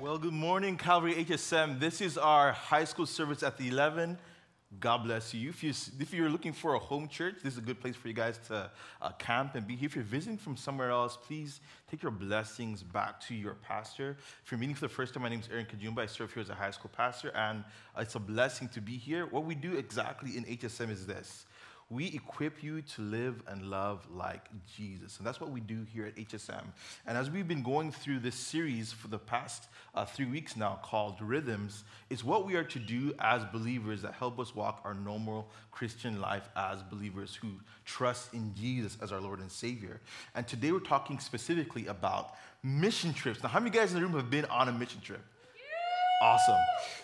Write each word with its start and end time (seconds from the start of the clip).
Well, 0.00 0.16
good 0.16 0.32
morning, 0.32 0.78
Calvary 0.78 1.22
HSM. 1.22 1.78
This 1.78 2.00
is 2.00 2.16
our 2.16 2.52
high 2.52 2.84
school 2.84 3.04
service 3.04 3.42
at 3.42 3.58
the 3.58 3.68
11. 3.68 4.16
God 4.80 5.04
bless 5.04 5.34
you. 5.34 5.50
If, 5.50 5.62
you. 5.62 5.74
if 6.00 6.14
you're 6.14 6.30
looking 6.30 6.54
for 6.54 6.72
a 6.72 6.78
home 6.78 7.08
church, 7.08 7.34
this 7.44 7.52
is 7.52 7.58
a 7.58 7.62
good 7.62 7.78
place 7.78 7.94
for 7.94 8.08
you 8.08 8.14
guys 8.14 8.38
to 8.48 8.70
uh, 9.02 9.10
camp 9.18 9.54
and 9.54 9.66
be 9.66 9.76
here. 9.76 9.86
If 9.86 9.94
you're 9.94 10.02
visiting 10.02 10.38
from 10.38 10.56
somewhere 10.56 10.90
else, 10.90 11.18
please 11.18 11.60
take 11.90 12.02
your 12.02 12.10
blessings 12.10 12.82
back 12.82 13.20
to 13.28 13.34
your 13.34 13.52
pastor. 13.52 14.16
If 14.42 14.50
you're 14.50 14.58
meeting 14.58 14.74
for 14.74 14.80
the 14.80 14.88
first 14.88 15.12
time, 15.12 15.24
my 15.24 15.28
name 15.28 15.40
is 15.40 15.48
Aaron 15.52 15.66
Kajumba. 15.66 15.98
I 15.98 16.06
serve 16.06 16.32
here 16.32 16.40
as 16.40 16.48
a 16.48 16.54
high 16.54 16.70
school 16.70 16.90
pastor, 16.96 17.30
and 17.36 17.62
it's 17.98 18.14
a 18.14 18.18
blessing 18.18 18.68
to 18.68 18.80
be 18.80 18.96
here. 18.96 19.26
What 19.26 19.44
we 19.44 19.54
do 19.54 19.76
exactly 19.76 20.38
in 20.38 20.44
HSM 20.44 20.88
is 20.88 21.06
this 21.06 21.44
we 21.92 22.06
equip 22.06 22.62
you 22.62 22.80
to 22.80 23.02
live 23.02 23.42
and 23.48 23.62
love 23.68 24.06
like 24.10 24.48
Jesus. 24.74 25.18
And 25.18 25.26
that's 25.26 25.40
what 25.40 25.50
we 25.50 25.60
do 25.60 25.84
here 25.92 26.06
at 26.06 26.16
HSM. 26.16 26.64
And 27.06 27.18
as 27.18 27.30
we've 27.30 27.46
been 27.46 27.62
going 27.62 27.92
through 27.92 28.20
this 28.20 28.34
series 28.34 28.92
for 28.92 29.08
the 29.08 29.18
past 29.18 29.68
uh, 29.94 30.06
three 30.06 30.24
weeks 30.24 30.56
now 30.56 30.78
called 30.82 31.20
Rhythms, 31.20 31.84
it's 32.08 32.24
what 32.24 32.46
we 32.46 32.54
are 32.54 32.64
to 32.64 32.78
do 32.78 33.12
as 33.18 33.44
believers 33.44 34.00
that 34.02 34.14
help 34.14 34.40
us 34.40 34.54
walk 34.54 34.80
our 34.84 34.94
normal 34.94 35.48
Christian 35.70 36.18
life 36.20 36.48
as 36.56 36.82
believers 36.82 37.34
who 37.34 37.50
trust 37.84 38.32
in 38.32 38.54
Jesus 38.54 38.96
as 39.02 39.12
our 39.12 39.20
Lord 39.20 39.40
and 39.40 39.52
Savior. 39.52 40.00
And 40.34 40.48
today 40.48 40.72
we're 40.72 40.80
talking 40.80 41.18
specifically 41.18 41.88
about 41.88 42.36
mission 42.62 43.12
trips. 43.12 43.42
Now, 43.42 43.50
how 43.50 43.60
many 43.60 43.70
guys 43.70 43.92
in 43.92 44.00
the 44.00 44.06
room 44.06 44.16
have 44.16 44.30
been 44.30 44.46
on 44.46 44.68
a 44.68 44.72
mission 44.72 45.00
trip? 45.02 45.20
Awesome. 46.22 46.60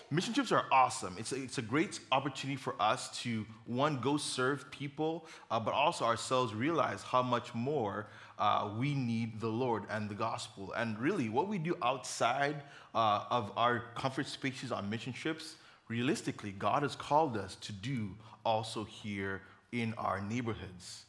Mission 0.09 0.33
trips 0.33 0.51
are 0.51 0.65
awesome. 0.71 1.15
It's 1.19 1.33
a, 1.33 1.35
it's 1.35 1.57
a 1.57 1.61
great 1.61 1.99
opportunity 2.11 2.55
for 2.55 2.73
us 2.79 3.21
to, 3.21 3.45
one, 3.65 3.99
go 3.99 4.17
serve 4.17 4.71
people, 4.71 5.27
uh, 5.51 5.59
but 5.59 5.73
also 5.73 6.05
ourselves 6.05 6.53
realize 6.55 7.03
how 7.03 7.21
much 7.21 7.53
more 7.53 8.07
uh, 8.39 8.71
we 8.79 8.95
need 8.95 9.39
the 9.41 9.49
Lord 9.49 9.83
and 9.89 10.09
the 10.09 10.15
gospel. 10.15 10.73
And 10.73 10.97
really, 10.97 11.27
what 11.29 11.47
we 11.47 11.57
do 11.57 11.75
outside 11.83 12.63
uh, 12.95 13.25
of 13.29 13.51
our 13.57 13.83
comfort 13.95 14.25
spaces 14.25 14.71
on 14.71 14.89
mission 14.89 15.13
trips, 15.13 15.55
realistically, 15.89 16.51
God 16.51 16.83
has 16.83 16.95
called 16.95 17.37
us 17.37 17.55
to 17.57 17.73
do 17.73 18.15
also 18.45 18.85
here 18.85 19.41
in 19.71 19.93
our 19.97 20.21
neighborhoods. 20.21 21.03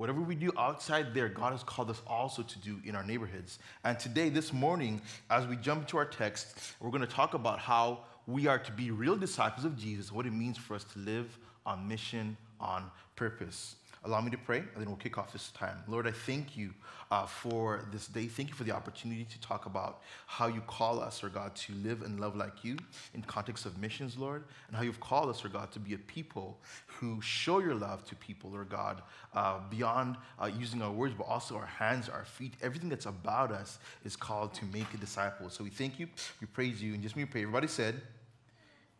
Whatever 0.00 0.22
we 0.22 0.34
do 0.34 0.50
outside 0.56 1.12
there, 1.12 1.28
God 1.28 1.52
has 1.52 1.62
called 1.62 1.90
us 1.90 2.00
also 2.06 2.40
to 2.40 2.58
do 2.60 2.80
in 2.86 2.96
our 2.96 3.04
neighborhoods. 3.04 3.58
And 3.84 3.98
today, 3.98 4.30
this 4.30 4.50
morning, 4.50 5.02
as 5.28 5.46
we 5.46 5.56
jump 5.56 5.82
into 5.82 5.98
our 5.98 6.06
text, 6.06 6.56
we're 6.80 6.88
going 6.88 7.02
to 7.02 7.06
talk 7.06 7.34
about 7.34 7.58
how 7.58 7.98
we 8.26 8.46
are 8.46 8.58
to 8.58 8.72
be 8.72 8.90
real 8.92 9.14
disciples 9.14 9.66
of 9.66 9.76
Jesus, 9.76 10.10
what 10.10 10.24
it 10.24 10.32
means 10.32 10.56
for 10.56 10.74
us 10.74 10.84
to 10.94 11.00
live 11.00 11.38
on 11.66 11.86
mission, 11.86 12.38
on 12.58 12.90
purpose. 13.14 13.76
Allow 14.02 14.22
me 14.22 14.30
to 14.30 14.38
pray, 14.38 14.58
and 14.58 14.76
then 14.76 14.86
we'll 14.86 14.96
kick 14.96 15.18
off 15.18 15.30
this 15.30 15.50
time. 15.50 15.76
Lord, 15.86 16.06
I 16.06 16.12
thank 16.12 16.56
you 16.56 16.70
uh, 17.10 17.26
for 17.26 17.84
this 17.92 18.06
day. 18.06 18.26
Thank 18.28 18.48
you 18.48 18.54
for 18.54 18.64
the 18.64 18.70
opportunity 18.70 19.24
to 19.24 19.40
talk 19.40 19.66
about 19.66 20.00
how 20.26 20.46
you 20.46 20.62
call 20.62 21.00
us, 21.00 21.22
or 21.22 21.28
God, 21.28 21.54
to 21.56 21.74
live 21.74 22.00
and 22.00 22.18
love 22.18 22.34
like 22.34 22.64
you 22.64 22.78
in 23.12 23.20
context 23.20 23.66
of 23.66 23.76
missions, 23.78 24.16
Lord, 24.16 24.44
and 24.68 24.76
how 24.76 24.82
you've 24.82 25.00
called 25.00 25.28
us, 25.28 25.44
or 25.44 25.50
God, 25.50 25.70
to 25.72 25.78
be 25.78 25.92
a 25.92 25.98
people 25.98 26.58
who 26.86 27.20
show 27.20 27.58
your 27.58 27.74
love 27.74 28.04
to 28.06 28.14
people, 28.16 28.54
or 28.54 28.64
God, 28.64 29.02
uh, 29.34 29.58
beyond 29.68 30.16
uh, 30.40 30.46
using 30.46 30.80
our 30.80 30.90
words, 30.90 31.14
but 31.16 31.24
also 31.24 31.56
our 31.56 31.66
hands, 31.66 32.08
our 32.08 32.24
feet. 32.24 32.54
Everything 32.62 32.88
that's 32.88 33.06
about 33.06 33.52
us 33.52 33.78
is 34.04 34.16
called 34.16 34.54
to 34.54 34.64
make 34.66 34.94
a 34.94 34.96
disciple. 34.96 35.50
So 35.50 35.62
we 35.62 35.70
thank 35.70 35.98
you, 35.98 36.08
we 36.40 36.46
praise 36.46 36.82
you, 36.82 36.94
and 36.94 37.02
just 37.02 37.16
me 37.16 37.26
pray. 37.26 37.42
Everybody 37.42 37.68
said, 37.68 38.00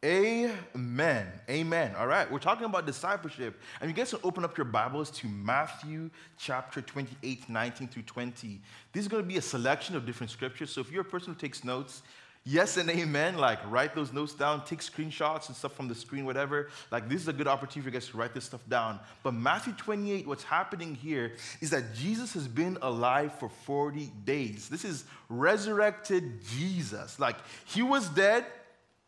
Amen. 0.03 1.27
Amen. 1.51 1.95
All 1.99 2.07
right, 2.07 2.31
we're 2.31 2.39
talking 2.39 2.65
about 2.65 2.87
discipleship. 2.87 3.61
And 3.81 3.91
you 3.91 3.95
guys 3.95 4.09
can 4.09 4.21
open 4.25 4.45
up 4.45 4.57
your 4.57 4.65
Bibles 4.65 5.11
to 5.11 5.29
Matthew 5.29 6.09
chapter 6.39 6.81
28, 6.81 7.51
19 7.51 7.89
through 7.89 8.05
20. 8.05 8.61
This 8.95 9.03
is 9.03 9.09
going 9.09 9.23
to 9.23 9.29
be 9.29 9.37
a 9.37 9.43
selection 9.43 9.97
of 9.97 10.07
different 10.07 10.31
scriptures. 10.31 10.71
So 10.71 10.81
if 10.81 10.91
you're 10.91 11.03
a 11.03 11.05
person 11.05 11.35
who 11.35 11.39
takes 11.39 11.65
notes, 11.65 12.01
yes 12.45 12.79
and 12.79 12.89
amen. 12.89 13.37
Like, 13.37 13.59
write 13.71 13.95
those 13.95 14.11
notes 14.11 14.33
down, 14.33 14.65
take 14.65 14.79
screenshots 14.79 15.49
and 15.49 15.57
stuff 15.57 15.75
from 15.75 15.87
the 15.87 15.95
screen, 15.95 16.25
whatever. 16.25 16.71
Like, 16.91 17.11
this 17.11 17.21
is 17.21 17.29
a 17.29 17.35
good 17.35 17.47
opportunity 17.47 17.83
for 17.83 17.95
you 17.95 18.01
guys 18.01 18.09
to 18.09 18.17
write 18.17 18.33
this 18.33 18.45
stuff 18.45 18.67
down. 18.71 19.01
But 19.23 19.35
Matthew 19.35 19.75
28, 19.75 20.27
what's 20.27 20.45
happening 20.45 20.95
here 20.95 21.35
is 21.61 21.69
that 21.71 21.95
Jesus 21.95 22.33
has 22.33 22.49
been 22.49 22.79
alive 22.81 23.35
for 23.35 23.51
40 23.51 24.11
days. 24.25 24.71
This 24.71 24.87
is 24.87 25.05
resurrected 25.29 26.43
Jesus. 26.57 27.21
Like, 27.21 27.37
he 27.67 27.83
was 27.83 28.09
dead 28.09 28.47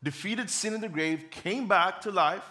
defeated 0.03 0.51
sin 0.51 0.75
in 0.75 0.81
the 0.81 0.89
grave, 0.89 1.31
came 1.31 1.69
back 1.69 2.01
to 2.03 2.11
life, 2.11 2.43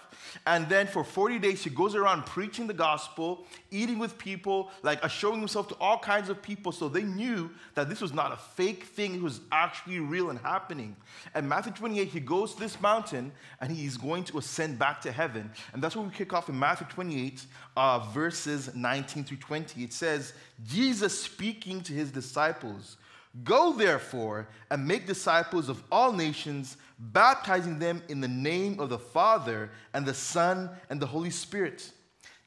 and 0.45 0.67
then 0.69 0.87
for 0.87 1.03
40 1.03 1.39
days 1.39 1.63
he 1.63 1.69
goes 1.69 1.95
around 1.95 2.25
preaching 2.25 2.67
the 2.67 2.73
gospel, 2.73 3.45
eating 3.69 3.99
with 3.99 4.17
people, 4.17 4.71
like 4.83 5.07
showing 5.09 5.39
himself 5.39 5.67
to 5.69 5.75
all 5.75 5.97
kinds 5.97 6.29
of 6.29 6.41
people 6.41 6.71
so 6.71 6.87
they 6.87 7.03
knew 7.03 7.49
that 7.75 7.89
this 7.89 8.01
was 8.01 8.13
not 8.13 8.31
a 8.31 8.37
fake 8.37 8.85
thing, 8.85 9.15
it 9.15 9.21
was 9.21 9.41
actually 9.51 9.99
real 9.99 10.29
and 10.29 10.39
happening. 10.39 10.95
And 11.33 11.47
Matthew 11.47 11.73
28, 11.73 12.07
he 12.07 12.19
goes 12.19 12.53
to 12.53 12.59
this 12.59 12.79
mountain 12.79 13.31
and 13.59 13.71
he's 13.71 13.97
going 13.97 14.23
to 14.25 14.37
ascend 14.37 14.79
back 14.79 15.01
to 15.01 15.11
heaven. 15.11 15.51
And 15.73 15.81
that's 15.81 15.95
where 15.95 16.05
we 16.05 16.11
kick 16.11 16.33
off 16.33 16.49
in 16.49 16.57
Matthew 16.57 16.87
28, 16.87 17.45
uh, 17.75 17.99
verses 18.13 18.73
19 18.73 19.23
through 19.25 19.37
20. 19.37 19.83
It 19.83 19.93
says, 19.93 20.33
Jesus 20.65 21.19
speaking 21.19 21.81
to 21.81 21.93
his 21.93 22.11
disciples. 22.11 22.97
Go 23.43 23.71
therefore 23.71 24.49
and 24.69 24.85
make 24.85 25.07
disciples 25.07 25.69
of 25.69 25.81
all 25.89 26.11
nations, 26.11 26.75
baptizing 27.01 27.79
them 27.79 28.03
in 28.09 28.21
the 28.21 28.27
name 28.27 28.79
of 28.79 28.89
the 28.89 28.99
Father 28.99 29.71
and 29.93 30.05
the 30.05 30.13
Son 30.13 30.69
and 30.89 31.01
the 31.01 31.07
Holy 31.07 31.31
Spirit, 31.31 31.91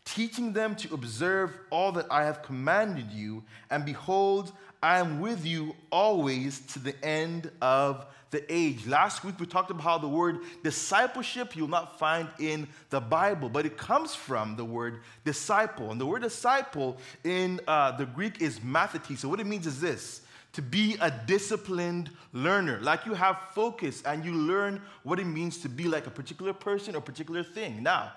teaching 0.04 0.52
them 0.52 0.76
to 0.76 0.94
observe 0.94 1.58
all 1.70 1.92
that 1.92 2.06
I 2.10 2.24
have 2.24 2.42
commanded 2.42 3.10
you. 3.10 3.42
And 3.70 3.84
behold, 3.84 4.52
I 4.82 4.98
am 5.00 5.20
with 5.20 5.44
you 5.44 5.74
always 5.90 6.60
to 6.72 6.78
the 6.78 6.94
end 7.04 7.50
of 7.60 8.06
the 8.30 8.44
age. 8.52 8.86
Last 8.86 9.24
week 9.24 9.38
we 9.40 9.46
talked 9.46 9.70
about 9.70 9.82
how 9.82 9.98
the 9.98 10.08
word 10.08 10.40
discipleship 10.62 11.56
you'll 11.56 11.68
not 11.68 11.98
find 11.98 12.28
in 12.38 12.68
the 12.90 13.00
Bible, 13.00 13.48
but 13.48 13.64
it 13.64 13.76
comes 13.76 14.14
from 14.14 14.56
the 14.56 14.64
word 14.64 15.00
disciple. 15.24 15.90
And 15.90 16.00
the 16.00 16.06
word 16.06 16.22
disciple 16.22 16.98
in 17.22 17.60
uh, 17.66 17.92
the 17.92 18.06
Greek 18.06 18.42
is 18.42 18.60
mathetes. 18.60 19.18
So 19.18 19.28
what 19.28 19.40
it 19.40 19.46
means 19.46 19.66
is 19.66 19.80
this 19.80 20.20
to 20.54 20.62
be 20.62 20.96
a 21.00 21.10
disciplined 21.10 22.10
learner. 22.32 22.78
Like 22.80 23.06
you 23.06 23.14
have 23.14 23.38
focus 23.54 24.02
and 24.02 24.24
you 24.24 24.32
learn 24.32 24.80
what 25.02 25.20
it 25.20 25.26
means 25.26 25.58
to 25.58 25.68
be 25.68 25.84
like 25.84 26.06
a 26.06 26.10
particular 26.10 26.52
person 26.52 26.96
or 26.96 27.00
particular 27.00 27.42
thing. 27.42 27.82
Now, 27.82 28.12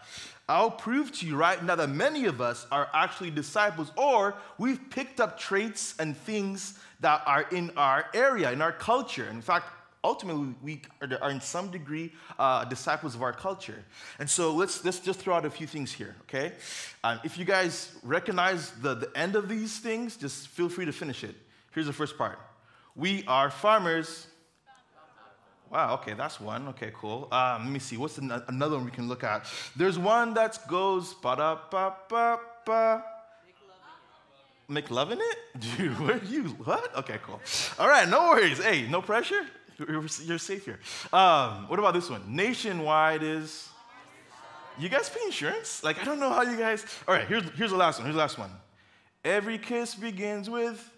I'll 0.47 0.71
prove 0.71 1.11
to 1.13 1.25
you 1.27 1.35
right 1.35 1.61
now 1.63 1.75
that 1.75 1.89
many 1.89 2.25
of 2.25 2.39
us 2.39 2.65
are 2.71 2.87
actually 2.93 3.31
disciples, 3.31 3.91
or 3.97 4.35
we've 4.57 4.79
picked 4.89 5.19
up 5.19 5.37
traits 5.37 5.93
and 5.99 6.15
things 6.15 6.79
that 7.01 7.21
are 7.25 7.45
in 7.51 7.71
our 7.75 8.05
area, 8.13 8.51
in 8.51 8.61
our 8.61 8.71
culture. 8.71 9.27
In 9.29 9.41
fact, 9.41 9.65
ultimately, 10.03 10.55
we 10.63 10.81
are 11.21 11.31
in 11.31 11.41
some 11.41 11.69
degree 11.69 12.13
uh, 12.39 12.63
disciples 12.63 13.13
of 13.13 13.23
our 13.23 13.33
culture. 13.33 13.83
And 14.19 14.29
so 14.29 14.53
let's, 14.53 14.85
let's 14.85 14.99
just 14.99 15.19
throw 15.19 15.35
out 15.35 15.45
a 15.45 15.49
few 15.49 15.67
things 15.67 15.91
here, 15.91 16.15
okay? 16.21 16.53
Um, 17.03 17.19
if 17.25 17.37
you 17.37 17.43
guys 17.43 17.91
recognize 18.03 18.71
the, 18.71 18.93
the 18.93 19.11
end 19.17 19.35
of 19.35 19.49
these 19.49 19.79
things, 19.79 20.15
just 20.15 20.47
feel 20.47 20.69
free 20.69 20.85
to 20.85 20.93
finish 20.93 21.25
it. 21.25 21.35
Here's 21.73 21.87
the 21.87 21.93
first 21.93 22.17
part 22.17 22.39
We 22.95 23.23
are 23.27 23.49
farmers. 23.49 24.27
Wow, 25.69 25.95
okay, 25.95 26.13
that's 26.13 26.39
one. 26.39 26.69
Okay, 26.69 26.91
cool. 26.95 27.27
Um, 27.31 27.65
let 27.65 27.71
me 27.73 27.79
see. 27.79 27.97
What's 27.97 28.17
an- 28.17 28.31
another 28.47 28.77
one 28.77 28.85
we 28.85 28.91
can 28.91 29.09
look 29.09 29.23
at? 29.23 29.45
There's 29.75 29.99
one 29.99 30.33
that 30.35 30.57
goes 30.67 31.13
ba 31.15 31.35
da 31.35 31.57
ba 31.69 31.93
ba 32.07 32.39
ba. 32.65 33.03
Make 34.69 34.91
love 34.91 35.11
in 35.11 35.19
it? 35.19 35.37
Dude, 35.77 35.99
where 35.99 36.15
are 36.15 36.23
you? 36.25 36.43
What? 36.63 36.95
Okay, 36.97 37.19
cool. 37.23 37.39
All 37.79 37.87
right, 37.87 38.07
no 38.07 38.29
worries. 38.29 38.61
Hey, 38.63 38.87
no 38.87 39.01
pressure. 39.01 39.45
You're, 39.77 40.05
you're 40.23 40.37
safe 40.37 40.65
here. 40.65 40.79
Um, 41.13 41.67
what 41.69 41.79
about 41.79 41.93
this 41.93 42.09
one? 42.09 42.23
Nationwide 42.27 43.23
is. 43.23 43.69
You 44.79 44.89
guys 44.89 45.09
pay 45.09 45.21
insurance? 45.25 45.83
Like, 45.83 45.99
I 45.99 46.03
don't 46.05 46.19
know 46.19 46.29
how 46.31 46.41
you 46.43 46.57
guys. 46.57 46.85
All 47.07 47.13
right, 47.13 47.27
here's, 47.27 47.43
here's 47.51 47.71
the 47.71 47.77
last 47.77 47.97
one. 47.99 48.05
Here's 48.05 48.15
the 48.15 48.21
last 48.21 48.37
one. 48.37 48.51
Every 49.23 49.57
kiss 49.57 49.95
begins 49.95 50.49
with. 50.49 50.91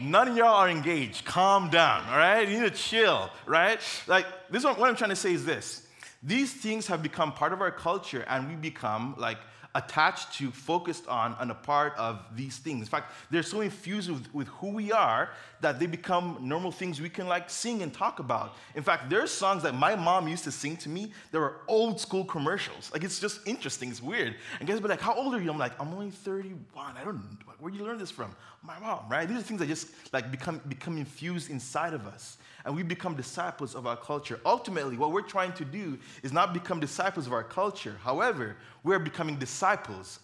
None 0.00 0.28
of 0.28 0.36
y'all 0.36 0.54
are 0.54 0.68
engaged. 0.68 1.24
Calm 1.24 1.70
down, 1.70 2.04
all 2.08 2.18
right? 2.18 2.48
You 2.48 2.60
need 2.60 2.72
to 2.72 2.76
chill, 2.76 3.30
right? 3.46 3.80
Like, 4.06 4.26
this 4.50 4.60
is 4.60 4.64
what, 4.64 4.78
what 4.78 4.88
I'm 4.88 4.96
trying 4.96 5.10
to 5.10 5.16
say 5.16 5.32
is 5.32 5.44
this. 5.44 5.86
These 6.22 6.54
things 6.54 6.86
have 6.86 7.02
become 7.02 7.32
part 7.32 7.52
of 7.52 7.60
our 7.60 7.70
culture, 7.70 8.24
and 8.28 8.48
we 8.48 8.54
become 8.54 9.14
like 9.18 9.38
attached 9.74 10.34
to, 10.34 10.50
focused 10.50 11.08
on, 11.08 11.34
and 11.40 11.50
a 11.50 11.54
part 11.54 11.94
of 11.96 12.20
these 12.34 12.58
things. 12.58 12.80
In 12.80 12.86
fact, 12.86 13.12
they're 13.30 13.42
so 13.42 13.60
infused 13.60 14.10
with, 14.10 14.32
with 14.34 14.48
who 14.48 14.70
we 14.70 14.92
are 14.92 15.30
that 15.60 15.80
they 15.80 15.86
become 15.86 16.38
normal 16.40 16.70
things 16.70 17.00
we 17.00 17.08
can 17.08 17.26
like 17.26 17.50
sing 17.50 17.82
and 17.82 17.92
talk 17.92 18.18
about. 18.20 18.56
In 18.74 18.82
fact, 18.82 19.10
there 19.10 19.22
are 19.22 19.26
songs 19.26 19.62
that 19.62 19.74
my 19.74 19.96
mom 19.96 20.28
used 20.28 20.44
to 20.44 20.52
sing 20.52 20.76
to 20.78 20.88
me 20.88 21.12
that 21.32 21.38
were 21.40 21.62
old 21.66 22.00
school 22.00 22.24
commercials. 22.24 22.90
Like 22.92 23.02
it's 23.02 23.18
just 23.18 23.40
interesting, 23.46 23.90
it's 23.90 24.02
weird. 24.02 24.36
And 24.60 24.68
guys 24.68 24.78
be 24.80 24.88
like, 24.88 25.00
How 25.00 25.14
old 25.14 25.34
are 25.34 25.40
you? 25.40 25.50
I'm 25.50 25.58
like, 25.58 25.78
I'm 25.80 25.88
only 25.88 26.10
31. 26.10 26.96
I 26.96 27.04
don't 27.04 27.16
know. 27.16 27.22
Where 27.58 27.70
do 27.70 27.78
you 27.78 27.84
learn 27.84 27.98
this 27.98 28.10
from? 28.10 28.34
My 28.62 28.78
mom, 28.78 29.00
right? 29.10 29.28
These 29.28 29.38
are 29.38 29.42
things 29.42 29.60
that 29.60 29.68
just 29.68 29.88
like 30.12 30.30
become 30.30 30.60
become 30.68 30.98
infused 30.98 31.50
inside 31.50 31.94
of 31.94 32.06
us 32.06 32.38
and 32.64 32.74
we 32.74 32.82
become 32.82 33.14
disciples 33.14 33.74
of 33.74 33.86
our 33.86 33.96
culture. 33.96 34.40
Ultimately, 34.44 34.96
what 34.96 35.12
we're 35.12 35.20
trying 35.22 35.52
to 35.54 35.64
do 35.64 35.98
is 36.22 36.32
not 36.32 36.54
become 36.54 36.80
disciples 36.80 37.26
of 37.26 37.32
our 37.32 37.44
culture. 37.44 37.96
However, 38.02 38.56
we're 38.82 38.98
becoming 38.98 39.36
disciples 39.36 39.63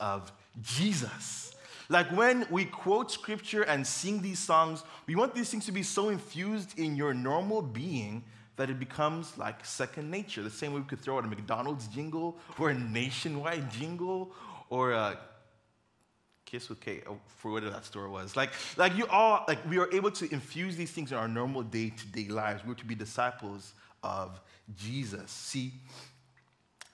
of 0.01 0.33
Jesus. 0.63 1.55
Like 1.89 2.07
when 2.13 2.47
we 2.51 2.67
quote 2.67 3.11
scripture 3.11 3.63
and 3.63 3.85
sing 3.87 4.23
these 4.23 4.39
songs, 4.39 4.85
we 5.07 5.17
want 5.17 5.35
these 5.35 5.51
things 5.51 5.67
to 5.67 5.73
be 5.73 5.83
so 5.83 6.09
infused 6.09 6.79
in 6.79 6.95
your 6.95 7.13
normal 7.15 7.63
being 7.63 8.23
that 8.57 8.71
it 8.71 8.79
becomes 8.79 9.37
like 9.39 9.65
second 9.65 10.11
nature. 10.11 10.43
The 10.43 10.51
same 10.51 10.73
way 10.73 10.81
we 10.81 10.87
could 10.87 11.01
throw 11.01 11.19
out 11.19 11.25
a 11.25 11.29
McDonald's 11.29 11.89
jingle 11.89 12.39
or 12.59 12.71
a 12.71 12.75
nationwide 12.75 13.71
jingle 13.73 14.31
or 14.69 14.93
a 14.93 15.19
kiss 16.45 16.69
with 16.69 16.81
Kate 16.81 17.05
oh, 17.09 17.19
for 17.39 17.51
whatever 17.51 17.73
that 17.73 17.85
store 17.85 18.09
was. 18.09 18.37
Like, 18.37 18.51
like 18.77 18.97
you 18.97 19.07
all, 19.07 19.45
like 19.49 19.59
we 19.69 19.79
are 19.79 19.93
able 19.93 20.11
to 20.13 20.31
infuse 20.33 20.77
these 20.77 20.91
things 20.91 21.11
in 21.11 21.19
our 21.19 21.29
normal 21.29 21.63
day-to-day 21.63 22.29
lives. 22.29 22.63
We're 22.67 22.75
to 22.75 22.85
be 22.85 22.95
disciples 22.95 23.73
of 24.03 24.41
Jesus. 24.77 25.31
See, 25.31 25.73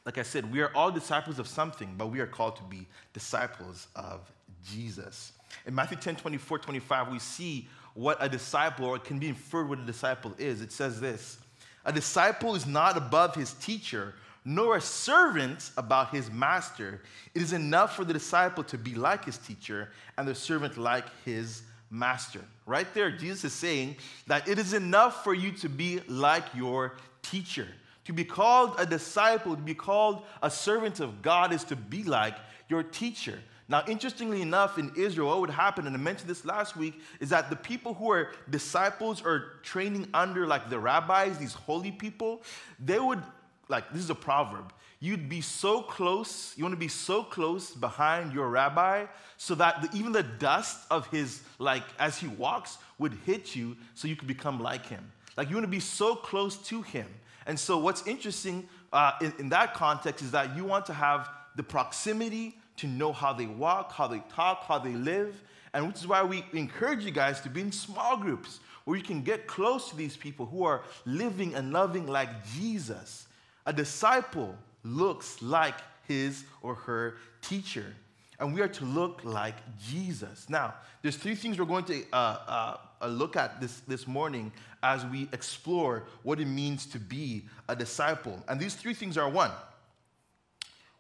like 0.06 0.19
I 0.19 0.23
said, 0.23 0.50
we 0.53 0.61
are 0.61 0.70
all 0.73 0.93
disciples 0.93 1.41
of 1.41 1.49
something, 1.49 1.93
but 1.99 2.06
we 2.06 2.20
are 2.20 2.29
called 2.29 2.56
to 2.56 2.62
be 2.62 2.87
disciples 3.12 3.88
of 3.97 4.20
Jesus. 4.64 5.32
In 5.67 5.75
Matthew 5.75 5.99
10, 5.99 6.17
24, 6.17 6.61
25, 6.61 7.11
we 7.11 7.19
see 7.19 7.69
what 7.94 8.17
a 8.20 8.29
disciple, 8.29 8.87
or 8.87 8.97
it 8.97 9.05
can 9.05 9.19
be 9.19 9.29
inferred 9.29 9.69
what 9.69 9.81
a 9.81 9.85
disciple 9.85 10.32
is. 10.38 10.62
It 10.62 10.70
says 10.70 11.00
this 11.00 11.38
A 11.85 11.93
disciple 11.93 12.55
is 12.55 12.67
not 12.67 12.97
above 12.97 13.35
his 13.35 13.55
teacher, 13.55 14.14
nor 14.44 14.76
a 14.76 14.81
servant 14.81 15.73
about 15.76 16.14
his 16.14 16.31
master. 16.31 17.02
It 17.35 17.43
is 17.43 17.52
enough 17.52 17.97
for 17.97 18.05
the 18.05 18.12
disciple 18.12 18.62
to 18.64 18.79
be 18.79 18.94
like 18.94 19.25
his 19.25 19.38
teacher, 19.38 19.91
and 20.17 20.29
the 20.29 20.37
servant 20.37 20.79
like 20.79 21.06
his 21.25 21.62
master. 21.91 22.43
Right 22.64 22.87
there, 22.94 23.11
Jesus 23.11 23.44
is 23.44 23.52
saying 23.55 23.97
that 24.29 24.47
it 24.47 24.61
is 24.61 24.73
enough 24.73 25.25
for 25.25 25.35
you 25.35 25.50
to 25.52 25.69
be 25.69 26.00
like 26.06 26.44
your 26.55 26.97
teacher. 27.23 27.67
To 28.06 28.12
be 28.12 28.25
called 28.25 28.76
a 28.79 28.87
disciple, 28.87 29.56
to 29.56 29.62
be 29.62 29.75
called 29.75 30.23
a 30.43 30.50
servant 30.50 31.00
of 31.00 31.23
God, 31.23 31.53
is 31.53 31.64
to 31.64 31.76
be 31.76 32.05
like 32.05 32.37
your 32.69 32.82
teacher. 32.82 33.38
Now, 33.69 33.82
interestingly 33.88 34.43
enough, 34.43 34.79
in 34.79 34.93
Israel, 34.97 35.26
what 35.29 35.41
would 35.41 35.50
happen, 35.50 35.88
and 35.88 35.97
I 35.97 35.99
mentioned 35.99 36.31
this 36.31 36.44
last 36.44 36.76
week, 36.76 37.00
is 37.19 37.31
that 37.31 37.50
the 37.50 37.56
people 37.56 37.94
who 37.94 38.12
are 38.12 38.31
disciples 38.49 39.25
or 39.25 39.58
training 39.64 40.08
under 40.14 40.47
like 40.47 40.70
the 40.70 40.79
rabbis, 40.79 41.37
these 41.38 41.53
holy 41.53 41.91
people, 41.91 42.43
they 42.79 43.00
would, 43.00 43.20
like, 43.69 43.91
this 43.91 44.03
is 44.03 44.11
a 44.11 44.14
proverb. 44.14 44.73
You'd 45.00 45.29
be 45.29 45.41
so 45.41 45.82
close, 45.82 46.55
you 46.56 46.62
want 46.62 46.75
to 46.75 46.79
be 46.79 46.87
so 46.88 47.25
close 47.25 47.73
behind 47.73 48.32
your 48.32 48.49
rabbi 48.49 49.06
so 49.37 49.56
that 49.56 49.82
the, 49.82 49.99
even 49.99 50.12
the 50.12 50.23
dust 50.23 50.87
of 50.93 51.09
his, 51.09 51.43
like, 51.59 51.82
as 51.99 52.19
he 52.19 52.29
walks 52.29 52.79
would 53.00 53.14
hit 53.26 53.56
you 53.56 53.76
so 53.94 54.06
you 54.06 54.14
could 54.14 54.29
become 54.29 54.61
like 54.61 54.87
him. 54.87 55.11
Like, 55.37 55.50
you 55.50 55.56
want 55.56 55.64
to 55.64 55.70
be 55.70 55.81
so 55.81 56.14
close 56.14 56.56
to 56.69 56.82
him. 56.82 57.06
And 57.47 57.59
so, 57.59 57.79
what's 57.79 58.07
interesting 58.07 58.69
uh, 58.93 59.13
in, 59.21 59.33
in 59.39 59.49
that 59.51 59.75
context 59.75 60.25
is 60.25 60.33
that 60.33 60.57
you 60.57 60.65
want 60.65 60.87
to 60.87 60.93
have 60.93 61.29
the 61.55 61.63
proximity 61.63 62.59
to 62.79 62.87
know 62.87 63.13
how 63.13 63.33
they 63.33 63.47
walk, 63.47 63.93
how 63.93 64.07
they 64.07 64.23
talk, 64.35 64.65
how 64.65 64.79
they 64.79 64.93
live. 64.93 65.43
And 65.73 65.87
which 65.87 65.97
is 65.97 66.07
why 66.07 66.23
we 66.23 66.45
encourage 66.53 67.05
you 67.05 67.11
guys 67.11 67.41
to 67.43 67.51
be 67.51 67.61
in 67.61 67.73
small 67.73 68.17
groups 68.17 68.61
where 68.85 68.97
you 68.97 69.03
can 69.03 69.23
get 69.23 69.47
close 69.47 69.91
to 69.91 69.97
these 69.97 70.17
people 70.17 70.47
who 70.47 70.65
are 70.65 70.83
living 71.05 71.55
and 71.55 71.73
loving 71.73 72.07
like 72.07 72.29
Jesus. 72.55 73.27
A 73.67 73.73
disciple 73.73 74.57
looks 74.85 75.43
like 75.43 75.75
his 76.07 76.45
or 76.63 76.75
her 76.75 77.17
teacher. 77.43 77.95
And 78.39 78.55
we 78.55 78.61
are 78.61 78.69
to 78.69 78.85
look 78.85 79.25
like 79.25 79.57
Jesus. 79.81 80.49
Now, 80.49 80.75
there's 81.03 81.17
three 81.17 81.35
things 81.35 81.59
we're 81.59 81.65
going 81.65 81.85
to 81.87 82.05
uh, 82.13 82.17
uh, 82.47 82.77
uh 83.01 83.07
look 83.07 83.37
at 83.37 83.61
this, 83.61 83.81
this 83.81 84.07
morning 84.07 84.53
as 84.83 85.05
we 85.07 85.29
explore 85.33 86.05
what 86.23 86.41
it 86.41 86.47
means 86.47 86.87
to 86.87 86.99
be 86.99 87.45
a 87.69 87.77
disciple. 87.77 88.43
And 88.49 88.61
these 88.61 88.75
three 88.75 88.95
things 88.95 89.19
are 89.19 89.29
one, 89.29 89.51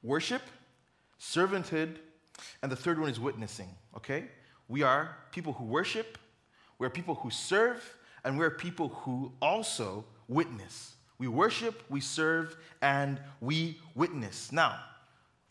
worship, 0.02 0.42
servanthood, 1.20 1.96
and 2.62 2.70
the 2.70 2.76
third 2.76 2.98
one 3.00 3.08
is 3.08 3.18
witnessing, 3.18 3.68
okay? 3.96 4.24
We 4.68 4.82
are 4.82 5.16
people 5.30 5.52
who 5.52 5.64
worship, 5.64 6.18
we're 6.78 6.90
people 6.90 7.14
who 7.14 7.30
serve, 7.30 7.94
and 8.24 8.38
we're 8.38 8.50
people 8.50 8.88
who 8.88 9.32
also 9.40 10.04
witness. 10.28 10.94
We 11.18 11.28
worship, 11.28 11.82
we 11.88 12.00
serve, 12.00 12.56
and 12.82 13.20
we 13.40 13.80
witness. 13.94 14.52
Now, 14.52 14.80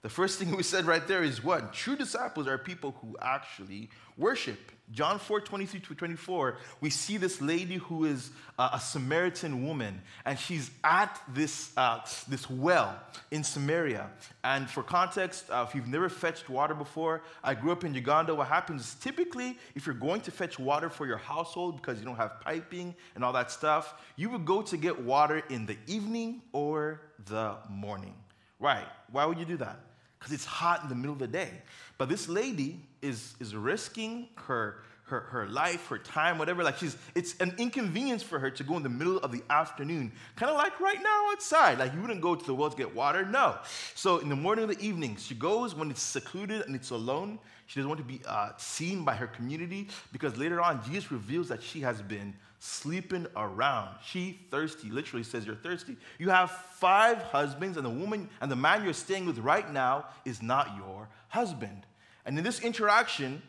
the 0.06 0.10
first 0.10 0.38
thing 0.38 0.52
we 0.56 0.62
said 0.62 0.86
right 0.86 1.08
there 1.08 1.24
is 1.24 1.44
what? 1.44 1.74
True 1.74 1.96
disciples 1.96 2.48
are 2.48 2.60
people 2.60 2.94
who 3.02 3.18
actually 3.20 3.90
worship. 4.18 4.60
John 4.92 5.18
4 5.18 5.42
23 5.42 5.80
to 5.80 5.96
24, 5.96 6.58
we 6.80 6.92
see 6.92 7.18
this 7.18 7.42
lady 7.42 7.78
who 7.78 8.06
is 8.06 8.30
a 8.60 8.80
Samaritan 8.80 9.66
woman, 9.66 10.00
and 10.24 10.38
she's 10.38 10.70
at 10.84 11.20
this, 11.34 11.72
uh, 11.76 12.02
this 12.28 12.48
well 12.48 12.96
in 13.32 13.44
Samaria. 13.44 14.12
And 14.44 14.70
for 14.70 14.84
context, 14.84 15.50
uh, 15.50 15.66
if 15.68 15.74
you've 15.74 15.88
never 15.88 16.08
fetched 16.08 16.50
water 16.50 16.76
before, 16.76 17.24
I 17.44 17.56
grew 17.56 17.72
up 17.72 17.84
in 17.84 17.96
Uganda. 17.96 18.36
What 18.36 18.48
happens 18.48 18.84
is 18.84 18.94
typically, 19.02 19.58
if 19.74 19.88
you're 19.88 19.96
going 19.96 20.22
to 20.22 20.32
fetch 20.32 20.60
water 20.60 20.88
for 20.88 21.08
your 21.08 21.18
household 21.18 21.78
because 21.78 21.98
you 21.98 22.06
don't 22.06 22.18
have 22.18 22.40
piping 22.42 22.94
and 23.16 23.24
all 23.24 23.34
that 23.34 23.50
stuff, 23.50 23.96
you 24.18 24.30
would 24.30 24.46
go 24.46 24.62
to 24.62 24.78
get 24.78 25.02
water 25.02 25.42
in 25.50 25.66
the 25.66 25.78
evening 25.88 26.44
or 26.54 27.02
the 27.26 27.56
morning. 27.72 28.14
Right? 28.60 28.86
Why 29.12 29.26
would 29.26 29.40
you 29.40 29.46
do 29.46 29.58
that? 29.58 29.80
Because 30.20 30.34
it's 30.34 30.46
hot 30.46 30.84
in 30.84 30.90
the 30.90 30.96
middle 30.96 31.14
of 31.14 31.20
the 31.20 31.28
day. 31.28 31.52
But 31.98 32.10
this 32.10 32.28
lady 32.28 32.80
is, 33.02 33.36
is 33.40 33.56
risking 33.56 34.28
her, 34.36 34.78
her, 35.04 35.22
her 35.22 35.48
life, 35.48 35.88
her 35.88 35.98
time, 35.98 36.38
whatever. 36.38 36.64
Like 36.64 36.78
she's, 36.78 36.98
it's 37.14 37.38
an 37.38 37.54
inconvenience 37.58 38.24
for 38.24 38.40
her 38.40 38.50
to 38.52 38.64
go 38.64 38.76
in 38.78 38.84
the 38.84 38.90
middle 38.90 39.18
of 39.20 39.32
the 39.32 39.44
afternoon, 39.50 40.12
kind 40.36 40.50
of 40.50 40.58
like 40.58 40.80
right 40.80 41.02
now 41.02 41.32
outside. 41.32 41.80
Like 41.80 41.94
you 41.94 42.02
wouldn't 42.02 42.22
go 42.22 42.36
to 42.36 42.46
the 42.46 42.56
well 42.56 42.70
to 42.70 42.78
get 42.78 42.94
water, 42.96 43.26
no. 43.26 43.58
So 43.94 44.18
in 44.18 44.30
the 44.30 44.36
morning 44.36 44.66
or 44.66 44.74
the 44.74 44.86
evening, 44.86 45.16
she 45.18 45.36
goes 45.36 45.76
when 45.76 45.92
it's 45.92 46.02
secluded 46.02 46.66
and 46.66 46.76
it's 46.76 46.90
alone. 46.90 47.40
She 47.68 47.80
doesn't 47.80 47.90
want 47.90 48.00
to 48.00 48.06
be 48.06 48.22
uh, 48.28 48.52
seen 48.58 49.04
by 49.04 49.16
her 49.16 49.28
community 49.28 49.88
because 50.12 50.38
later 50.38 50.62
on, 50.62 50.84
Jesus 50.84 51.12
reveals 51.12 51.48
that 51.50 51.64
she 51.64 51.82
has 51.82 52.02
been 52.02 52.34
sleeping 52.60 53.28
around. 53.36 53.96
She 54.04 54.40
thirsty, 54.50 54.90
literally 54.90 55.24
says 55.24 55.46
you're 55.46 55.56
thirsty. 55.56 55.98
You 56.18 56.30
have 56.30 56.52
five 56.52 57.18
husbands, 57.18 57.78
and 57.78 57.86
the 57.86 57.90
woman 57.90 58.30
and 58.42 58.52
the 58.52 58.56
man 58.56 58.84
you're 58.84 58.94
staying 58.94 59.26
with 59.26 59.40
right 59.40 59.72
now 59.72 60.06
is 60.26 60.42
not 60.42 60.76
your 60.78 61.10
husband. 61.30 61.86
And 62.26 62.38
in 62.38 62.44
this 62.44 62.60
interaction, 62.62 63.42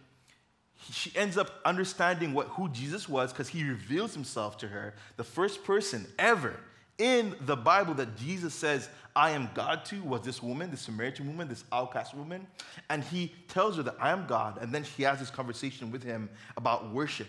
she 0.92 1.12
ends 1.16 1.38
up 1.38 1.50
understanding 1.64 2.34
what, 2.34 2.48
who 2.48 2.68
Jesus 2.68 3.08
was 3.08 3.32
because 3.32 3.48
he 3.48 3.64
reveals 3.64 4.14
himself 4.14 4.58
to 4.58 4.68
her, 4.68 4.94
the 5.16 5.24
first 5.24 5.64
person 5.64 6.06
ever 6.18 6.60
in 6.98 7.34
the 7.42 7.56
Bible 7.56 7.94
that 7.94 8.16
Jesus 8.16 8.54
says, 8.54 8.88
I 9.14 9.30
am 9.30 9.50
God 9.54 9.84
to, 9.86 10.02
was 10.02 10.22
this 10.22 10.42
woman, 10.42 10.70
this 10.70 10.82
Samaritan 10.82 11.26
woman, 11.26 11.48
this 11.48 11.64
outcast 11.72 12.14
woman. 12.14 12.46
And 12.90 13.02
he 13.02 13.34
tells 13.48 13.76
her 13.76 13.82
that 13.84 13.96
I 14.00 14.10
am 14.10 14.26
God. 14.26 14.58
And 14.60 14.72
then 14.72 14.84
she 14.84 15.02
has 15.02 15.18
this 15.18 15.30
conversation 15.30 15.90
with 15.90 16.02
him 16.02 16.28
about 16.56 16.92
worship. 16.92 17.28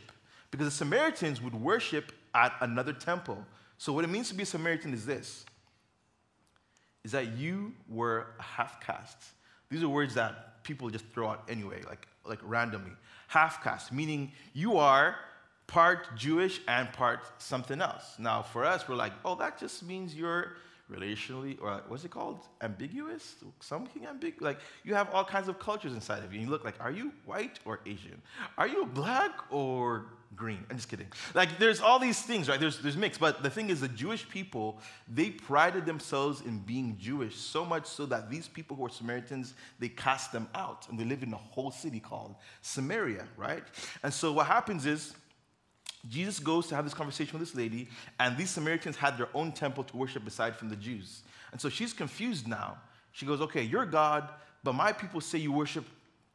Because 0.51 0.67
the 0.67 0.71
Samaritans 0.71 1.41
would 1.41 1.53
worship 1.53 2.11
at 2.33 2.53
another 2.61 2.93
temple. 2.93 3.45
So, 3.77 3.93
what 3.93 4.03
it 4.03 4.07
means 4.07 4.29
to 4.29 4.35
be 4.35 4.43
a 4.43 4.45
Samaritan 4.45 4.93
is 4.93 5.05
this 5.05 5.45
is 7.03 7.11
that 7.13 7.37
you 7.37 7.73
were 7.87 8.27
half 8.37 8.81
caste. 8.81 9.17
These 9.69 9.81
are 9.81 9.87
words 9.87 10.13
that 10.15 10.61
people 10.63 10.89
just 10.89 11.05
throw 11.13 11.29
out 11.29 11.43
anyway, 11.47 11.81
like, 11.87 12.05
like 12.25 12.39
randomly. 12.43 12.91
Half 13.27 13.63
caste, 13.63 13.93
meaning 13.93 14.31
you 14.53 14.77
are 14.77 15.15
part 15.67 16.17
Jewish 16.17 16.59
and 16.67 16.91
part 16.91 17.19
something 17.41 17.81
else. 17.81 18.15
Now, 18.19 18.41
for 18.41 18.65
us, 18.65 18.87
we're 18.89 18.95
like, 18.95 19.13
oh, 19.23 19.35
that 19.35 19.57
just 19.57 19.83
means 19.83 20.15
you're 20.15 20.53
relationally, 20.91 21.57
or 21.61 21.81
what's 21.87 22.05
it 22.05 22.11
called? 22.11 22.39
Ambiguous? 22.61 23.35
Something 23.59 24.05
ambiguous. 24.05 24.41
Like, 24.41 24.59
you 24.83 24.93
have 24.95 25.09
all 25.13 25.25
kinds 25.25 25.47
of 25.49 25.59
cultures 25.59 25.93
inside 25.93 26.23
of 26.23 26.33
you. 26.33 26.39
And 26.39 26.47
you 26.47 26.51
look 26.51 26.63
like, 26.63 26.75
are 26.79 26.91
you 26.91 27.11
white 27.25 27.59
or 27.65 27.79
Asian? 27.85 28.21
Are 28.57 28.67
you 28.67 28.85
black 28.85 29.31
or 29.49 30.07
green? 30.35 30.65
I'm 30.69 30.75
just 30.75 30.89
kidding. 30.89 31.07
Like, 31.33 31.57
there's 31.59 31.79
all 31.79 31.99
these 31.99 32.21
things, 32.21 32.49
right? 32.49 32.59
There's, 32.59 32.79
there's 32.79 32.97
mix. 32.97 33.17
But 33.17 33.43
the 33.43 33.49
thing 33.49 33.69
is, 33.69 33.81
the 33.81 33.87
Jewish 33.87 34.27
people, 34.27 34.79
they 35.07 35.29
prided 35.29 35.85
themselves 35.85 36.41
in 36.41 36.59
being 36.59 36.97
Jewish 36.99 37.35
so 37.35 37.65
much 37.65 37.85
so 37.85 38.05
that 38.07 38.29
these 38.29 38.47
people 38.47 38.75
who 38.75 38.85
are 38.85 38.89
Samaritans, 38.89 39.53
they 39.79 39.89
cast 39.89 40.31
them 40.31 40.47
out. 40.55 40.87
And 40.89 40.99
they 40.99 41.05
live 41.05 41.23
in 41.23 41.33
a 41.33 41.37
whole 41.37 41.71
city 41.71 41.99
called 41.99 42.35
Samaria, 42.61 43.25
right? 43.37 43.63
And 44.03 44.13
so 44.13 44.31
what 44.31 44.47
happens 44.47 44.85
is, 44.85 45.13
Jesus 46.09 46.39
goes 46.39 46.67
to 46.67 46.75
have 46.75 46.85
this 46.85 46.93
conversation 46.93 47.37
with 47.37 47.47
this 47.47 47.55
lady, 47.55 47.89
and 48.19 48.37
these 48.37 48.49
Samaritans 48.49 48.95
had 48.95 49.17
their 49.17 49.29
own 49.33 49.51
temple 49.51 49.83
to 49.85 49.97
worship 49.97 50.25
aside 50.25 50.55
from 50.55 50.69
the 50.69 50.75
Jews. 50.75 51.23
And 51.51 51.59
so 51.59 51.69
she's 51.69 51.91
confused 51.91 52.47
now. 52.47 52.77
She 53.11 53.25
goes, 53.25 53.41
Okay, 53.41 53.63
you're 53.63 53.85
God, 53.85 54.29
but 54.63 54.73
my 54.73 54.91
people 54.91 55.21
say 55.21 55.39
you 55.39 55.51
worship 55.51 55.85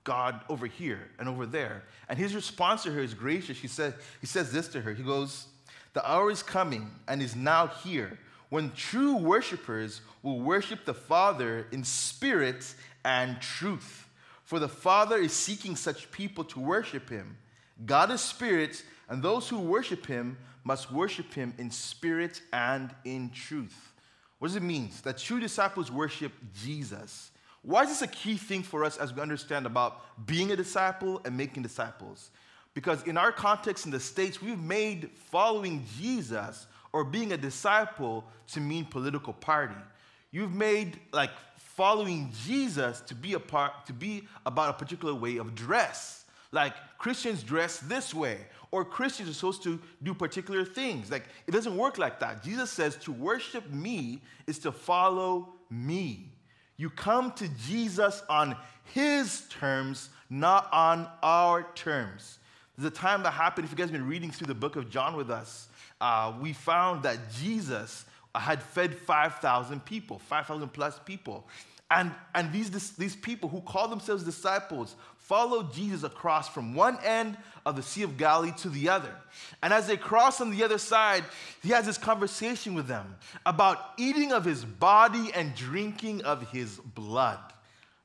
God 0.05 0.41
over 0.49 0.67
here 0.67 1.09
and 1.19 1.29
over 1.29 1.47
there. 1.47 1.85
And 2.09 2.19
his 2.19 2.35
response 2.35 2.83
to 2.85 2.91
her 2.93 3.01
is 3.01 3.15
gracious. 3.15 3.59
He, 3.59 3.69
said, 3.69 3.95
he 4.21 4.27
says 4.27 4.53
this 4.53 4.69
to 4.69 4.81
her 4.81 4.93
He 4.93 5.03
goes, 5.03 5.47
The 5.93 6.09
hour 6.09 6.31
is 6.31 6.43
coming 6.43 6.91
and 7.09 7.23
is 7.23 7.37
now 7.37 7.69
here 7.69 8.19
when 8.49 8.71
true 8.73 9.17
worshipers 9.17 10.03
will 10.23 10.41
worship 10.41 10.85
the 10.85 10.93
Father 10.93 11.67
in 11.73 11.85
spirit 11.85 12.75
and 13.05 13.41
truth. 13.41 14.07
For 14.45 14.59
the 14.59 14.69
Father 14.69 15.17
is 15.17 15.33
seeking 15.33 15.75
such 15.75 16.11
people 16.11 16.45
to 16.45 16.61
worship 16.61 17.09
him. 17.09 17.39
God 17.87 18.11
is 18.11 18.21
spirit, 18.21 18.85
and 19.09 19.23
those 19.23 19.49
who 19.49 19.59
worship 19.59 20.05
him 20.05 20.37
must 20.65 20.93
worship 20.93 21.33
him 21.33 21.55
in 21.57 21.71
spirit 21.71 22.43
and 22.53 22.95
in 23.05 23.31
truth. 23.31 23.93
What 24.39 24.49
does 24.49 24.57
it 24.57 24.63
mean? 24.63 24.91
That 25.03 25.17
true 25.19 25.41
disciples 25.41 25.91
worship 25.91 26.33
Jesus. 26.63 27.31
Why 27.63 27.85
is 27.85 27.91
this 27.91 28.03
a 28.03 28.09
key 28.09 28.37
thing 28.37 28.63
for 28.63 28.85
us 28.85 28.97
as 28.97 29.15
we 29.15 29.23
understand 29.23 29.67
about 29.67 30.27
being 30.27 30.51
a 30.51 30.57
disciple 30.57 31.21
and 31.25 31.37
making 31.37 31.63
disciples? 31.63 32.31
Because 32.75 33.03
in 33.05 33.17
our 33.17 33.31
context 33.31 33.85
in 33.85 33.93
the 33.93 34.01
States, 34.01 34.43
we've 34.43 34.59
made 34.59 35.11
following 35.31 35.85
Jesus 35.99 36.67
or 36.93 37.05
being 37.05 37.33
a 37.33 37.37
disciple 37.37 38.25
to 38.49 38.61
mean 38.61 38.85
political 38.85 39.33
party. 39.33 39.77
You've 40.31 40.55
made 40.55 40.99
like 41.13 41.31
following 41.57 42.33
Jesus 42.45 43.01
to 43.03 43.15
be 43.15 43.35
a 43.35 43.41
part 43.41 43.87
to 43.87 43.93
be 43.93 44.27
about 44.45 44.71
a 44.71 44.73
particular 44.73 45.15
way 45.15 45.37
of 45.37 45.55
dress. 45.55 46.25
Like 46.51 46.75
Christians 46.99 47.43
dress 47.43 47.79
this 47.79 48.13
way, 48.13 48.39
or 48.71 48.85
Christians 48.85 49.31
are 49.31 49.35
supposed 49.35 49.63
to 49.63 49.79
do 50.03 50.15
particular 50.15 50.65
things. 50.65 51.11
Like 51.11 51.25
it 51.47 51.53
doesn't 51.53 51.77
work 51.77 51.97
like 51.99 52.19
that. 52.21 52.43
Jesus 52.43 52.71
says 52.71 52.97
to 52.97 53.13
worship 53.13 53.71
me 53.71 54.21
is 54.47 54.59
to 54.61 54.73
follow 54.73 55.55
me. 55.71 56.32
You 56.83 56.91
come 56.91 57.31
to 57.35 57.47
Jesus 57.65 58.25
on 58.29 58.57
his 58.93 59.43
terms, 59.43 60.09
not 60.29 60.69
on 60.73 61.09
our 61.23 61.65
terms. 61.77 62.41
There's 62.77 62.91
a 62.91 62.93
time 62.93 63.23
that 63.23 63.31
happened, 63.31 63.67
if 63.67 63.71
you 63.71 63.77
guys 63.77 63.85
have 63.85 63.93
been 63.93 64.09
reading 64.09 64.33
through 64.33 64.49
the 64.49 64.57
book 64.57 64.75
of 64.75 64.91
John 64.91 65.15
with 65.15 65.31
us, 65.31 65.69
uh, 66.01 66.33
we 66.41 66.53
found 66.53 67.05
that 67.05 67.19
Jesus 67.41 68.05
had 68.35 68.61
fed 68.61 68.97
5,000 68.97 69.85
people, 69.85 70.19
5,000 70.19 70.71
plus 70.71 70.99
people. 70.99 71.47
And, 71.89 72.11
and 72.35 72.53
these, 72.53 72.71
these 72.97 73.15
people 73.15 73.49
who 73.49 73.61
call 73.61 73.87
themselves 73.87 74.25
disciples 74.25 74.97
followed 75.23 75.73
Jesus 75.73 76.03
across 76.03 76.49
from 76.49 76.75
one 76.75 76.99
end 77.05 77.37
of 77.65 77.77
the 77.77 77.83
Sea 77.83 78.03
of 78.03 78.17
Galilee 78.17 78.53
to 78.59 78.69
the 78.69 78.89
other. 78.89 79.15
And 79.63 79.73
as 79.73 79.87
they 79.87 79.97
cross 79.97 80.41
on 80.41 80.51
the 80.51 80.65
other 80.65 80.79
side, 80.79 81.25
he 81.63 81.71
has 81.71 81.87
this 81.87 81.97
conversation 81.97 82.75
with 82.75 82.89
them 82.89 83.17
about 83.47 83.79
eating 83.97 84.33
of 84.33 84.45
his 84.45 84.65
body 84.65 85.31
and 85.35 85.55
drinking 85.55 86.23
of 86.25 86.51
his 86.51 86.77
blood. 86.79 87.39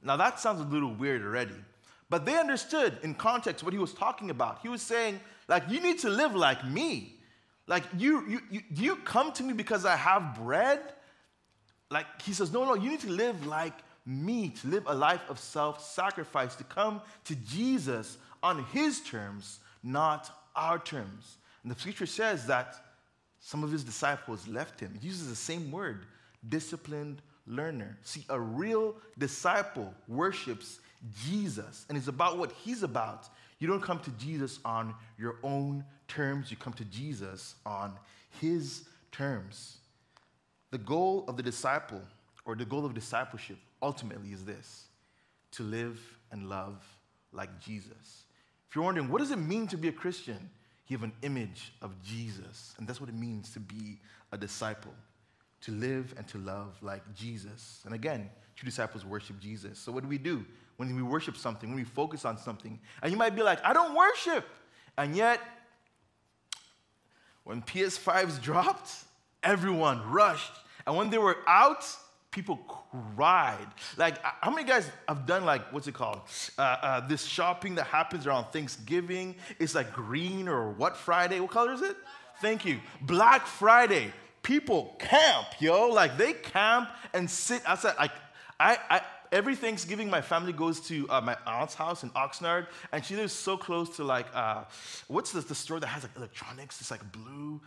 Now, 0.04 0.16
that 0.16 0.40
sounds 0.40 0.62
a 0.62 0.64
little 0.64 0.94
weird 0.94 1.24
already. 1.24 1.56
But 2.10 2.26
they 2.26 2.38
understood 2.38 2.98
in 3.04 3.16
context 3.16 3.64
what 3.64 3.74
he 3.74 3.80
was 3.80 3.94
talking 3.94 4.30
about. 4.30 4.60
He 4.62 4.70
was 4.70 4.82
saying, 4.82 5.20
like, 5.48 5.64
you 5.70 5.82
need 5.82 6.00
to 6.00 6.10
live 6.10 6.36
like 6.36 6.66
me. 6.66 7.16
Like, 7.66 7.84
you, 7.98 8.26
you, 8.30 8.40
you, 8.50 8.62
do 8.72 8.84
you 8.84 8.96
come 8.98 9.34
to 9.34 9.44
me 9.44 9.54
because 9.54 9.86
I 9.86 9.96
have 9.98 10.40
bread? 10.42 10.80
Like, 11.90 12.06
he 12.22 12.32
says, 12.32 12.54
no, 12.54 12.64
no, 12.64 12.76
you 12.76 12.90
need 12.90 13.02
to 13.02 13.10
live 13.10 13.46
like 13.46 13.74
me, 14.08 14.50
to 14.50 14.68
live 14.68 14.84
a 14.88 14.96
life 14.96 15.22
of 15.30 15.38
self 15.38 15.84
sacrifice, 15.84 16.56
to 16.56 16.64
come 16.64 17.02
to 17.26 17.36
Jesus 17.36 18.18
on 18.42 18.64
his 18.66 19.02
terms, 19.02 19.60
not 19.84 20.32
our 20.56 20.80
terms. 20.80 21.38
And 21.64 21.72
the 21.72 21.80
scripture 21.80 22.06
says 22.06 22.48
that 22.48 22.76
some 23.40 23.64
of 23.64 23.72
his 23.72 23.84
disciples 23.84 24.48
left 24.48 24.80
him. 24.80 24.94
It 24.96 25.04
uses 25.04 25.30
the 25.30 25.36
same 25.36 25.72
word, 25.72 26.06
disciplined 26.48 27.22
learner. 27.46 27.98
See, 28.04 28.26
a 28.30 28.40
real 28.40 28.96
disciple 29.18 29.94
worships 30.08 30.80
Jesus 31.26 31.86
and 31.90 31.98
is 31.98 32.08
about 32.08 32.38
what 32.38 32.52
he's 32.64 32.84
about. 32.84 33.30
You 33.60 33.68
don't 33.68 33.82
come 33.82 34.00
to 34.00 34.12
Jesus 34.12 34.60
on 34.66 34.94
your 35.18 35.36
own 35.44 35.84
terms, 36.08 36.52
you 36.52 36.58
come 36.58 36.74
to 36.74 36.86
Jesus 36.86 37.56
on 37.66 37.94
his 38.40 38.84
terms. 39.12 39.78
The 40.72 40.78
goal 40.78 41.26
of 41.28 41.38
the 41.38 41.44
disciple, 41.44 42.02
or 42.48 42.56
the 42.56 42.66
goal 42.66 42.86
of 42.86 42.94
discipleship, 42.94 43.58
ultimately 43.82 44.32
is 44.32 44.46
this 44.46 44.86
to 45.52 45.64
live 45.64 46.00
and 46.32 46.50
love 46.50 46.84
like 47.34 47.60
Jesus. 47.60 48.24
If 48.70 48.76
you're 48.76 48.86
wondering, 48.86 49.10
what 49.10 49.20
does 49.20 49.32
it 49.32 49.38
mean 49.38 49.68
to 49.68 49.78
be 49.78 49.90
a 49.90 49.92
Christian? 49.92 50.50
You 50.88 50.98
have 50.98 51.04
an 51.04 51.14
image 51.22 51.74
of 51.82 51.92
Jesus, 52.02 52.74
and 52.78 52.88
that's 52.88 53.02
what 53.02 53.10
it 53.10 53.16
means 53.16 53.52
to 53.52 53.60
be 53.60 54.00
a 54.32 54.38
disciple, 54.38 54.94
to 55.62 55.72
live 55.74 56.14
and 56.18 56.26
to 56.30 56.38
love 56.38 56.78
like 56.82 57.04
Jesus. 57.14 57.82
And 57.84 57.94
again, 57.94 58.30
true 58.56 58.66
disciples 58.66 59.06
worship 59.06 59.40
Jesus. 59.42 59.78
So, 59.78 59.92
what 59.92 60.04
do 60.04 60.10
we 60.10 60.18
do 60.18 60.46
when 60.78 60.96
we 60.96 61.02
worship 61.02 61.36
something, 61.36 61.70
when 61.70 61.78
we 61.78 61.84
focus 61.84 62.24
on 62.24 62.38
something? 62.38 62.80
And 63.04 63.12
you 63.12 63.18
might 63.18 63.36
be 63.36 63.44
like, 63.44 63.60
I 63.66 63.74
don't 63.74 63.94
worship. 63.94 64.48
And 64.98 65.16
yet, 65.16 65.42
when 67.44 67.62
PS5s 67.62 68.42
dropped, 68.42 68.92
everyone 69.44 70.10
rushed. 70.10 70.54
And 70.86 70.96
when 70.96 71.10
they 71.10 71.18
were 71.18 71.38
out, 71.46 71.86
people 72.38 72.58
cried. 73.16 73.68
Like, 73.98 74.24
how 74.24 74.52
many 74.52 74.64
guys 74.64 74.88
have 75.08 75.26
done, 75.26 75.44
like, 75.44 75.74
what's 75.74 75.88
it 75.88 75.96
called? 75.96 76.22
Uh, 76.56 76.62
uh, 76.62 77.08
this 77.08 77.26
shopping 77.26 77.74
that 77.76 77.88
happens 77.88 78.28
around 78.28 78.46
Thanksgiving. 78.54 79.36
It's 79.58 79.74
like 79.74 79.92
green 79.92 80.48
or 80.48 80.70
what 80.70 80.96
Friday? 80.96 81.40
What 81.40 81.50
color 81.50 81.74
is 81.74 81.82
it? 81.82 81.98
Thank 82.40 82.64
you. 82.64 82.80
Black 83.02 83.48
Friday. 83.48 84.14
People 84.44 84.96
camp, 85.00 85.48
yo. 85.60 85.88
Like, 85.88 86.16
they 86.16 86.34
camp 86.34 86.90
and 87.16 87.28
sit 87.28 87.64
outside. 87.66 87.96
Like, 87.98 88.12
I, 88.60 88.78
I, 88.88 89.02
every 89.32 89.56
Thanksgiving, 89.56 90.08
my 90.08 90.22
family 90.22 90.54
goes 90.54 90.80
to 90.82 91.10
uh, 91.10 91.20
my 91.20 91.36
aunt's 91.48 91.74
house 91.74 92.04
in 92.04 92.12
Oxnard, 92.12 92.68
and 92.92 93.04
she 93.04 93.16
lives 93.16 93.34
so 93.34 93.58
close 93.58 93.96
to 93.98 94.04
like, 94.04 94.28
uh, 94.36 94.66
what's 95.08 95.32
the, 95.32 95.42
the 95.42 95.56
store 95.56 95.80
that 95.80 95.88
has 95.88 96.04
like 96.04 96.16
electronics? 96.16 96.80
It's 96.82 96.92
like 96.92 97.12
blue. 97.12 97.62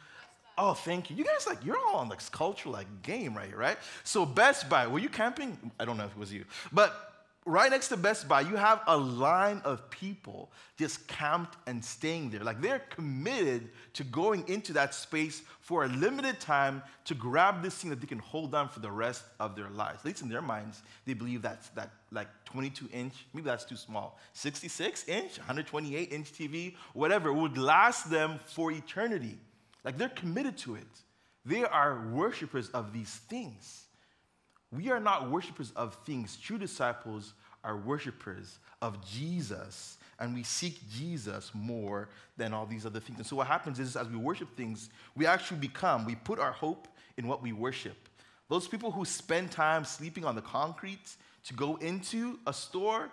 Oh, 0.62 0.74
thank 0.74 1.08
you. 1.08 1.16
You 1.16 1.24
guys 1.24 1.46
like 1.46 1.64
you're 1.64 1.78
all 1.78 1.96
on 1.96 2.10
like 2.10 2.30
cultural 2.32 2.74
like 2.74 2.86
game 3.02 3.34
right 3.34 3.48
here, 3.48 3.56
right? 3.56 3.78
So 4.04 4.26
Best 4.26 4.68
Buy, 4.68 4.86
were 4.86 4.98
you 4.98 5.08
camping? 5.08 5.56
I 5.80 5.86
don't 5.86 5.96
know 5.96 6.04
if 6.04 6.10
it 6.10 6.18
was 6.18 6.30
you, 6.30 6.44
but 6.70 7.14
right 7.46 7.70
next 7.70 7.88
to 7.88 7.96
Best 7.96 8.28
Buy, 8.28 8.42
you 8.42 8.56
have 8.56 8.82
a 8.86 8.94
line 8.94 9.62
of 9.64 9.88
people 9.88 10.50
just 10.76 11.08
camped 11.08 11.56
and 11.66 11.82
staying 11.82 12.28
there. 12.28 12.44
Like 12.44 12.60
they're 12.60 12.82
committed 12.90 13.70
to 13.94 14.04
going 14.04 14.46
into 14.48 14.74
that 14.74 14.94
space 14.94 15.40
for 15.62 15.86
a 15.86 15.88
limited 15.88 16.40
time 16.40 16.82
to 17.06 17.14
grab 17.14 17.62
this 17.62 17.76
thing 17.76 17.88
that 17.88 18.02
they 18.02 18.06
can 18.06 18.18
hold 18.18 18.54
on 18.54 18.68
for 18.68 18.80
the 18.80 18.90
rest 18.90 19.24
of 19.38 19.56
their 19.56 19.70
lives. 19.70 20.00
At 20.00 20.04
least 20.04 20.20
in 20.20 20.28
their 20.28 20.42
minds, 20.42 20.82
they 21.06 21.14
believe 21.14 21.40
that's 21.40 21.70
that 21.70 21.90
like 22.12 22.28
22 22.44 22.86
inch, 22.92 23.14
maybe 23.32 23.46
that's 23.46 23.64
too 23.64 23.76
small, 23.76 24.18
66 24.34 25.08
inch, 25.08 25.38
128 25.38 26.12
inch 26.12 26.32
TV, 26.34 26.74
whatever, 26.92 27.32
would 27.32 27.56
last 27.56 28.10
them 28.10 28.38
for 28.44 28.70
eternity. 28.70 29.38
Like 29.84 29.98
they're 29.98 30.08
committed 30.08 30.56
to 30.58 30.74
it. 30.74 30.86
They 31.44 31.64
are 31.64 32.08
worshipers 32.12 32.68
of 32.70 32.92
these 32.92 33.10
things. 33.28 33.84
We 34.72 34.90
are 34.90 35.00
not 35.00 35.30
worshipers 35.30 35.72
of 35.74 35.96
things. 36.06 36.36
True 36.36 36.58
disciples 36.58 37.32
are 37.64 37.76
worshipers 37.76 38.58
of 38.80 39.04
Jesus, 39.04 39.98
and 40.18 40.34
we 40.34 40.42
seek 40.42 40.80
Jesus 40.90 41.50
more 41.54 42.08
than 42.36 42.52
all 42.52 42.66
these 42.66 42.86
other 42.86 43.00
things. 43.00 43.18
And 43.18 43.26
so, 43.26 43.36
what 43.36 43.46
happens 43.46 43.78
is, 43.78 43.96
as 43.96 44.08
we 44.08 44.16
worship 44.16 44.54
things, 44.56 44.90
we 45.16 45.26
actually 45.26 45.58
become, 45.58 46.06
we 46.06 46.14
put 46.14 46.38
our 46.38 46.52
hope 46.52 46.88
in 47.16 47.26
what 47.26 47.42
we 47.42 47.52
worship. 47.52 48.08
Those 48.48 48.68
people 48.68 48.90
who 48.90 49.04
spend 49.04 49.50
time 49.50 49.84
sleeping 49.84 50.24
on 50.24 50.34
the 50.34 50.42
concrete 50.42 51.16
to 51.44 51.54
go 51.54 51.76
into 51.76 52.38
a 52.46 52.52
store, 52.52 53.10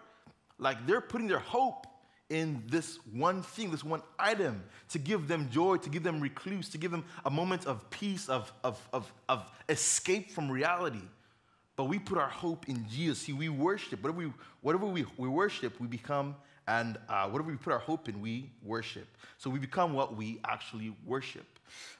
like 0.60 0.86
they're 0.86 1.02
putting 1.02 1.28
their 1.28 1.40
hope 1.40 1.87
in 2.30 2.62
this 2.68 3.00
one 3.14 3.42
thing, 3.42 3.72
this 3.72 3.84
one 3.84 4.02
item, 4.20 4.62
to 4.90 5.00
give 5.00 5.28
them 5.28 5.50
joy, 5.50 5.78
to 5.78 5.90
give 5.90 6.04
them 6.04 6.20
recluse, 6.20 6.70
to 6.70 6.78
give 6.78 6.92
them 6.92 7.06
a 7.26 7.30
moment 7.30 7.66
of 7.66 7.90
peace, 7.90 8.28
of, 8.28 8.52
of, 8.64 8.80
of, 8.92 9.12
of 9.30 9.50
escape 9.70 10.32
from 10.32 10.52
reality. 10.52 11.02
But 11.78 11.86
we 11.86 12.00
put 12.00 12.18
our 12.18 12.30
hope 12.30 12.68
in 12.68 12.86
Jesus. 12.90 13.20
See, 13.20 13.34
we 13.34 13.50
worship. 13.50 14.02
Whatever 14.04 14.20
we, 14.20 14.34
whatever 14.62 14.86
we, 14.88 15.06
we 15.16 15.30
worship, 15.30 15.80
we 15.80 15.88
become, 15.88 16.36
and 16.68 16.98
uh, 17.08 17.30
whatever 17.30 17.50
we 17.50 17.58
put 17.58 17.72
our 17.72 17.80
hope 17.80 18.10
in, 18.10 18.20
we 18.20 18.50
worship. 18.64 19.08
So 19.38 19.50
we 19.50 19.60
become 19.60 19.94
what 19.94 20.18
we 20.18 20.40
actually 20.46 20.94
worship. 21.06 21.46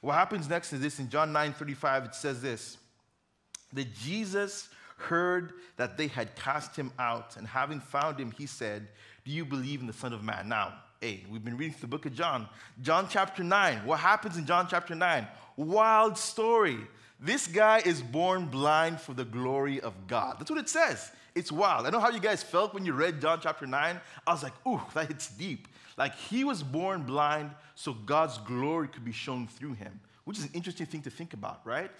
What 0.00 0.14
happens 0.14 0.48
next 0.48 0.72
is 0.72 0.80
this 0.80 0.98
in 0.98 1.08
John 1.08 1.32
9 1.32 1.52
35, 1.54 2.04
it 2.06 2.14
says 2.14 2.42
this 2.42 2.76
that 3.72 3.94
Jesus 3.94 4.68
heard 4.96 5.52
that 5.76 5.96
they 5.96 6.08
had 6.08 6.34
cast 6.34 6.74
him 6.74 6.90
out, 6.98 7.36
and 7.36 7.46
having 7.46 7.80
found 7.80 8.18
him, 8.18 8.32
he 8.32 8.46
said, 8.46 8.88
Do 9.28 9.34
you 9.34 9.44
believe 9.44 9.82
in 9.82 9.86
the 9.86 9.92
Son 9.92 10.14
of 10.14 10.24
Man? 10.24 10.48
Now, 10.48 10.72
hey, 11.02 11.22
we've 11.30 11.44
been 11.44 11.58
reading 11.58 11.74
through 11.74 11.82
the 11.82 11.88
book 11.88 12.06
of 12.06 12.14
John. 12.14 12.48
John 12.80 13.08
chapter 13.10 13.44
9. 13.44 13.84
What 13.84 14.00
happens 14.00 14.38
in 14.38 14.46
John 14.46 14.66
chapter 14.70 14.94
9? 14.94 15.26
Wild 15.58 16.16
story. 16.16 16.78
This 17.20 17.46
guy 17.46 17.82
is 17.84 18.00
born 18.00 18.46
blind 18.46 19.02
for 19.02 19.12
the 19.12 19.26
glory 19.26 19.82
of 19.82 19.92
God. 20.06 20.36
That's 20.38 20.50
what 20.50 20.58
it 20.58 20.70
says. 20.70 21.10
It's 21.34 21.52
wild. 21.52 21.86
I 21.86 21.90
know 21.90 22.00
how 22.00 22.08
you 22.08 22.20
guys 22.20 22.42
felt 22.42 22.72
when 22.72 22.86
you 22.86 22.94
read 22.94 23.20
John 23.20 23.38
chapter 23.42 23.66
9. 23.66 24.00
I 24.26 24.32
was 24.32 24.42
like, 24.42 24.54
ooh, 24.66 24.80
that 24.94 25.08
hits 25.08 25.28
deep. 25.28 25.68
Like 25.98 26.14
he 26.14 26.44
was 26.44 26.62
born 26.62 27.02
blind 27.02 27.50
so 27.74 27.92
God's 27.92 28.38
glory 28.38 28.88
could 28.88 29.04
be 29.04 29.12
shown 29.12 29.46
through 29.46 29.74
him, 29.74 30.00
which 30.24 30.38
is 30.38 30.44
an 30.44 30.50
interesting 30.54 30.86
thing 30.86 31.02
to 31.02 31.10
think 31.10 31.34
about, 31.34 31.60
right? 31.66 31.90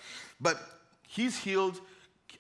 But 0.41 0.59
he's 1.07 1.37
healed 1.37 1.79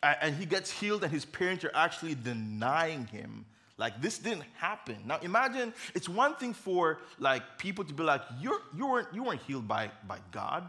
and 0.02 0.34
he 0.34 0.46
gets 0.46 0.70
healed, 0.70 1.02
and 1.02 1.12
his 1.12 1.26
parents 1.26 1.62
are 1.64 1.72
actually 1.74 2.14
denying 2.14 3.06
him. 3.08 3.44
Like 3.78 4.02
this 4.02 4.18
didn't 4.18 4.44
happen. 4.56 4.96
Now 5.06 5.18
imagine 5.22 5.72
it's 5.94 6.08
one 6.08 6.34
thing 6.34 6.52
for 6.52 6.98
like 7.18 7.58
people 7.58 7.84
to 7.84 7.94
be 7.94 8.02
like, 8.02 8.22
You're, 8.40 8.60
you 8.76 8.88
weren't 8.88 9.08
you 9.14 9.22
weren't 9.22 9.40
healed 9.42 9.68
by, 9.68 9.90
by 10.06 10.18
God. 10.32 10.68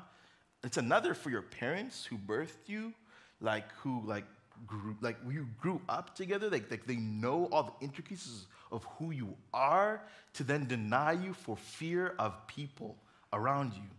It's 0.63 0.77
another 0.77 1.13
for 1.13 1.29
your 1.29 1.41
parents 1.41 2.05
who 2.05 2.17
birthed 2.17 2.67
you, 2.67 2.93
like 3.41 3.71
who 3.81 4.03
like 4.05 4.25
grew, 4.67 4.95
like 5.01 5.17
you 5.29 5.47
grew 5.59 5.81
up 5.89 6.15
together, 6.15 6.49
like, 6.49 6.69
like 6.69 6.85
they 6.85 6.97
know 6.97 7.49
all 7.51 7.63
the 7.63 7.85
intricacies 7.85 8.45
of 8.71 8.83
who 8.97 9.11
you 9.11 9.35
are, 9.53 10.01
to 10.33 10.43
then 10.43 10.67
deny 10.67 11.13
you 11.13 11.33
for 11.33 11.57
fear 11.57 12.13
of 12.19 12.35
people 12.47 12.95
around 13.33 13.73
you. 13.73 13.89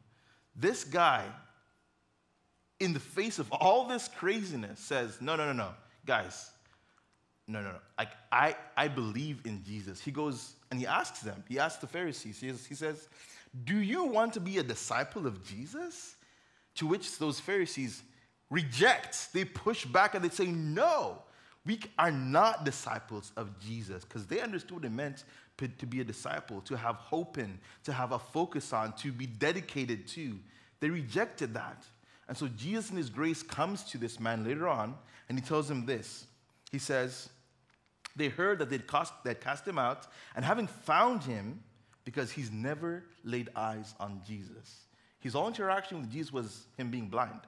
This 0.55 0.85
guy, 0.85 1.25
in 2.79 2.93
the 2.93 3.01
face 3.01 3.39
of 3.39 3.51
all 3.53 3.87
this 3.87 4.09
craziness, 4.09 4.79
says, 4.79 5.21
No, 5.21 5.37
no, 5.37 5.47
no, 5.47 5.53
no, 5.53 5.71
guys, 6.07 6.51
no, 7.51 7.61
no, 7.61 7.71
no. 7.71 7.79
Like, 7.99 8.13
I, 8.31 8.57
I 8.77 8.89
believe 8.89 9.41
in 9.45 9.65
Jesus. 9.65 10.01
He 10.01 10.11
goes 10.11 10.55
and 10.71 10.79
he 10.79 10.87
asks 10.87 11.21
them, 11.21 11.43
he 11.49 11.59
asks 11.59 11.81
the 11.81 11.87
Pharisees, 11.87 12.41
he, 12.41 12.47
he 12.47 12.75
says, 12.75 13.09
Do 13.65 13.79
you 13.79 14.05
want 14.05 14.33
to 14.35 14.41
be 14.41 14.59
a 14.59 14.63
disciple 14.63 15.27
of 15.27 15.45
Jesus? 15.45 16.15
To 16.77 16.87
which 16.87 17.19
those 17.19 17.41
Pharisees 17.41 18.03
reject. 18.51 19.33
They 19.33 19.45
push 19.45 19.85
back 19.85 20.15
and 20.15 20.25
they 20.25 20.29
say, 20.29 20.47
No, 20.47 21.23
we 21.67 21.81
are 21.99 22.13
not 22.13 22.65
disciples 22.65 23.33
of 23.37 23.59
Jesus 23.59 24.05
because 24.05 24.27
they 24.27 24.41
understood 24.41 24.77
what 24.77 24.85
it 24.85 24.93
meant 24.93 25.25
to 25.59 25.87
be 25.87 26.01
a 26.01 26.05
disciple, 26.05 26.63
to 26.63 26.77
have 26.77 26.97
hope 26.97 27.37
in, 27.37 27.59
to 27.85 27.93
have 27.93 28.13
a 28.13 28.19
focus 28.19 28.73
on, 28.73 28.95
to 28.95 29.13
be 29.13 29.27
dedicated 29.27 30.07
to. 30.09 30.39
They 30.81 30.89
rejected 30.89 31.53
that. 31.55 31.85
And 32.29 32.39
so 32.39 32.49
Jesus 32.49 32.91
in 32.91 32.97
his 32.97 33.11
grace 33.11 33.43
comes 33.43 33.83
to 33.85 33.99
this 33.99 34.19
man 34.19 34.45
later 34.45 34.69
on 34.69 34.95
and 35.29 35.39
he 35.39 35.45
tells 35.45 35.71
him 35.71 35.85
this. 35.85 36.27
He 36.71 36.79
says, 36.79 37.29
They 38.17 38.29
heard 38.29 38.59
that 38.59 38.71
they'd 38.71 38.87
cast, 38.87 39.13
they'd 39.25 39.41
cast 39.41 39.67
him 39.67 39.79
out, 39.79 40.07
and 40.35 40.45
having 40.45 40.67
found 40.67 41.23
him, 41.23 41.63
because 42.05 42.31
he's 42.31 42.51
never 42.51 43.05
laid 43.25 43.51
eyes 43.55 43.95
on 44.01 44.21
Jesus. 44.27 44.87
His 45.21 45.35
whole 45.35 45.49
interaction 45.49 46.01
with 46.01 46.11
Jesus 46.11 46.33
was 46.33 46.67
him 46.77 46.91
being 46.91 47.09
blind. 47.09 47.41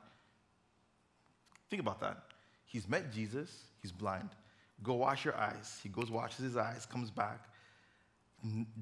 Think 1.71 1.81
about 1.81 2.01
that. 2.01 2.19
He's 2.67 2.89
met 2.89 3.13
Jesus, 3.13 3.65
he's 3.81 3.93
blind. 3.93 4.29
Go 4.83 4.95
wash 4.95 5.25
your 5.25 5.37
eyes. 5.37 5.79
He 5.83 5.89
goes, 5.89 6.11
washes 6.11 6.45
his 6.45 6.57
eyes, 6.57 6.87
comes 6.87 7.11
back, 7.11 7.49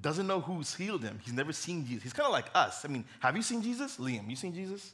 doesn't 0.01 0.27
know 0.27 0.41
who's 0.41 0.75
healed 0.75 1.03
him. 1.03 1.19
He's 1.23 1.35
never 1.35 1.53
seen 1.53 1.87
Jesus. 1.87 2.03
He's 2.03 2.13
kind 2.13 2.27
of 2.27 2.33
like 2.33 2.47
us. 2.55 2.85
I 2.85 2.89
mean, 2.89 3.05
have 3.21 3.37
you 3.37 3.43
seen 3.43 3.63
Jesus? 3.63 3.99
Liam, 3.99 4.29
you 4.29 4.37
seen 4.37 4.55
Jesus? 4.55 4.93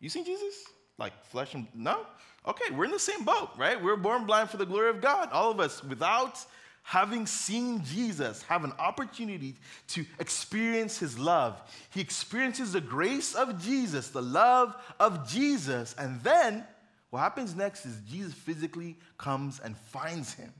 You 0.00 0.08
seen 0.08 0.24
Jesus? 0.24 0.54
Like 0.98 1.12
flesh 1.24 1.54
and 1.54 1.66
no? 1.74 2.06
Okay, 2.46 2.74
we're 2.74 2.86
in 2.86 2.90
the 2.90 2.98
same 2.98 3.24
boat, 3.24 3.50
right? 3.56 3.80
We're 3.80 3.96
born 3.96 4.26
blind 4.26 4.50
for 4.50 4.56
the 4.56 4.66
glory 4.66 4.90
of 4.90 5.00
God. 5.00 5.30
All 5.32 5.50
of 5.50 5.60
us, 5.60 5.82
without 5.84 6.44
having 6.82 7.26
seen 7.26 7.84
Jesus, 7.84 8.42
have 8.42 8.64
an 8.64 8.72
opportunity 8.78 9.54
to 9.88 10.04
experience 10.18 10.98
his 10.98 11.18
love. 11.18 11.60
He 11.90 12.00
experiences 12.00 12.72
the 12.72 12.80
grace 12.80 13.34
of 13.34 13.62
Jesus, 13.62 14.08
the 14.08 14.22
love 14.22 14.74
of 14.98 15.28
Jesus, 15.28 15.94
and 15.96 16.20
then 16.22 16.64
what 17.10 17.20
happens 17.20 17.54
next 17.54 17.86
is 17.86 18.00
Jesus 18.10 18.32
physically 18.32 18.96
comes 19.18 19.60
and 19.60 19.76
finds 19.76 20.34
him. 20.34 20.52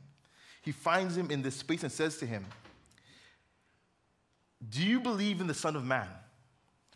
He 0.61 0.71
finds 0.71 1.17
him 1.17 1.31
in 1.31 1.43
this 1.43 1.57
space 1.57 1.83
and 1.83 1.91
says 1.91 2.19
to 2.19 2.27
him, 2.27 2.45
Do 4.69 4.83
you 4.83 5.01
believe 5.01 5.41
in 5.41 5.49
the 5.49 5.55
Son 5.55 5.75
of 5.75 5.85
Man? 5.85 6.07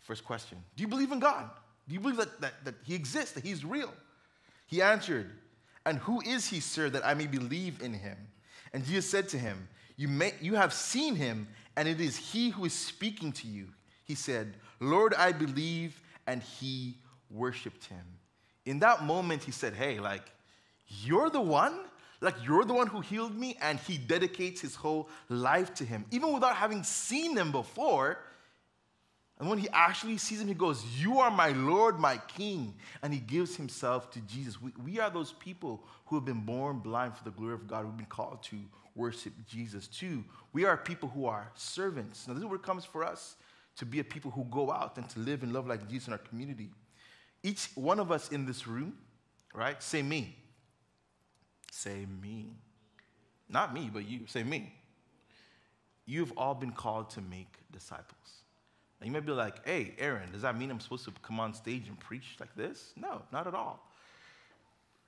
First 0.03 0.23
question. 0.23 0.59
Do 0.75 0.83
you 0.83 0.87
believe 0.87 1.11
in 1.11 1.19
God? 1.19 1.49
Do 1.87 1.95
you 1.95 1.99
believe 1.99 2.17
that, 2.17 2.39
that, 2.39 2.53
that 2.65 2.75
he 2.85 2.95
exists, 2.95 3.33
that 3.33 3.43
he's 3.43 3.65
real? 3.65 3.91
He 4.67 4.81
answered, 4.81 5.31
And 5.85 5.97
who 5.97 6.21
is 6.21 6.47
he, 6.47 6.59
sir, 6.59 6.89
that 6.89 7.05
I 7.05 7.13
may 7.13 7.25
believe 7.25 7.81
in 7.81 7.93
him? 7.93 8.17
And 8.73 8.85
Jesus 8.85 9.09
said 9.09 9.27
to 9.29 9.37
him, 9.37 9.67
You, 9.95 10.07
may, 10.07 10.33
you 10.39 10.55
have 10.55 10.73
seen 10.73 11.15
him, 11.15 11.47
and 11.75 11.87
it 11.87 11.99
is 11.99 12.17
he 12.17 12.49
who 12.49 12.65
is 12.65 12.73
speaking 12.73 13.31
to 13.33 13.47
you. 13.47 13.69
He 14.03 14.13
said, 14.13 14.53
Lord, 14.79 15.13
I 15.13 15.31
believe, 15.31 15.99
and 16.27 16.43
he 16.43 16.97
worshiped 17.31 17.85
him. 17.85 18.03
In 18.65 18.79
that 18.79 19.03
moment, 19.03 19.43
he 19.43 19.51
said, 19.51 19.73
Hey, 19.73 19.99
like, 19.99 20.31
you're 20.87 21.29
the 21.29 21.41
one? 21.41 21.79
Like, 22.19 22.35
you're 22.43 22.65
the 22.65 22.73
one 22.73 22.87
who 22.87 22.99
healed 22.99 23.35
me? 23.35 23.57
And 23.61 23.79
he 23.79 23.97
dedicates 23.97 24.59
his 24.59 24.75
whole 24.75 25.09
life 25.29 25.73
to 25.75 25.85
him. 25.85 26.05
Even 26.11 26.33
without 26.33 26.55
having 26.55 26.83
seen 26.83 27.37
him 27.37 27.51
before, 27.51 28.19
and 29.39 29.49
when 29.49 29.59
he 29.59 29.69
actually 29.71 30.17
sees 30.17 30.41
him, 30.41 30.47
he 30.47 30.55
goes, 30.55 30.83
You 30.99 31.19
are 31.19 31.29
my 31.29 31.49
Lord, 31.49 31.99
my 31.99 32.17
King. 32.17 32.73
And 33.03 33.13
he 33.13 33.19
gives 33.19 33.55
himself 33.55 34.09
to 34.11 34.19
Jesus. 34.21 34.59
We, 34.59 34.71
we 34.83 34.99
are 34.99 35.11
those 35.11 35.33
people 35.33 35.83
who 36.07 36.15
have 36.15 36.25
been 36.25 36.41
born 36.41 36.79
blind 36.79 37.15
for 37.15 37.23
the 37.23 37.31
glory 37.31 37.53
of 37.53 37.67
God, 37.67 37.85
who've 37.85 37.97
been 37.97 38.07
called 38.07 38.41
to 38.43 38.57
worship 38.95 39.33
Jesus 39.47 39.87
too. 39.87 40.23
We 40.53 40.65
are 40.65 40.75
people 40.75 41.09
who 41.09 41.27
are 41.27 41.51
servants. 41.53 42.27
Now, 42.27 42.33
this 42.33 42.41
is 42.41 42.47
where 42.47 42.55
it 42.55 42.63
comes 42.63 42.83
for 42.83 43.03
us 43.03 43.35
to 43.77 43.85
be 43.85 43.99
a 43.99 44.03
people 44.03 44.31
who 44.31 44.43
go 44.45 44.71
out 44.71 44.97
and 44.97 45.07
to 45.09 45.19
live 45.19 45.43
and 45.43 45.53
love 45.53 45.67
like 45.67 45.87
Jesus 45.87 46.07
in 46.07 46.13
our 46.13 46.19
community. 46.19 46.71
Each 47.43 47.69
one 47.75 47.99
of 47.99 48.11
us 48.11 48.31
in 48.31 48.47
this 48.47 48.65
room, 48.65 48.97
right? 49.53 49.81
Say 49.83 50.01
me. 50.01 50.35
Say 51.71 52.07
me. 52.23 52.55
Not 53.47 53.71
me, 53.71 53.91
but 53.93 54.07
you. 54.07 54.21
Say 54.25 54.43
me. 54.43 54.73
You've 56.07 56.33
all 56.35 56.55
been 56.55 56.71
called 56.71 57.11
to 57.11 57.21
make 57.21 57.53
disciples. 57.71 58.36
Now 58.99 59.05
you 59.05 59.11
may 59.11 59.19
be 59.19 59.31
like, 59.31 59.65
hey, 59.65 59.93
Aaron, 59.99 60.31
does 60.31 60.41
that 60.41 60.57
mean 60.57 60.71
I'm 60.71 60.79
supposed 60.79 61.05
to 61.05 61.11
come 61.21 61.39
on 61.39 61.53
stage 61.53 61.87
and 61.87 61.99
preach 61.99 62.35
like 62.39 62.55
this? 62.55 62.93
No, 62.95 63.21
not 63.31 63.47
at 63.47 63.53
all. 63.53 63.79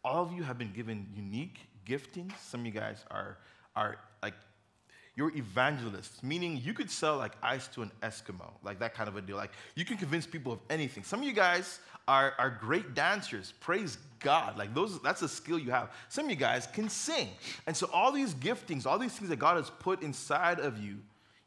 All 0.03 0.23
of 0.23 0.31
you 0.31 0.43
have 0.43 0.57
been 0.57 0.71
given 0.71 1.07
unique 1.15 1.59
giftings. 1.85 2.37
Some 2.39 2.61
of 2.61 2.65
you 2.67 2.71
guys 2.71 3.03
are, 3.09 3.37
are 3.75 3.97
like, 4.21 4.35
you're 5.15 5.35
evangelists, 5.35 6.23
meaning 6.23 6.61
you 6.63 6.73
could 6.73 6.89
sell 6.89 7.17
like 7.17 7.33
ice 7.43 7.67
to 7.69 7.81
an 7.81 7.91
Eskimo, 8.01 8.51
like 8.63 8.79
that 8.79 8.93
kind 8.93 9.09
of 9.09 9.17
a 9.17 9.21
deal. 9.21 9.35
Like 9.35 9.51
you 9.75 9.83
can 9.83 9.97
convince 9.97 10.25
people 10.25 10.53
of 10.53 10.59
anything. 10.69 11.03
Some 11.03 11.19
of 11.19 11.25
you 11.25 11.33
guys 11.33 11.79
are, 12.07 12.33
are 12.37 12.49
great 12.49 12.93
dancers. 12.93 13.53
Praise 13.59 13.97
God. 14.19 14.57
Like 14.57 14.73
those, 14.73 15.01
that's 15.01 15.21
a 15.21 15.27
skill 15.27 15.59
you 15.59 15.71
have. 15.71 15.91
Some 16.07 16.25
of 16.25 16.31
you 16.31 16.37
guys 16.37 16.67
can 16.67 16.87
sing. 16.87 17.27
And 17.67 17.75
so 17.75 17.89
all 17.91 18.13
these 18.13 18.33
giftings, 18.33 18.85
all 18.85 18.97
these 18.97 19.13
things 19.13 19.29
that 19.29 19.39
God 19.39 19.57
has 19.57 19.69
put 19.69 20.01
inside 20.03 20.59
of 20.59 20.77
you, 20.77 20.99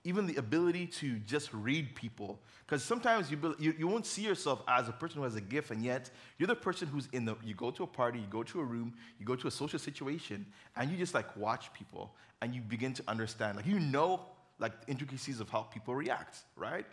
even 0.05 0.27
the 0.27 0.37
ability 0.37 0.87
to 0.87 1.17
just 1.21 1.53
read 1.53 1.95
people. 1.95 2.41
Because 2.67 2.83
sometimes 2.83 3.31
you, 3.31 3.55
you, 3.59 3.75
you, 3.79 3.87
won't 3.87 4.07
see 4.07 4.23
yourself 4.23 4.63
as 4.67 4.89
a 4.89 4.93
person 4.93 5.19
who 5.19 5.25
has 5.25 5.37
a 5.37 5.41
gift, 5.41 5.71
and 5.71 5.85
yet 5.85 6.11
you're 6.39 6.49
the 6.49 6.55
person 6.55 6.89
who's 6.89 7.09
in 7.13 7.25
the, 7.25 7.37
you 7.45 7.55
go 7.55 7.71
to 7.71 7.85
a 7.85 7.87
party, 7.87 8.19
you 8.19 8.27
go 8.29 8.43
to 8.43 8.61
a 8.61 8.65
room, 8.65 8.95
you 9.19 9.27
go 9.27 9.37
to 9.37 9.47
a 9.47 9.51
social 9.51 9.79
situation, 9.79 10.45
and 10.77 10.91
you 10.91 10.97
just 10.97 11.15
like 11.15 11.37
watch 11.37 11.73
people, 11.73 12.15
and 12.41 12.55
you 12.55 12.61
begin 12.61 12.93
to 12.95 13.03
understand. 13.07 13.57
Like 13.57 13.67
you 13.67 13.79
know 13.79 14.21
like 14.59 14.73
intricacies 14.87 15.41
of 15.41 15.49
how 15.49 15.63
people 15.63 15.95
react, 15.95 16.39
right? 16.57 16.87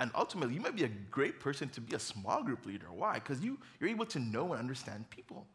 And 0.00 0.10
ultimately, 0.14 0.54
you 0.54 0.60
might 0.60 0.76
be 0.76 0.84
a 0.84 0.90
great 1.10 1.40
person 1.40 1.68
to 1.70 1.80
be 1.80 1.94
a 1.94 1.98
small 1.98 2.42
group 2.42 2.66
leader. 2.66 2.86
Why? 2.92 3.14
Because 3.14 3.40
you, 3.40 3.58
you're 3.80 3.88
able 3.88 4.06
to 4.06 4.18
know 4.18 4.52
and 4.52 4.60
understand 4.60 5.08
people. 5.10 5.46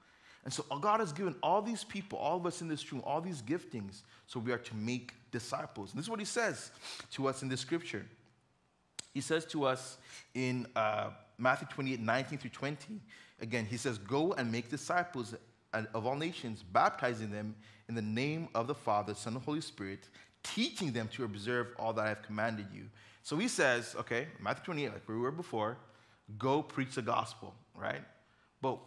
And 0.49 0.53
so 0.55 0.63
God 0.79 0.99
has 0.99 1.13
given 1.13 1.35
all 1.43 1.61
these 1.61 1.83
people, 1.83 2.17
all 2.17 2.37
of 2.37 2.45
us 2.47 2.63
in 2.63 2.67
this 2.67 2.91
room, 2.91 3.03
all 3.05 3.21
these 3.21 3.39
giftings, 3.39 4.01
so 4.25 4.39
we 4.39 4.51
are 4.51 4.57
to 4.57 4.75
make 4.75 5.13
disciples. 5.29 5.91
And 5.91 5.99
this 5.99 6.05
is 6.05 6.09
what 6.09 6.17
he 6.17 6.25
says 6.25 6.71
to 7.11 7.27
us 7.27 7.43
in 7.43 7.49
the 7.49 7.55
scripture. 7.55 8.03
He 9.13 9.21
says 9.21 9.45
to 9.45 9.65
us 9.65 9.99
in 10.33 10.65
uh, 10.75 11.11
Matthew 11.37 11.67
28 11.69 11.99
19 11.99 12.39
through 12.39 12.49
20, 12.49 12.99
again, 13.41 13.67
he 13.69 13.77
says, 13.77 13.99
Go 13.99 14.33
and 14.33 14.51
make 14.51 14.71
disciples 14.71 15.35
of 15.71 16.07
all 16.07 16.15
nations, 16.15 16.63
baptizing 16.63 17.29
them 17.29 17.53
in 17.87 17.93
the 17.93 18.01
name 18.01 18.47
of 18.55 18.65
the 18.65 18.73
Father, 18.73 19.13
Son, 19.13 19.35
and 19.35 19.43
Holy 19.43 19.61
Spirit, 19.61 20.09
teaching 20.41 20.91
them 20.91 21.09
to 21.09 21.25
observe 21.25 21.67
all 21.77 21.93
that 21.93 22.05
I 22.07 22.09
have 22.09 22.23
commanded 22.23 22.65
you. 22.73 22.85
So 23.21 23.37
he 23.37 23.49
says, 23.49 23.95
okay, 23.99 24.29
Matthew 24.39 24.65
28, 24.65 24.93
like 24.93 25.07
we 25.07 25.15
were 25.15 25.29
before, 25.29 25.77
go 26.39 26.63
preach 26.63 26.95
the 26.95 27.03
gospel, 27.03 27.53
right? 27.75 28.01
But 28.63 28.79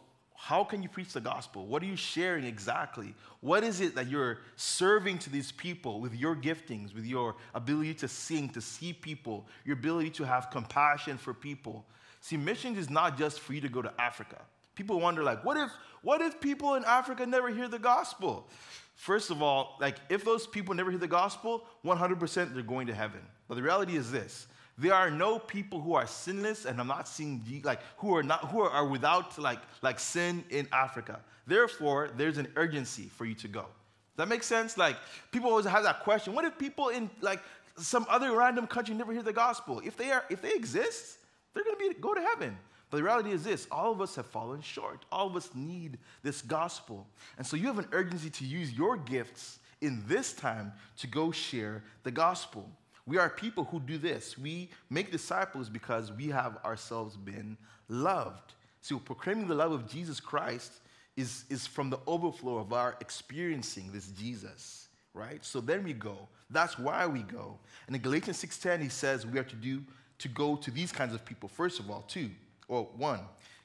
how 0.43 0.65
can 0.65 0.83
you 0.83 0.89
preach 0.89 1.13
the 1.13 1.21
gospel? 1.21 1.67
What 1.67 1.85
are 1.85 1.87
you 1.87 1.95
sharing 1.95 2.43
exactly? 2.43 3.15
What 3.43 3.63
is 3.63 3.81
it 3.81 3.95
that 3.95 4.09
you're 4.09 4.39
serving 4.57 5.19
to 5.21 5.31
these 5.31 5.53
people 5.53 6.01
with 6.01 6.17
your 6.17 6.35
giftings, 6.35 6.93
with 6.93 7.05
your 7.05 7.37
ability 7.55 7.95
to 7.95 8.09
sing, 8.09 8.49
to 8.49 8.61
see 8.61 8.93
people, 8.93 9.47
your 9.65 9.75
ability 9.75 10.11
to 10.11 10.25
have 10.25 10.51
compassion 10.51 11.17
for 11.17 11.33
people? 11.33 11.87
See, 12.23 12.37
missions 12.37 12.77
is 12.77 12.91
not 12.91 13.17
just 13.17 13.39
for 13.39 13.53
you 13.53 13.61
to 13.61 13.69
go 13.69 13.83
to 13.83 13.93
Africa. 14.01 14.43
People 14.75 14.99
wonder, 14.99 15.23
like, 15.23 15.45
what 15.45 15.57
if, 15.57 15.71
what 16.03 16.21
if 16.21 16.41
people 16.41 16.75
in 16.75 16.85
Africa 16.87 17.25
never 17.25 17.49
hear 17.49 17.69
the 17.69 17.79
gospel? 17.79 18.49
First 18.97 19.31
of 19.31 19.43
all, 19.43 19.77
like, 19.81 19.95
if 20.09 20.25
those 20.25 20.49
people 20.49 20.75
never 20.75 20.91
hear 20.91 20.99
the 20.99 21.07
gospel, 21.07 21.69
100% 21.85 22.53
they're 22.53 22.65
going 22.65 22.89
to 22.89 22.95
heaven. 22.95 23.21
But 23.47 23.55
the 23.55 23.63
reality 23.63 23.95
is 23.95 24.11
this 24.11 24.49
there 24.79 24.95
are 24.95 25.11
no 25.11 25.39
people 25.39 25.81
who 25.81 25.95
are 25.95 26.07
sinless, 26.07 26.65
and 26.65 26.81
I'm 26.81 26.87
not 26.87 27.07
seeing 27.07 27.63
like 27.65 27.81
who 27.99 28.17
are 28.17 28.23
not 28.23 28.49
who 28.51 28.63
are 28.63 28.87
without 28.87 29.39
like 29.39 29.61
like 29.83 30.01
sin 30.01 30.45
in 30.51 30.67
Africa. 30.73 31.21
Therefore, 31.47 32.11
there's 32.17 32.39
an 32.39 32.49
urgency 32.57 33.05
for 33.05 33.25
you 33.25 33.35
to 33.35 33.49
go. 33.49 33.61
Does 33.63 34.17
that 34.17 34.29
make 34.29 34.43
sense? 34.43 34.79
Like 34.79 34.97
people 35.31 35.51
always 35.51 35.67
have 35.67 35.83
that 35.85 36.01
question: 36.01 36.35
What 36.35 36.45
if 36.45 36.59
people 36.59 36.89
in 36.89 37.11
like 37.21 37.41
some 37.77 38.07
other 38.09 38.35
random 38.37 38.67
country 38.67 38.95
never 38.95 39.13
hear 39.13 39.23
the 39.23 39.33
gospel? 39.33 39.81
If 39.85 39.97
they 39.97 40.11
are, 40.11 40.25
if 40.31 40.41
they 40.41 40.53
exist, 40.53 41.19
they're 41.53 41.65
gonna 41.65 41.77
be 41.77 41.95
go 42.01 42.15
to 42.15 42.23
heaven. 42.23 42.57
But 42.91 42.99
the 42.99 43.05
reality 43.05 43.31
is 43.31 43.43
this 43.43 43.67
all 43.71 43.91
of 43.93 44.01
us 44.01 44.17
have 44.17 44.27
fallen 44.27 44.61
short. 44.61 45.05
All 45.11 45.27
of 45.27 45.37
us 45.37 45.51
need 45.55 45.99
this 46.23 46.43
gospel. 46.43 47.07
And 47.39 47.47
so 47.47 47.57
you 47.57 47.67
have 47.67 47.79
an 47.79 47.89
urgency 47.93 48.31
to 48.31 48.45
use 48.45 48.73
your 48.73 48.97
gifts 48.97 49.59
in 49.81 50.03
this 50.07 50.33
time 50.33 50.73
to 50.99 51.07
go 51.07 51.31
share 51.31 51.83
the 52.05 52.11
gospel. 52.11 52.71
We 53.07 53.19
are 53.19 53.29
people 53.29 53.65
who 53.65 53.81
do 53.81 53.99
this. 53.99 54.39
We 54.39 54.71
make 54.89 55.11
disciples 55.11 55.69
because 55.69 56.13
we 56.13 56.29
have 56.29 56.59
ourselves 56.65 57.17
been 57.17 57.57
loved. 57.89 58.55
So, 58.81 58.99
proclaiming 58.99 59.49
the 59.49 59.55
love 59.55 59.73
of 59.73 59.89
Jesus 59.89 60.21
Christ 60.21 60.73
is, 61.17 61.45
is 61.51 61.67
from 61.67 61.91
the 61.91 61.99
overflow 62.07 62.59
of 62.59 62.73
our 62.73 62.97
experiencing 63.01 63.91
this 63.93 64.09
Jesus, 64.09 64.89
right? 65.15 65.45
So 65.45 65.61
then 65.61 65.85
we 65.85 65.93
go. 65.93 66.29
That's 66.51 66.79
why 66.79 67.07
we 67.07 67.23
go. 67.23 67.59
And 67.87 67.97
in 67.97 68.03
Galatians 68.03 68.39
6:10, 68.43 68.81
he 68.83 68.89
says 68.89 69.27
we 69.27 69.39
are 69.39 69.45
to 69.45 69.57
do 69.57 69.83
to 70.19 70.29
go 70.29 70.57
to 70.57 70.71
these 70.71 70.93
kinds 70.93 71.15
of 71.15 71.25
people. 71.25 71.49
First 71.49 71.81
of 71.81 71.91
all, 71.91 72.03
two 72.03 72.31
or 72.69 72.85
one. 72.97 73.21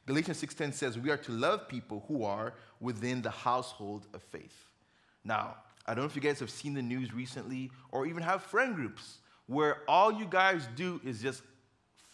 Galatians 0.05 0.41
6:10 0.41 0.73
says 0.73 0.97
we 0.97 1.09
are 1.09 1.17
to 1.17 1.31
love 1.31 1.67
people 1.67 2.03
who 2.07 2.23
are 2.23 2.53
within 2.79 3.21
the 3.21 3.31
household 3.31 4.07
of 4.13 4.21
faith. 4.23 4.65
Now, 5.23 5.57
I 5.85 5.93
don't 5.93 6.03
know 6.03 6.09
if 6.09 6.15
you 6.15 6.21
guys 6.21 6.39
have 6.39 6.49
seen 6.49 6.73
the 6.73 6.81
news 6.81 7.13
recently 7.13 7.71
or 7.91 8.05
even 8.05 8.23
have 8.23 8.43
friend 8.43 8.75
groups 8.75 9.19
where 9.47 9.77
all 9.87 10.11
you 10.11 10.25
guys 10.29 10.67
do 10.75 11.01
is 11.03 11.21
just 11.21 11.41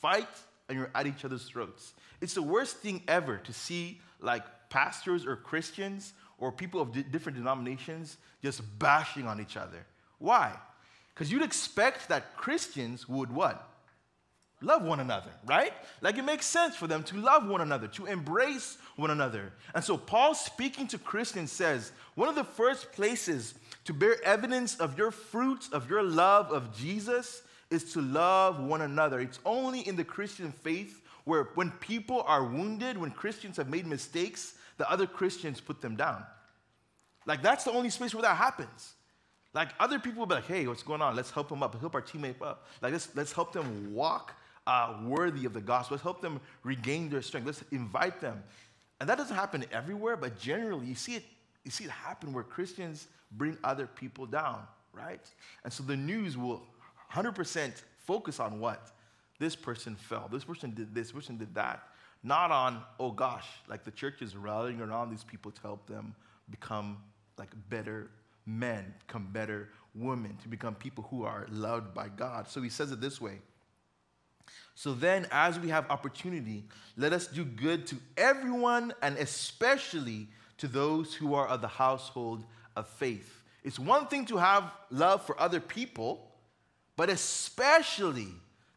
fight 0.02 0.30
and 0.70 0.78
you're 0.78 0.92
at 0.96 1.08
each 1.08 1.26
other's 1.26 1.44
throats. 1.44 1.94
It's 2.22 2.34
the 2.34 2.42
worst 2.42 2.78
thing 2.78 3.04
ever 3.08 3.38
to 3.38 3.54
see 3.54 4.00
like 4.22 4.44
pastors 4.70 5.26
or 5.26 5.36
Christians 5.36 6.14
or 6.38 6.52
people 6.52 6.82
of 6.82 6.94
di- 6.94 7.04
different 7.04 7.38
denominations 7.38 8.18
just 8.42 8.62
bashing 8.80 9.28
on 9.28 9.42
each 9.42 9.58
other. 9.58 9.86
Why? 10.20 10.54
Because 11.14 11.32
you'd 11.32 11.44
expect 11.44 12.10
that 12.10 12.36
Christians 12.38 13.08
would 13.08 13.32
what? 13.32 13.70
Love 14.62 14.84
one 14.84 15.02
another, 15.02 15.32
right? 15.46 15.74
Like 16.02 16.18
it 16.18 16.24
makes 16.24 16.46
sense 16.46 16.76
for 16.76 16.88
them 16.88 17.04
to 17.04 17.18
love 17.18 17.48
one 17.48 17.60
another, 17.60 17.88
to 17.90 18.06
embrace 18.06 18.78
one 18.96 19.12
another. 19.12 19.52
And 19.76 19.84
so 19.84 19.98
Paul, 19.98 20.34
speaking 20.34 20.88
to 20.88 20.98
Christians, 20.98 21.52
says 21.52 21.92
one 22.16 22.30
of 22.30 22.36
the 22.36 22.46
first 22.46 22.94
places 22.94 23.56
to 23.86 23.94
bear 23.94 24.24
evidence 24.24 24.80
of 24.80 24.98
your 24.98 25.12
fruits, 25.12 25.70
of 25.70 25.90
your 25.90 26.04
love 26.04 26.52
of 26.52 26.76
Jesus, 26.76 27.44
is 27.70 27.94
to 27.94 28.02
love 28.02 28.60
one 28.60 28.82
another. 28.82 29.20
It's 29.20 29.40
only 29.46 29.82
in 29.82 29.96
the 29.96 30.04
Christian 30.04 30.52
faith 30.52 31.02
where 31.26 31.50
when 31.56 31.72
people 31.72 32.22
are 32.28 32.44
wounded, 32.44 32.98
when 32.98 33.12
Christians 33.12 33.58
have 33.58 33.70
made 33.70 33.88
mistakes, 33.88 34.56
the 34.78 34.90
other 34.90 35.08
Christians 35.08 35.60
put 35.60 35.82
them 35.82 35.96
down. 35.96 36.24
Like 37.26 37.42
that's 37.42 37.64
the 37.64 37.72
only 37.72 37.90
space 37.90 38.14
where 38.14 38.24
that 38.24 38.36
happens. 38.36 38.94
Like 39.54 39.70
other 39.80 40.00
people 40.00 40.20
will 40.20 40.28
be 40.28 40.36
like, 40.36 40.48
hey, 40.48 40.68
what's 40.68 40.84
going 40.84 41.02
on? 41.02 41.16
Let's 41.16 41.32
help 41.32 41.50
them 41.50 41.62
up. 41.64 41.74
Let's 41.74 41.82
help 41.82 41.96
our 41.96 42.02
teammate 42.02 42.42
up. 42.42 42.66
Like 42.82 42.92
let's, 42.92 43.10
let's 43.16 43.32
help 43.32 43.54
them 43.54 43.94
walk 43.94 44.34
uh, 44.66 44.98
worthy 45.06 45.46
of 45.46 45.54
the 45.54 45.62
gospel. 45.62 45.96
Let's 45.96 46.04
help 46.04 46.22
them 46.22 46.40
regain 46.64 47.10
their 47.10 47.22
strength. 47.22 47.46
Let's 47.46 47.64
invite 47.72 48.20
them. 48.20 48.44
And 49.00 49.10
that 49.10 49.18
doesn't 49.18 49.36
happen 49.36 49.66
everywhere, 49.72 50.16
but 50.16 50.40
generally 50.40 50.88
you 50.88 50.96
see 50.96 51.16
it, 51.16 51.24
you 51.64 51.72
see 51.72 51.86
it 51.86 51.92
happen 51.92 52.34
where 52.34 52.44
Christians 52.44 53.08
bring 53.32 53.58
other 53.64 53.88
people 53.88 54.26
down, 54.26 54.64
right? 54.92 55.26
And 55.64 55.72
so 55.72 55.84
the 55.84 55.96
news 55.96 56.38
will 56.38 56.62
100% 57.14 57.72
focus 58.06 58.40
on 58.40 58.60
what? 58.60 58.92
This 59.40 59.56
person 59.56 59.96
fell. 59.96 60.30
This 60.32 60.44
person 60.44 60.72
did 60.72 60.94
this. 60.94 61.08
This 61.08 61.12
person 61.12 61.38
did 61.38 61.54
that. 61.56 61.84
Not 62.24 62.52
on, 62.52 62.82
oh 63.00 63.12
gosh, 63.12 63.48
like 63.68 63.84
the 63.84 63.92
church 63.92 64.22
is 64.22 64.36
rallying 64.36 64.80
around 64.80 65.10
these 65.10 65.24
people 65.24 65.52
to 65.52 65.62
help 65.62 65.88
them 65.88 66.16
become 66.50 66.98
like 67.38 67.50
better 67.70 68.10
men, 68.46 68.94
become 69.06 69.28
better 69.32 69.70
women, 69.96 70.38
to 70.42 70.48
become 70.48 70.76
people 70.76 71.06
who 71.10 71.24
are 71.24 71.48
loved 71.52 71.94
by 71.94 72.08
God. 72.10 72.48
So 72.48 72.62
he 72.62 72.70
says 72.70 72.92
it 72.92 73.02
this 73.02 73.20
way. 73.20 73.40
So 74.76 74.94
then, 74.94 75.28
as 75.32 75.60
we 75.60 75.70
have 75.70 75.90
opportunity, 75.90 76.66
let 76.98 77.14
us 77.14 77.28
do 77.28 77.46
good 77.46 77.86
to 77.88 77.98
everyone 78.18 78.94
and 79.02 79.18
especially 79.18 80.28
to 80.58 80.68
those 80.68 81.14
who 81.14 81.34
are 81.34 81.48
of 81.48 81.62
the 81.62 81.68
household 81.68 82.44
of 82.76 82.88
faith. 82.88 83.42
It's 83.64 83.80
one 83.80 84.08
thing 84.08 84.26
to 84.26 84.38
have 84.38 84.72
love 84.92 85.26
for 85.26 85.40
other 85.40 85.60
people, 85.60 86.32
but 86.96 87.10
especially 87.10 88.28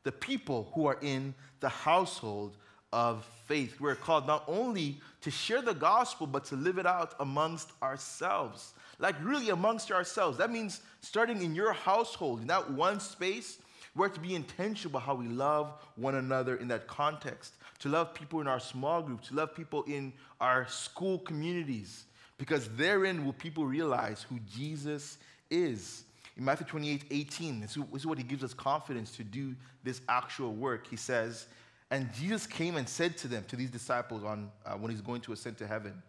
the 0.04 0.12
people 0.12 0.70
who 0.74 0.86
are 0.86 0.98
in 1.02 1.34
the 1.60 1.68
household 1.68 2.56
of 2.92 3.26
faith. 3.46 3.80
We're 3.80 3.96
called 3.96 4.26
not 4.26 4.44
only 4.46 5.00
to 5.22 5.30
share 5.30 5.60
the 5.60 5.74
gospel, 5.74 6.26
but 6.26 6.44
to 6.46 6.56
live 6.56 6.78
it 6.78 6.86
out 6.86 7.14
amongst 7.20 7.72
ourselves. 7.82 8.74
Like, 8.98 9.16
really, 9.22 9.50
amongst 9.50 9.90
ourselves. 9.90 10.38
That 10.38 10.50
means 10.50 10.80
starting 11.00 11.42
in 11.42 11.54
your 11.54 11.72
household, 11.72 12.40
in 12.40 12.46
that 12.46 12.70
one 12.70 13.00
space, 13.00 13.58
we're 13.94 14.08
to 14.08 14.20
be 14.20 14.34
intentional 14.34 14.92
about 14.92 15.06
how 15.06 15.14
we 15.14 15.26
love 15.26 15.72
one 15.96 16.14
another 16.14 16.56
in 16.56 16.68
that 16.68 16.86
context, 16.86 17.54
to 17.80 17.88
love 17.88 18.14
people 18.14 18.40
in 18.40 18.46
our 18.46 18.60
small 18.60 19.02
groups, 19.02 19.28
to 19.28 19.34
love 19.34 19.54
people 19.54 19.84
in 19.84 20.12
our 20.40 20.66
school 20.68 21.18
communities, 21.18 22.04
because 22.38 22.68
therein 22.70 23.24
will 23.24 23.32
people 23.32 23.66
realize 23.66 24.24
who 24.28 24.38
Jesus 24.40 25.18
is. 25.50 26.04
In 26.36 26.44
Matthew 26.44 26.66
28 26.66 27.04
18, 27.10 27.60
this 27.60 27.78
is 27.94 28.06
what 28.06 28.18
he 28.18 28.24
gives 28.24 28.44
us 28.44 28.52
confidence 28.52 29.10
to 29.16 29.24
do 29.24 29.54
this 29.84 30.00
actual 30.08 30.52
work. 30.52 30.86
He 30.86 30.96
says, 30.96 31.46
And 31.90 32.12
Jesus 32.12 32.46
came 32.46 32.76
and 32.76 32.88
said 32.88 33.16
to 33.18 33.28
them, 33.28 33.44
to 33.48 33.56
these 33.56 33.70
disciples, 33.70 34.22
on, 34.22 34.50
uh, 34.64 34.74
when 34.74 34.90
he's 34.90 35.00
going 35.00 35.22
to 35.22 35.32
ascend 35.32 35.56
to 35.58 35.66
heaven, 35.66 36.02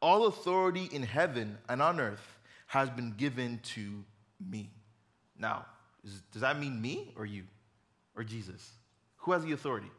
All 0.00 0.26
authority 0.26 0.88
in 0.92 1.02
heaven 1.02 1.58
and 1.68 1.80
on 1.80 2.00
earth 2.00 2.38
has 2.66 2.90
been 2.90 3.12
given 3.12 3.60
to 3.74 4.04
me. 4.50 4.70
Now, 5.38 5.66
does 6.32 6.42
that 6.42 6.58
mean 6.58 6.80
me 6.80 7.12
or 7.16 7.26
you 7.26 7.44
or 8.16 8.24
Jesus? 8.24 8.72
Who 9.18 9.32
has 9.32 9.44
the 9.44 9.52
authority? 9.52 9.90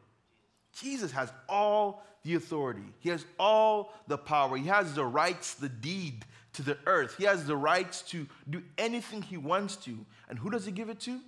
Jesus 0.78 1.10
has 1.12 1.32
all 1.48 2.04
the 2.22 2.34
authority. 2.34 2.84
He 2.98 3.08
has 3.08 3.24
all 3.38 3.92
the 4.06 4.18
power. 4.18 4.56
He 4.56 4.66
has 4.66 4.94
the 4.94 5.04
rights, 5.04 5.54
the 5.54 5.68
deed 5.68 6.24
to 6.52 6.62
the 6.62 6.76
earth. 6.86 7.16
He 7.16 7.24
has 7.24 7.46
the 7.46 7.56
rights 7.56 8.02
to 8.02 8.26
do 8.48 8.62
anything 8.76 9.22
he 9.22 9.36
wants 9.36 9.76
to. 9.76 9.96
And 10.28 10.38
who 10.38 10.50
does 10.50 10.66
he 10.66 10.72
give 10.72 10.90
it 10.90 11.00
to? 11.00 11.20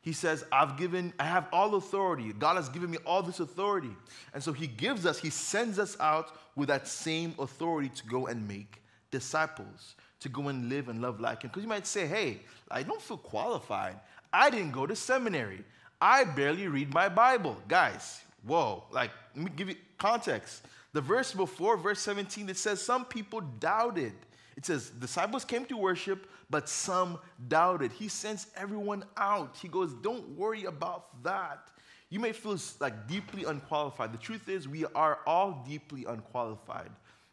He 0.00 0.12
says, 0.12 0.44
I've 0.52 0.76
given, 0.76 1.12
I 1.18 1.24
have 1.24 1.48
all 1.52 1.74
authority. 1.74 2.32
God 2.32 2.54
has 2.56 2.68
given 2.68 2.90
me 2.90 2.98
all 3.04 3.22
this 3.22 3.40
authority. 3.40 3.90
And 4.34 4.42
so 4.42 4.52
he 4.52 4.68
gives 4.68 5.04
us, 5.04 5.18
he 5.18 5.30
sends 5.30 5.80
us 5.80 5.96
out 5.98 6.36
with 6.54 6.68
that 6.68 6.86
same 6.86 7.34
authority 7.40 7.88
to 7.88 8.06
go 8.06 8.28
and 8.28 8.46
make 8.46 8.82
disciples, 9.10 9.96
to 10.20 10.28
go 10.28 10.48
and 10.48 10.68
live 10.68 10.88
and 10.88 11.02
love 11.02 11.18
like 11.18 11.42
him. 11.42 11.50
Because 11.50 11.64
you 11.64 11.68
might 11.68 11.88
say, 11.88 12.06
hey, 12.06 12.40
I 12.70 12.84
don't 12.84 13.02
feel 13.02 13.16
qualified. 13.16 13.98
I 14.32 14.48
didn't 14.48 14.70
go 14.70 14.86
to 14.86 14.94
seminary. 14.94 15.64
I 16.00 16.22
barely 16.22 16.68
read 16.68 16.94
my 16.94 17.08
Bible. 17.08 17.56
Guys, 17.66 18.20
whoa, 18.46 18.84
like, 18.90 19.10
let 19.34 19.44
me 19.44 19.50
give 19.54 19.68
you 19.68 19.76
context. 19.98 20.62
The 20.92 21.00
verse 21.00 21.32
before, 21.32 21.76
verse 21.76 22.00
17, 22.00 22.48
it 22.48 22.56
says, 22.56 22.80
Some 22.80 23.04
people 23.04 23.40
doubted. 23.40 24.12
It 24.56 24.64
says, 24.64 24.90
Disciples 24.90 25.44
came 25.44 25.66
to 25.66 25.76
worship, 25.76 26.26
but 26.48 26.68
some 26.68 27.18
doubted. 27.48 27.92
He 27.92 28.08
sends 28.08 28.46
everyone 28.56 29.04
out. 29.16 29.58
He 29.60 29.68
goes, 29.68 29.92
Don't 29.92 30.28
worry 30.30 30.64
about 30.64 31.22
that. 31.22 31.68
You 32.08 32.20
may 32.20 32.32
feel 32.32 32.56
like 32.80 33.08
deeply 33.08 33.44
unqualified. 33.44 34.12
The 34.12 34.18
truth 34.18 34.48
is, 34.48 34.68
we 34.68 34.84
are 34.94 35.18
all 35.26 35.64
deeply 35.68 36.04
unqualified, 36.06 36.90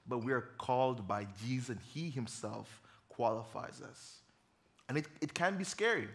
but 0.07 0.23
we 0.23 0.33
are 0.33 0.49
called 0.57 1.07
by 1.07 1.27
Jesus, 1.45 1.69
and 1.69 1.79
He 1.93 2.09
Himself 2.09 2.81
qualifies 3.07 3.81
us. 3.87 4.17
And 4.89 4.97
it, 4.97 5.05
it 5.21 5.33
can 5.33 5.57
be 5.57 5.63
scary. 5.63 6.09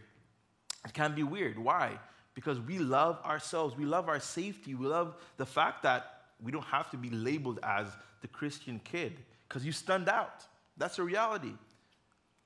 It 0.85 0.93
can 0.93 1.15
be 1.15 1.23
weird. 1.23 1.59
Why? 1.59 1.99
Because 2.39 2.61
we 2.61 2.79
love 2.79 3.19
ourselves. 3.25 3.77
We 3.77 3.85
love 3.85 4.09
our 4.09 4.21
safety. 4.21 4.77
We 4.77 4.87
love 4.87 5.17
the 5.39 5.45
fact 5.45 5.83
that 5.83 6.21
we 6.41 6.53
don't 6.53 6.65
have 6.67 6.89
to 6.93 6.97
be 6.97 7.11
labeled 7.11 7.59
as 7.65 7.89
the 8.21 8.29
Christian 8.29 8.81
kid 8.85 9.19
because 9.49 9.67
you 9.67 9.73
stunned 9.73 10.09
out. 10.09 10.45
That's 10.77 11.01
a 11.01 11.03
reality. 11.03 11.51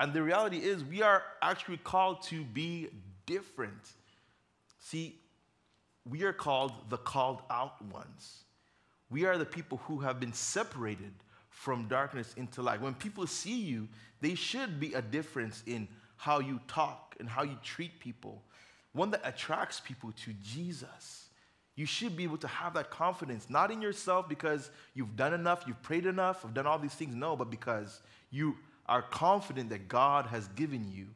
And 0.01 0.15
the 0.15 0.23
reality 0.23 0.57
is, 0.57 0.83
we 0.83 1.03
are 1.03 1.23
actually 1.43 1.77
called 1.77 2.23
to 2.23 2.43
be 2.43 2.89
different. 3.27 3.93
See, 4.79 5.19
we 6.09 6.23
are 6.23 6.33
called 6.33 6.73
the 6.89 6.97
called 6.97 7.43
out 7.51 7.85
ones. 7.93 8.45
We 9.11 9.27
are 9.27 9.37
the 9.37 9.45
people 9.45 9.79
who 9.85 9.99
have 9.99 10.19
been 10.19 10.33
separated 10.33 11.13
from 11.51 11.87
darkness 11.87 12.33
into 12.39 12.63
light. 12.63 12.81
When 12.81 12.95
people 12.95 13.27
see 13.27 13.61
you, 13.61 13.89
they 14.23 14.37
should 14.37 14.81
be 14.81 14.95
a 14.95 15.03
difference 15.03 15.63
in 15.67 15.87
how 16.17 16.39
you 16.39 16.61
talk 16.67 17.15
and 17.21 17.29
how 17.29 17.43
you 17.43 17.59
treat 17.63 18.01
people, 18.01 18.43
one 18.93 19.11
that 19.11 19.23
attracts 19.25 19.81
people 19.81 20.13
to 20.25 20.33
Jesus. 20.43 21.29
You 21.75 21.87
should 21.87 22.17
be 22.17 22.25
able 22.25 22.37
to 22.39 22.49
have 22.49 22.75
that 22.75 22.91
confidence, 22.91 23.49
not 23.49 23.71
in 23.71 23.81
yourself 23.81 24.29
because 24.29 24.71
you've 24.95 25.17
done 25.17 25.33
enough, 25.33 25.65
you've 25.67 25.83
prayed 25.83 26.05
enough, 26.05 26.43
have 26.43 26.53
done 26.53 26.67
all 26.67 26.79
these 26.79 26.95
things. 26.95 27.15
No, 27.15 27.35
but 27.35 27.51
because 27.51 28.01
you 28.31 28.57
are 28.87 29.03
confident 29.03 29.71
that 29.71 29.89
God 29.89 30.27
has 30.27 30.49
given 30.49 30.91
you 30.91 31.07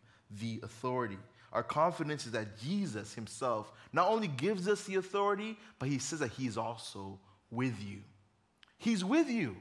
the 0.41 0.61
authority. 0.63 1.19
Our 1.53 1.63
confidence 1.63 2.27
is 2.27 2.33
that 2.33 2.59
Jesus 2.59 3.15
Himself 3.15 3.71
not 3.93 4.09
only 4.09 4.29
gives 4.29 4.67
us 4.69 4.85
the 4.85 4.97
authority, 4.97 5.59
but 5.79 5.89
He 5.89 5.99
says 5.99 6.21
that 6.21 6.31
He 6.33 6.47
is 6.47 6.57
also 6.57 7.19
with 7.51 7.83
you. 7.83 7.99
He's 8.79 9.05
with 9.05 9.29
you. 9.29 9.57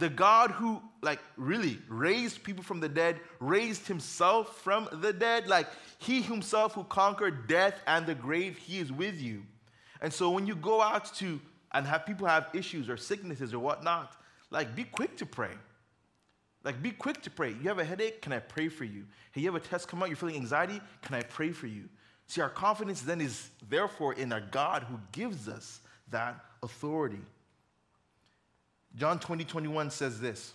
The 0.00 0.08
God 0.08 0.50
who, 0.50 0.82
like, 1.02 1.20
really 1.36 1.78
raised 1.88 2.42
people 2.42 2.64
from 2.64 2.80
the 2.80 2.88
dead, 2.88 3.20
raised 3.38 3.86
himself 3.86 4.56
from 4.62 4.88
the 4.90 5.12
dead. 5.12 5.46
Like, 5.46 5.68
he 5.98 6.22
himself 6.22 6.72
who 6.72 6.84
conquered 6.84 7.46
death 7.46 7.78
and 7.86 8.06
the 8.06 8.14
grave, 8.14 8.56
he 8.56 8.78
is 8.78 8.90
with 8.90 9.20
you. 9.20 9.42
And 10.00 10.10
so 10.12 10.30
when 10.30 10.46
you 10.46 10.56
go 10.56 10.80
out 10.80 11.14
to 11.16 11.38
and 11.72 11.86
have 11.86 12.06
people 12.06 12.26
have 12.26 12.48
issues 12.54 12.88
or 12.88 12.96
sicknesses 12.96 13.52
or 13.52 13.58
whatnot, 13.58 14.16
like, 14.50 14.74
be 14.74 14.84
quick 14.84 15.18
to 15.18 15.26
pray. 15.26 15.52
Like, 16.64 16.82
be 16.82 16.92
quick 16.92 17.20
to 17.22 17.30
pray. 17.30 17.50
You 17.50 17.68
have 17.68 17.78
a 17.78 17.84
headache? 17.84 18.22
Can 18.22 18.32
I 18.32 18.38
pray 18.38 18.68
for 18.68 18.84
you? 18.84 19.04
Hey, 19.32 19.42
you 19.42 19.52
have 19.52 19.62
a 19.62 19.66
test 19.66 19.86
come 19.86 20.02
out, 20.02 20.08
you're 20.08 20.16
feeling 20.16 20.36
anxiety? 20.36 20.80
Can 21.02 21.14
I 21.14 21.22
pray 21.22 21.52
for 21.52 21.66
you? 21.66 21.84
See, 22.26 22.40
our 22.40 22.48
confidence 22.48 23.02
then 23.02 23.20
is 23.20 23.50
therefore 23.68 24.14
in 24.14 24.32
our 24.32 24.40
God 24.40 24.84
who 24.84 24.98
gives 25.12 25.46
us 25.46 25.80
that 26.10 26.42
authority. 26.62 27.20
John 28.96 29.18
20, 29.18 29.44
21 29.44 29.90
says 29.90 30.20
this 30.20 30.52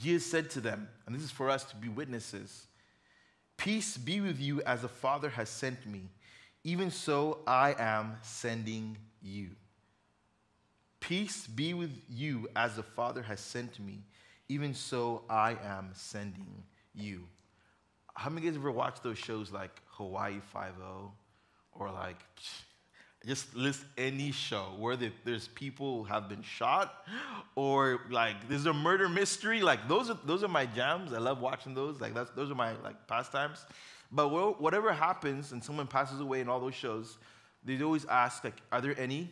Jesus 0.00 0.30
said 0.30 0.50
to 0.50 0.60
them, 0.60 0.88
and 1.06 1.14
this 1.14 1.22
is 1.22 1.30
for 1.30 1.50
us 1.50 1.64
to 1.64 1.76
be 1.76 1.88
witnesses 1.88 2.66
Peace 3.56 3.96
be 3.96 4.20
with 4.20 4.40
you 4.40 4.62
as 4.62 4.82
the 4.82 4.88
Father 4.88 5.30
has 5.30 5.48
sent 5.48 5.86
me, 5.86 6.10
even 6.64 6.90
so 6.90 7.38
I 7.46 7.74
am 7.78 8.16
sending 8.22 8.96
you. 9.22 9.50
Peace 11.00 11.46
be 11.46 11.74
with 11.74 12.02
you 12.08 12.48
as 12.56 12.76
the 12.76 12.82
Father 12.82 13.22
has 13.22 13.40
sent 13.40 13.78
me, 13.78 14.02
even 14.48 14.74
so 14.74 15.22
I 15.28 15.56
am 15.64 15.90
sending 15.92 16.64
you. 16.94 17.24
How 18.14 18.30
many 18.30 18.46
guys 18.46 18.56
ever 18.56 18.70
watched 18.70 19.02
those 19.02 19.18
shows 19.18 19.50
like 19.50 19.80
Hawaii 19.86 20.40
Five 20.52 20.74
O, 20.82 21.12
or 21.72 21.90
like 21.90 22.20
just 23.26 23.54
list 23.54 23.82
any 23.96 24.30
show 24.30 24.74
where 24.78 24.96
the, 24.96 25.10
there's 25.24 25.48
people 25.48 25.98
who 25.98 26.04
have 26.04 26.28
been 26.28 26.42
shot, 26.42 27.06
or 27.54 28.00
like 28.10 28.48
there's 28.48 28.66
a 28.66 28.72
murder 28.72 29.08
mystery. 29.08 29.62
Like 29.62 29.88
those 29.88 30.10
are 30.10 30.18
those 30.24 30.42
are 30.42 30.48
my 30.48 30.66
jams. 30.66 31.12
I 31.12 31.18
love 31.18 31.40
watching 31.40 31.74
those. 31.74 32.00
Like 32.00 32.14
that's 32.14 32.30
those 32.30 32.50
are 32.50 32.54
my 32.54 32.72
like 32.82 33.06
pastimes. 33.06 33.64
But 34.12 34.28
whatever 34.60 34.92
happens 34.92 35.52
and 35.52 35.62
someone 35.62 35.86
passes 35.86 36.20
away 36.20 36.40
in 36.40 36.48
all 36.48 36.60
those 36.60 36.74
shows, 36.74 37.18
they 37.64 37.82
always 37.82 38.04
ask 38.04 38.44
like, 38.44 38.60
are 38.70 38.80
there 38.80 38.98
any? 38.98 39.30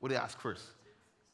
What 0.00 0.08
do 0.08 0.14
they 0.14 0.20
ask 0.20 0.38
first? 0.38 0.64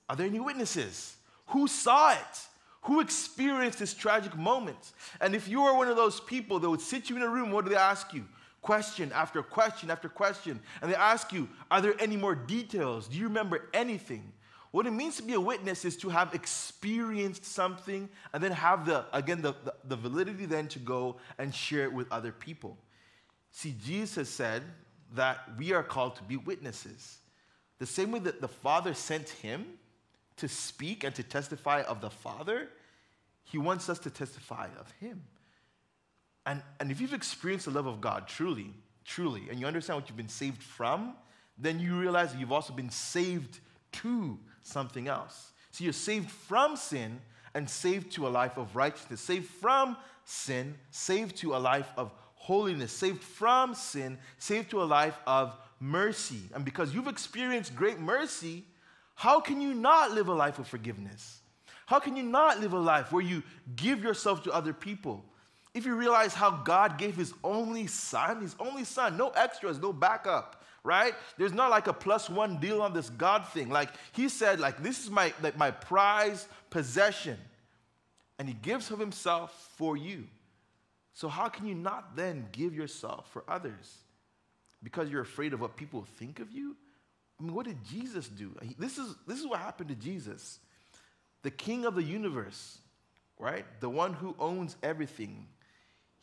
Are 0.08 0.14
there 0.14 0.26
any 0.26 0.38
witnesses? 0.38 1.16
Who 1.46 1.66
saw 1.66 2.12
it? 2.12 2.46
Who 2.82 3.00
experienced 3.00 3.80
this 3.80 3.94
tragic 3.94 4.36
moment? 4.36 4.92
And 5.20 5.34
if 5.34 5.48
you 5.48 5.62
are 5.62 5.76
one 5.76 5.88
of 5.88 5.96
those 5.96 6.20
people 6.20 6.60
that 6.60 6.70
would 6.70 6.80
sit 6.80 7.10
you 7.10 7.16
in 7.16 7.22
a 7.22 7.28
room, 7.28 7.50
what 7.50 7.64
do 7.64 7.70
they 7.70 7.76
ask 7.76 8.14
you? 8.14 8.24
Question 8.66 9.12
after 9.12 9.44
question 9.44 9.92
after 9.92 10.08
question. 10.08 10.58
And 10.82 10.90
they 10.90 10.96
ask 10.96 11.32
you, 11.32 11.48
Are 11.70 11.80
there 11.80 11.94
any 12.00 12.16
more 12.16 12.34
details? 12.34 13.06
Do 13.06 13.16
you 13.16 13.28
remember 13.28 13.68
anything? 13.72 14.32
What 14.72 14.88
it 14.88 14.90
means 14.90 15.18
to 15.18 15.22
be 15.22 15.34
a 15.34 15.40
witness 15.40 15.84
is 15.84 15.96
to 15.98 16.08
have 16.08 16.34
experienced 16.34 17.44
something 17.44 18.08
and 18.32 18.42
then 18.42 18.50
have 18.50 18.84
the, 18.84 19.04
again, 19.12 19.40
the, 19.40 19.54
the, 19.62 19.74
the 19.84 19.94
validity 19.94 20.46
then 20.46 20.66
to 20.68 20.80
go 20.80 21.18
and 21.38 21.54
share 21.54 21.84
it 21.84 21.92
with 21.92 22.10
other 22.10 22.32
people. 22.32 22.76
See, 23.52 23.72
Jesus 23.84 24.28
said 24.28 24.64
that 25.14 25.48
we 25.56 25.72
are 25.72 25.84
called 25.84 26.16
to 26.16 26.24
be 26.24 26.36
witnesses. 26.36 27.18
The 27.78 27.86
same 27.86 28.10
way 28.10 28.18
that 28.18 28.40
the 28.40 28.48
Father 28.48 28.94
sent 28.94 29.28
him 29.28 29.64
to 30.38 30.48
speak 30.48 31.04
and 31.04 31.14
to 31.14 31.22
testify 31.22 31.82
of 31.82 32.00
the 32.00 32.10
Father, 32.10 32.68
he 33.44 33.58
wants 33.58 33.88
us 33.88 34.00
to 34.00 34.10
testify 34.10 34.66
of 34.80 34.90
him. 34.98 35.22
And, 36.46 36.62
and 36.80 36.90
if 36.90 37.00
you've 37.00 37.12
experienced 37.12 37.66
the 37.66 37.72
love 37.72 37.86
of 37.86 38.00
God 38.00 38.28
truly, 38.28 38.72
truly, 39.04 39.42
and 39.50 39.60
you 39.60 39.66
understand 39.66 40.00
what 40.00 40.08
you've 40.08 40.16
been 40.16 40.28
saved 40.28 40.62
from, 40.62 41.14
then 41.58 41.80
you 41.80 41.98
realize 41.98 42.32
that 42.32 42.38
you've 42.38 42.52
also 42.52 42.72
been 42.72 42.90
saved 42.90 43.60
to 43.92 44.38
something 44.62 45.08
else. 45.08 45.52
So 45.72 45.84
you're 45.84 45.92
saved 45.92 46.30
from 46.30 46.76
sin 46.76 47.20
and 47.54 47.68
saved 47.68 48.12
to 48.12 48.26
a 48.26 48.30
life 48.30 48.56
of 48.56 48.76
righteousness, 48.76 49.20
saved 49.20 49.46
from 49.46 49.96
sin, 50.24 50.74
saved 50.90 51.36
to 51.36 51.56
a 51.56 51.58
life 51.58 51.90
of 51.96 52.12
holiness, 52.34 52.92
saved 52.92 53.22
from 53.22 53.74
sin, 53.74 54.18
saved 54.38 54.70
to 54.70 54.82
a 54.82 54.84
life 54.84 55.18
of 55.26 55.56
mercy. 55.80 56.40
And 56.54 56.64
because 56.64 56.94
you've 56.94 57.08
experienced 57.08 57.74
great 57.74 57.98
mercy, 57.98 58.64
how 59.14 59.40
can 59.40 59.60
you 59.60 59.74
not 59.74 60.12
live 60.12 60.28
a 60.28 60.34
life 60.34 60.58
of 60.58 60.68
forgiveness? 60.68 61.40
How 61.86 61.98
can 61.98 62.16
you 62.16 62.22
not 62.22 62.60
live 62.60 62.72
a 62.72 62.78
life 62.78 63.12
where 63.12 63.22
you 63.22 63.42
give 63.74 64.02
yourself 64.02 64.42
to 64.44 64.52
other 64.52 64.72
people? 64.72 65.24
If 65.76 65.84
you 65.84 65.94
realize 65.94 66.32
how 66.32 66.52
God 66.52 66.96
gave 66.96 67.16
his 67.16 67.34
only 67.44 67.86
son, 67.86 68.40
his 68.40 68.56
only 68.58 68.84
son, 68.84 69.18
no 69.18 69.28
extras, 69.28 69.78
no 69.78 69.92
backup, 69.92 70.64
right? 70.82 71.12
There's 71.36 71.52
not 71.52 71.70
like 71.70 71.86
a 71.86 71.92
plus 71.92 72.30
one 72.30 72.56
deal 72.56 72.80
on 72.80 72.94
this 72.94 73.10
God 73.10 73.46
thing. 73.48 73.68
Like 73.68 73.90
he 74.12 74.30
said, 74.30 74.58
like 74.58 74.82
this 74.82 75.04
is 75.04 75.10
my 75.10 75.34
like 75.42 75.58
my 75.58 75.70
prize 75.70 76.48
possession. 76.70 77.36
And 78.38 78.48
he 78.48 78.54
gives 78.54 78.90
of 78.90 78.98
himself 78.98 79.70
for 79.76 79.98
you. 79.98 80.24
So 81.12 81.28
how 81.28 81.48
can 81.48 81.66
you 81.66 81.74
not 81.74 82.16
then 82.16 82.46
give 82.52 82.74
yourself 82.74 83.28
for 83.30 83.44
others? 83.46 83.98
Because 84.82 85.10
you're 85.10 85.20
afraid 85.20 85.52
of 85.52 85.60
what 85.60 85.76
people 85.76 86.06
think 86.18 86.40
of 86.40 86.50
you? 86.52 86.74
I 87.38 87.42
mean, 87.42 87.54
what 87.54 87.66
did 87.66 87.84
Jesus 87.84 88.28
do? 88.28 88.50
This 88.78 88.96
is, 88.96 89.14
this 89.26 89.38
is 89.38 89.46
what 89.46 89.60
happened 89.60 89.90
to 89.90 89.94
Jesus. 89.94 90.58
The 91.42 91.50
king 91.50 91.84
of 91.84 91.94
the 91.94 92.02
universe, 92.02 92.78
right? 93.38 93.66
The 93.80 93.90
one 93.90 94.14
who 94.14 94.34
owns 94.38 94.76
everything. 94.82 95.48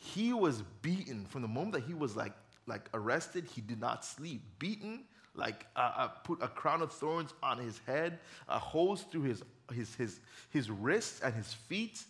He 0.03 0.33
was 0.33 0.63
beaten 0.81 1.25
from 1.25 1.41
the 1.41 1.47
moment 1.47 1.73
that 1.73 1.83
he 1.83 1.93
was 1.93 2.15
like, 2.15 2.33
like 2.67 2.89
arrested, 2.93 3.45
he 3.45 3.61
did 3.61 3.79
not 3.79 4.03
sleep. 4.03 4.41
Beaten, 4.59 5.05
like 5.33 5.65
uh, 5.75 5.91
uh, 5.95 6.07
put 6.07 6.43
a 6.43 6.47
crown 6.49 6.81
of 6.81 6.91
thorns 6.91 7.33
on 7.41 7.57
his 7.57 7.79
head, 7.87 8.19
uh, 8.49 8.59
holes 8.59 9.05
through 9.11 9.23
his, 9.23 9.43
his, 9.73 9.95
his, 9.95 10.19
his 10.49 10.69
wrists 10.69 11.21
and 11.21 11.33
his 11.33 11.53
feet 11.53 12.03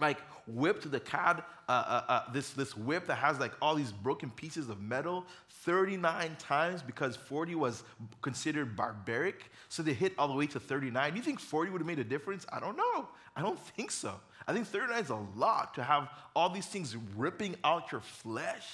like 0.00 0.18
whipped 0.46 0.88
the 0.90 1.00
cad, 1.00 1.42
uh, 1.68 1.72
uh, 1.72 2.02
uh, 2.08 2.32
this, 2.32 2.50
this 2.50 2.76
whip 2.76 3.06
that 3.08 3.16
has 3.16 3.40
like 3.40 3.52
all 3.60 3.74
these 3.74 3.90
broken 3.90 4.30
pieces 4.30 4.68
of 4.68 4.80
metal 4.80 5.26
39 5.64 6.36
times 6.38 6.82
because 6.82 7.16
40 7.16 7.56
was 7.56 7.82
considered 8.22 8.76
barbaric. 8.76 9.50
So 9.68 9.82
they 9.82 9.92
hit 9.94 10.12
all 10.16 10.28
the 10.28 10.34
way 10.34 10.46
to 10.48 10.60
39. 10.60 11.10
Do 11.10 11.16
you 11.16 11.22
think 11.22 11.40
40 11.40 11.72
would 11.72 11.80
have 11.80 11.86
made 11.86 11.98
a 11.98 12.04
difference? 12.04 12.46
I 12.52 12.60
don't 12.60 12.76
know. 12.76 13.08
I 13.34 13.42
don't 13.42 13.58
think 13.58 13.90
so. 13.90 14.20
I 14.48 14.52
think 14.52 14.66
39 14.66 15.04
is 15.04 15.10
a 15.10 15.20
lot 15.36 15.74
to 15.74 15.84
have 15.84 16.08
all 16.34 16.50
these 16.50 16.66
things 16.66 16.96
ripping 17.16 17.54
out 17.62 17.92
your 17.92 18.00
flesh. 18.00 18.66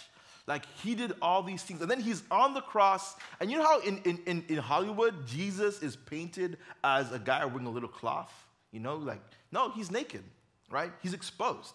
Like 0.47 0.65
he 0.83 0.95
did 0.95 1.13
all 1.21 1.43
these 1.43 1.63
things. 1.63 1.83
And 1.83 1.91
then 1.91 2.01
he's 2.01 2.23
on 2.31 2.55
the 2.55 2.63
cross. 2.63 3.17
And 3.41 3.51
you 3.51 3.59
know 3.59 3.65
how 3.65 3.81
in, 3.81 3.99
in, 4.05 4.19
in, 4.27 4.45
in 4.49 4.57
Hollywood, 4.57 5.27
Jesus 5.27 5.83
is 5.83 5.97
painted 5.97 6.57
as 6.83 7.13
a 7.13 7.19
guy 7.19 7.45
wearing 7.45 7.67
a 7.67 7.71
little 7.71 7.89
cloth? 7.89 8.33
You 8.71 8.81
know, 8.81 8.97
like, 8.97 9.21
no, 9.53 9.71
he's 9.71 9.91
naked 9.91 10.25
right? 10.71 10.93
He's 11.03 11.15
exposed. 11.15 11.75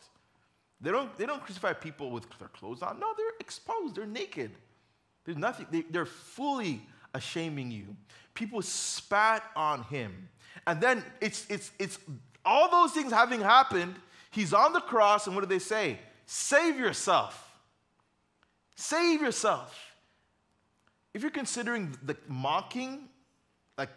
They 0.82 0.92
don't, 0.92 1.16
they 1.18 1.26
don't 1.26 1.42
crucify 1.42 1.74
people 1.74 2.12
with 2.12 2.26
their 2.38 2.50
clothes 2.50 2.82
on. 2.82 3.00
No, 3.00 3.08
they're 3.18 3.28
exposed. 3.40 3.96
They're 3.96 4.06
naked. 4.06 4.52
There's 5.26 5.38
nothing. 5.38 5.68
They, 5.72 5.82
they're 5.82 6.06
fully 6.06 6.82
ashaming 7.14 7.72
you. 7.72 7.96
People 8.34 8.62
spat 8.62 9.44
on 9.56 9.84
him. 9.84 10.30
And 10.68 10.80
then 10.80 11.04
it's, 11.22 11.46
it's, 11.50 11.72
it's 11.80 12.00
all 12.46 12.70
those 12.70 12.92
things 12.92 13.12
having 13.12 13.42
happened, 13.42 13.96
he's 14.32 14.54
on 14.54 14.74
the 14.74 14.80
cross, 14.80 15.28
and 15.28 15.36
what 15.36 15.42
do 15.42 15.48
they 15.48 15.60
say? 15.60 16.00
Save 16.26 16.78
yourself. 16.78 17.52
Save 18.76 19.22
yourself. 19.22 19.78
If 21.14 21.22
you're 21.22 21.32
considering 21.32 21.98
the 22.04 22.16
mocking, 22.28 23.10
like 23.78 23.90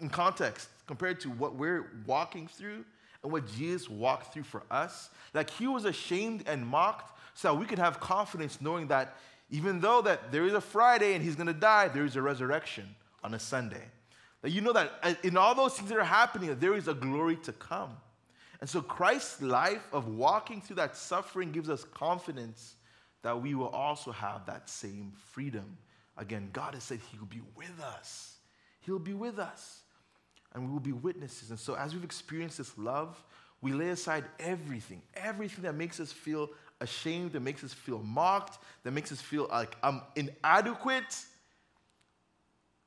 in 0.00 0.08
context, 0.08 0.68
compared 0.86 1.20
to 1.20 1.30
what 1.30 1.54
we're 1.54 1.90
walking 2.06 2.48
through, 2.48 2.84
and 3.26 3.32
what 3.32 3.46
Jesus 3.56 3.90
walked 3.90 4.32
through 4.32 4.44
for 4.44 4.62
us. 4.70 5.10
Like 5.34 5.50
he 5.50 5.66
was 5.66 5.84
ashamed 5.84 6.44
and 6.46 6.64
mocked 6.64 7.18
so 7.34 7.54
we 7.54 7.66
can 7.66 7.78
have 7.78 7.98
confidence 7.98 8.60
knowing 8.60 8.86
that 8.86 9.16
even 9.50 9.80
though 9.80 10.00
that 10.02 10.30
there 10.30 10.44
is 10.44 10.54
a 10.54 10.60
Friday 10.60 11.14
and 11.14 11.24
he's 11.24 11.34
going 11.34 11.48
to 11.48 11.52
die, 11.52 11.88
there 11.88 12.04
is 12.04 12.14
a 12.14 12.22
resurrection 12.22 12.94
on 13.24 13.34
a 13.34 13.38
Sunday. 13.38 13.82
That 14.42 14.50
you 14.50 14.60
know 14.60 14.72
that 14.72 14.92
uh, 15.02 15.14
in 15.22 15.36
all 15.36 15.54
those 15.54 15.74
things 15.74 15.88
that 15.88 15.98
are 15.98 16.04
happening, 16.04 16.56
there 16.58 16.74
is 16.74 16.88
a 16.88 16.94
glory 16.94 17.36
to 17.36 17.52
come. 17.52 17.96
And 18.60 18.68
so 18.68 18.80
Christ's 18.80 19.42
life 19.42 19.82
of 19.92 20.08
walking 20.08 20.60
through 20.60 20.76
that 20.76 20.96
suffering 20.96 21.52
gives 21.52 21.68
us 21.68 21.84
confidence 21.84 22.74
that 23.22 23.40
we 23.40 23.54
will 23.54 23.68
also 23.68 24.12
have 24.12 24.46
that 24.46 24.68
same 24.70 25.12
freedom. 25.32 25.76
Again, 26.16 26.48
God 26.52 26.74
has 26.74 26.84
said 26.84 27.00
he 27.10 27.18
will 27.18 27.26
be 27.26 27.42
with 27.56 27.80
us. 27.80 28.36
He'll 28.80 28.98
be 28.98 29.14
with 29.14 29.38
us 29.38 29.80
and 30.54 30.64
we 30.64 30.72
will 30.72 30.80
be 30.80 30.92
witnesses. 30.92 31.50
And 31.50 31.58
so, 31.58 31.74
as 31.74 31.92
we've 31.92 32.04
experienced 32.04 32.58
this 32.58 32.76
love, 32.78 33.22
we 33.60 33.72
lay 33.72 33.90
aside 33.90 34.24
everything, 34.38 35.02
everything 35.14 35.62
that 35.64 35.74
makes 35.74 36.00
us 36.00 36.12
feel 36.12 36.48
ashamed, 36.80 37.32
that 37.32 37.40
makes 37.40 37.62
us 37.62 37.72
feel 37.72 37.98
mocked, 38.02 38.58
that 38.82 38.92
makes 38.92 39.12
us 39.12 39.20
feel 39.20 39.48
like 39.50 39.76
I'm 39.82 40.02
inadequate, 40.14 41.24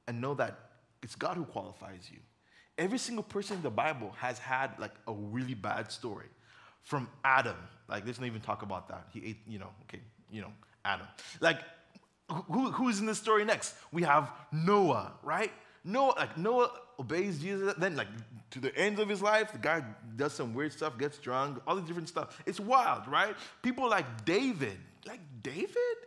and 0.07 0.19
know 0.19 0.33
that 0.35 0.68
it's 1.03 1.15
God 1.15 1.38
who 1.38 1.45
qualifies 1.45 2.09
you. 2.12 2.19
Every 2.77 2.97
single 2.97 3.23
person 3.23 3.57
in 3.57 3.63
the 3.63 3.69
Bible 3.69 4.13
has 4.17 4.39
had 4.39 4.71
like 4.79 4.93
a 5.07 5.13
really 5.13 5.53
bad 5.53 5.91
story. 5.91 6.27
From 6.83 7.09
Adam, 7.23 7.57
like 7.88 8.05
let's 8.05 8.19
not 8.19 8.27
even 8.27 8.41
talk 8.41 8.62
about 8.62 8.88
that. 8.88 9.07
He 9.13 9.19
ate, 9.25 9.38
you 9.47 9.59
know, 9.59 9.69
okay, 9.83 10.01
you 10.31 10.41
know, 10.41 10.51
Adam. 10.85 11.07
Like, 11.39 11.59
who, 12.47 12.71
who's 12.71 12.99
in 12.99 13.05
this 13.05 13.17
story 13.17 13.43
next? 13.43 13.75
We 13.91 14.03
have 14.03 14.31
Noah, 14.51 15.13
right? 15.23 15.51
Noah, 15.83 16.13
like 16.17 16.38
Noah 16.38 16.71
obeys 16.99 17.39
Jesus, 17.39 17.73
then 17.77 17.95
like 17.95 18.07
to 18.51 18.59
the 18.59 18.75
end 18.77 18.99
of 18.99 19.09
his 19.09 19.21
life, 19.21 19.51
the 19.51 19.57
guy 19.57 19.83
does 20.15 20.33
some 20.33 20.53
weird 20.53 20.73
stuff, 20.73 20.97
gets 20.97 21.17
drunk, 21.17 21.59
all 21.65 21.75
these 21.75 21.85
different 21.85 22.09
stuff. 22.09 22.41
It's 22.45 22.59
wild, 22.59 23.07
right? 23.07 23.35
People 23.62 23.89
like 23.89 24.25
David, 24.25 24.77
like 25.07 25.21
David 25.41 25.97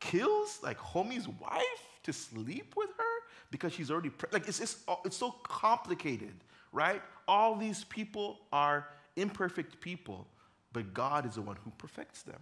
kills 0.00 0.60
like 0.62 0.78
homie's 0.78 1.28
wife 1.28 1.62
to 2.04 2.12
sleep 2.12 2.74
with 2.76 2.90
her 2.96 3.27
because 3.50 3.72
she's 3.72 3.90
already 3.90 4.10
pre- 4.10 4.30
like 4.32 4.48
it's, 4.48 4.60
it's 4.60 4.82
oh, 4.88 5.00
it's 5.04 5.16
so 5.16 5.30
complicated, 5.42 6.34
right? 6.72 7.02
All 7.26 7.56
these 7.56 7.84
people 7.84 8.38
are 8.52 8.88
imperfect 9.16 9.80
people, 9.80 10.26
but 10.72 10.94
God 10.94 11.26
is 11.26 11.34
the 11.34 11.42
one 11.42 11.56
who 11.64 11.72
perfects 11.78 12.22
them. 12.22 12.40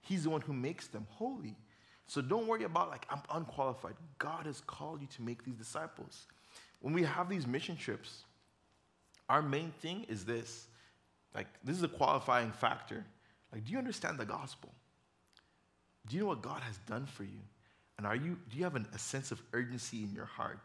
He's 0.00 0.24
the 0.24 0.30
one 0.30 0.40
who 0.40 0.52
makes 0.52 0.86
them 0.86 1.06
holy. 1.10 1.56
So 2.06 2.20
don't 2.22 2.46
worry 2.46 2.64
about 2.64 2.90
like 2.90 3.06
I'm 3.10 3.22
unqualified. 3.34 3.94
God 4.18 4.46
has 4.46 4.60
called 4.60 5.00
you 5.00 5.08
to 5.16 5.22
make 5.22 5.44
these 5.44 5.56
disciples. 5.56 6.26
When 6.80 6.94
we 6.94 7.02
have 7.02 7.28
these 7.28 7.46
mission 7.46 7.76
trips, 7.76 8.24
our 9.28 9.42
main 9.42 9.72
thing 9.80 10.06
is 10.08 10.24
this. 10.24 10.68
Like, 11.34 11.46
this 11.62 11.76
is 11.76 11.82
a 11.82 11.88
qualifying 11.88 12.50
factor. 12.52 13.04
Like, 13.52 13.64
do 13.64 13.72
you 13.72 13.78
understand 13.78 14.18
the 14.18 14.24
gospel? 14.24 14.72
Do 16.06 16.16
you 16.16 16.22
know 16.22 16.28
what 16.28 16.42
God 16.42 16.62
has 16.62 16.78
done 16.78 17.06
for 17.06 17.24
you? 17.24 17.40
And 17.98 18.06
are 18.06 18.16
you, 18.16 18.38
do 18.50 18.56
you 18.56 18.64
have 18.64 18.76
an, 18.76 18.86
a 18.94 18.98
sense 18.98 19.32
of 19.32 19.42
urgency 19.52 20.04
in 20.04 20.12
your 20.14 20.24
heart 20.24 20.60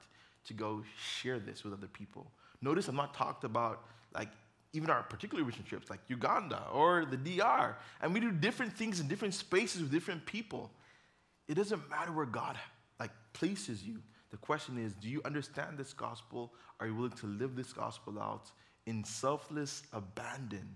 to 0.46 0.54
go 0.54 0.84
share 0.98 1.39
this 1.39 1.63
with 1.63 1.74
other 1.74 1.88
people? 1.88 2.32
Notice 2.62 2.88
I'm 2.88 2.96
not 2.96 3.13
talked 3.13 3.43
about 3.43 3.84
like 4.13 4.30
even 4.74 4.89
our 4.89 5.04
particular 5.04 5.43
trips, 5.67 5.89
like 5.89 6.00
Uganda 6.08 6.63
or 6.72 7.06
the 7.06 7.17
DR. 7.17 7.76
And 8.02 8.13
we 8.13 8.19
do 8.19 8.32
different 8.32 8.76
things 8.76 9.00
in 9.00 9.08
different 9.08 9.34
spaces 9.34 9.82
with 9.82 9.91
different 9.91 10.26
people. 10.26 10.72
It 11.48 11.56
doesn't 11.56 11.89
matter 11.89 12.12
where 12.12 12.26
God 12.26 12.58
like 13.00 13.12
places 13.34 13.84
you. 13.84 14.02
The 14.32 14.38
question 14.38 14.84
is, 14.84 14.93
do 14.93 15.10
you 15.10 15.22
understand 15.26 15.78
this 15.78 15.93
gospel? 15.93 16.54
Are 16.80 16.88
you 16.88 16.96
willing 16.96 17.12
to 17.12 17.28
live 17.28 17.56
this 17.56 17.74
gospel 17.74 18.19
out 18.19 18.52
in 18.86 19.04
selfless 19.04 19.84
abandon 19.91 20.67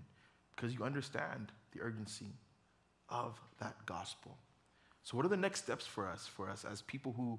because 0.54 0.74
you 0.74 0.84
understand 0.84 1.50
the 1.72 1.80
urgency 1.80 2.32
of 3.08 3.40
that 3.60 3.74
gospel? 3.86 4.36
So, 5.02 5.16
what 5.16 5.24
are 5.24 5.30
the 5.30 5.36
next 5.36 5.62
steps 5.62 5.86
for 5.86 6.06
us, 6.06 6.26
for 6.26 6.48
us 6.50 6.64
as 6.64 6.82
people 6.82 7.14
who 7.16 7.38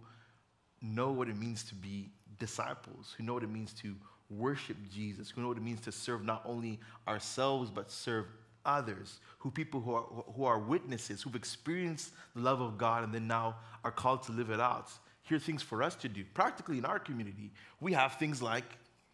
know 0.82 1.12
what 1.12 1.28
it 1.28 1.38
means 1.38 1.64
to 1.66 1.76
be 1.76 2.10
disciples, 2.40 3.14
who 3.18 3.24
know 3.24 3.34
what 3.34 3.44
it 3.44 3.50
means 3.50 3.74
to 3.74 3.96
worship 4.30 4.78
Jesus, 4.92 5.30
who 5.30 5.42
know 5.42 5.48
what 5.50 5.58
it 5.58 5.64
means 5.64 5.82
to 5.82 5.92
serve 5.92 6.24
not 6.24 6.42
only 6.46 6.80
ourselves, 7.08 7.70
but 7.70 7.92
serve 7.92 8.26
others, 8.66 9.20
who 9.40 9.50
people 9.50 9.80
who 9.80 9.94
are, 9.94 10.04
who 10.36 10.46
are 10.46 10.60
witnesses, 10.60 11.22
who've 11.22 11.36
experienced 11.36 12.12
the 12.36 12.42
love 12.42 12.62
of 12.62 12.78
God 12.78 13.04
and 13.04 13.14
then 13.14 13.28
now 13.28 13.58
are 13.84 13.92
called 13.92 14.24
to 14.24 14.32
live 14.32 14.50
it 14.50 14.60
out. 14.60 14.92
Here 15.24 15.38
are 15.38 15.40
things 15.40 15.62
for 15.62 15.84
us 15.84 15.96
to 15.98 16.10
do. 16.10 16.24
Practically 16.34 16.78
in 16.78 16.86
our 16.86 17.00
community, 17.00 17.52
we 17.80 17.94
have 17.94 18.16
things 18.16 18.42
like 18.42 18.66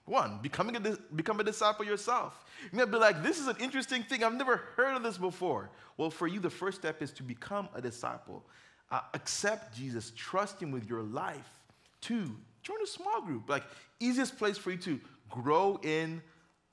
one, 0.05 0.39
becoming 0.41 0.75
a, 0.75 0.97
become 1.15 1.39
a 1.39 1.43
disciple 1.43 1.83
yourself. 1.83 2.45
You 2.71 2.77
might 2.77 2.91
be 2.91 2.97
like, 2.97 3.23
this 3.23 3.39
is 3.39 3.47
an 3.47 3.57
interesting 3.59 4.03
thing. 4.03 4.23
I've 4.23 4.35
never 4.35 4.57
heard 4.75 4.95
of 4.95 5.03
this 5.03 5.17
before. 5.17 5.71
Well, 5.97 6.11
for 6.11 6.27
you, 6.27 6.39
the 6.39 6.49
first 6.49 6.77
step 6.79 7.01
is 7.01 7.11
to 7.13 7.23
become 7.23 7.69
a 7.73 7.81
disciple. 7.81 8.45
Uh, 8.91 9.01
accept 9.15 9.75
Jesus, 9.75 10.11
trust 10.15 10.61
Him 10.61 10.71
with 10.71 10.87
your 10.87 11.01
life. 11.01 11.49
Two, 12.01 12.35
join 12.61 12.77
a 12.83 12.87
small 12.87 13.21
group. 13.21 13.49
Like, 13.49 13.63
easiest 13.99 14.37
place 14.37 14.57
for 14.57 14.71
you 14.71 14.77
to 14.77 14.99
grow 15.29 15.79
in 15.81 16.21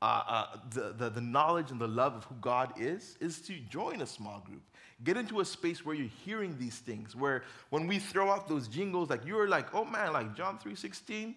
uh, 0.03 0.23
uh, 0.27 0.47
the, 0.75 0.95
the, 0.99 1.11
the 1.11 1.21
knowledge 1.21 1.71
and 1.71 1.81
the 1.81 1.89
love 1.89 2.15
of 2.15 2.25
who 2.25 2.35
God 2.41 2.75
is, 2.79 3.17
is 3.21 3.41
to 3.43 3.55
join 3.71 4.03
a 4.03 4.07
small 4.07 4.41
group. 4.41 4.63
Get 5.05 5.17
into 5.17 5.41
a 5.41 5.45
space 5.45 5.87
where 5.87 5.95
you're 5.95 6.11
hearing 6.25 6.57
these 6.59 6.77
things, 6.77 7.17
where 7.17 7.45
when 7.71 7.87
we 7.87 7.99
throw 7.99 8.31
out 8.31 8.47
those 8.47 8.69
jingles, 8.69 9.11
like 9.11 9.25
you're 9.25 9.49
like, 9.49 9.75
oh 9.75 9.85
man, 9.85 10.13
like 10.13 10.37
John 10.37 10.59
3.16, 10.59 11.35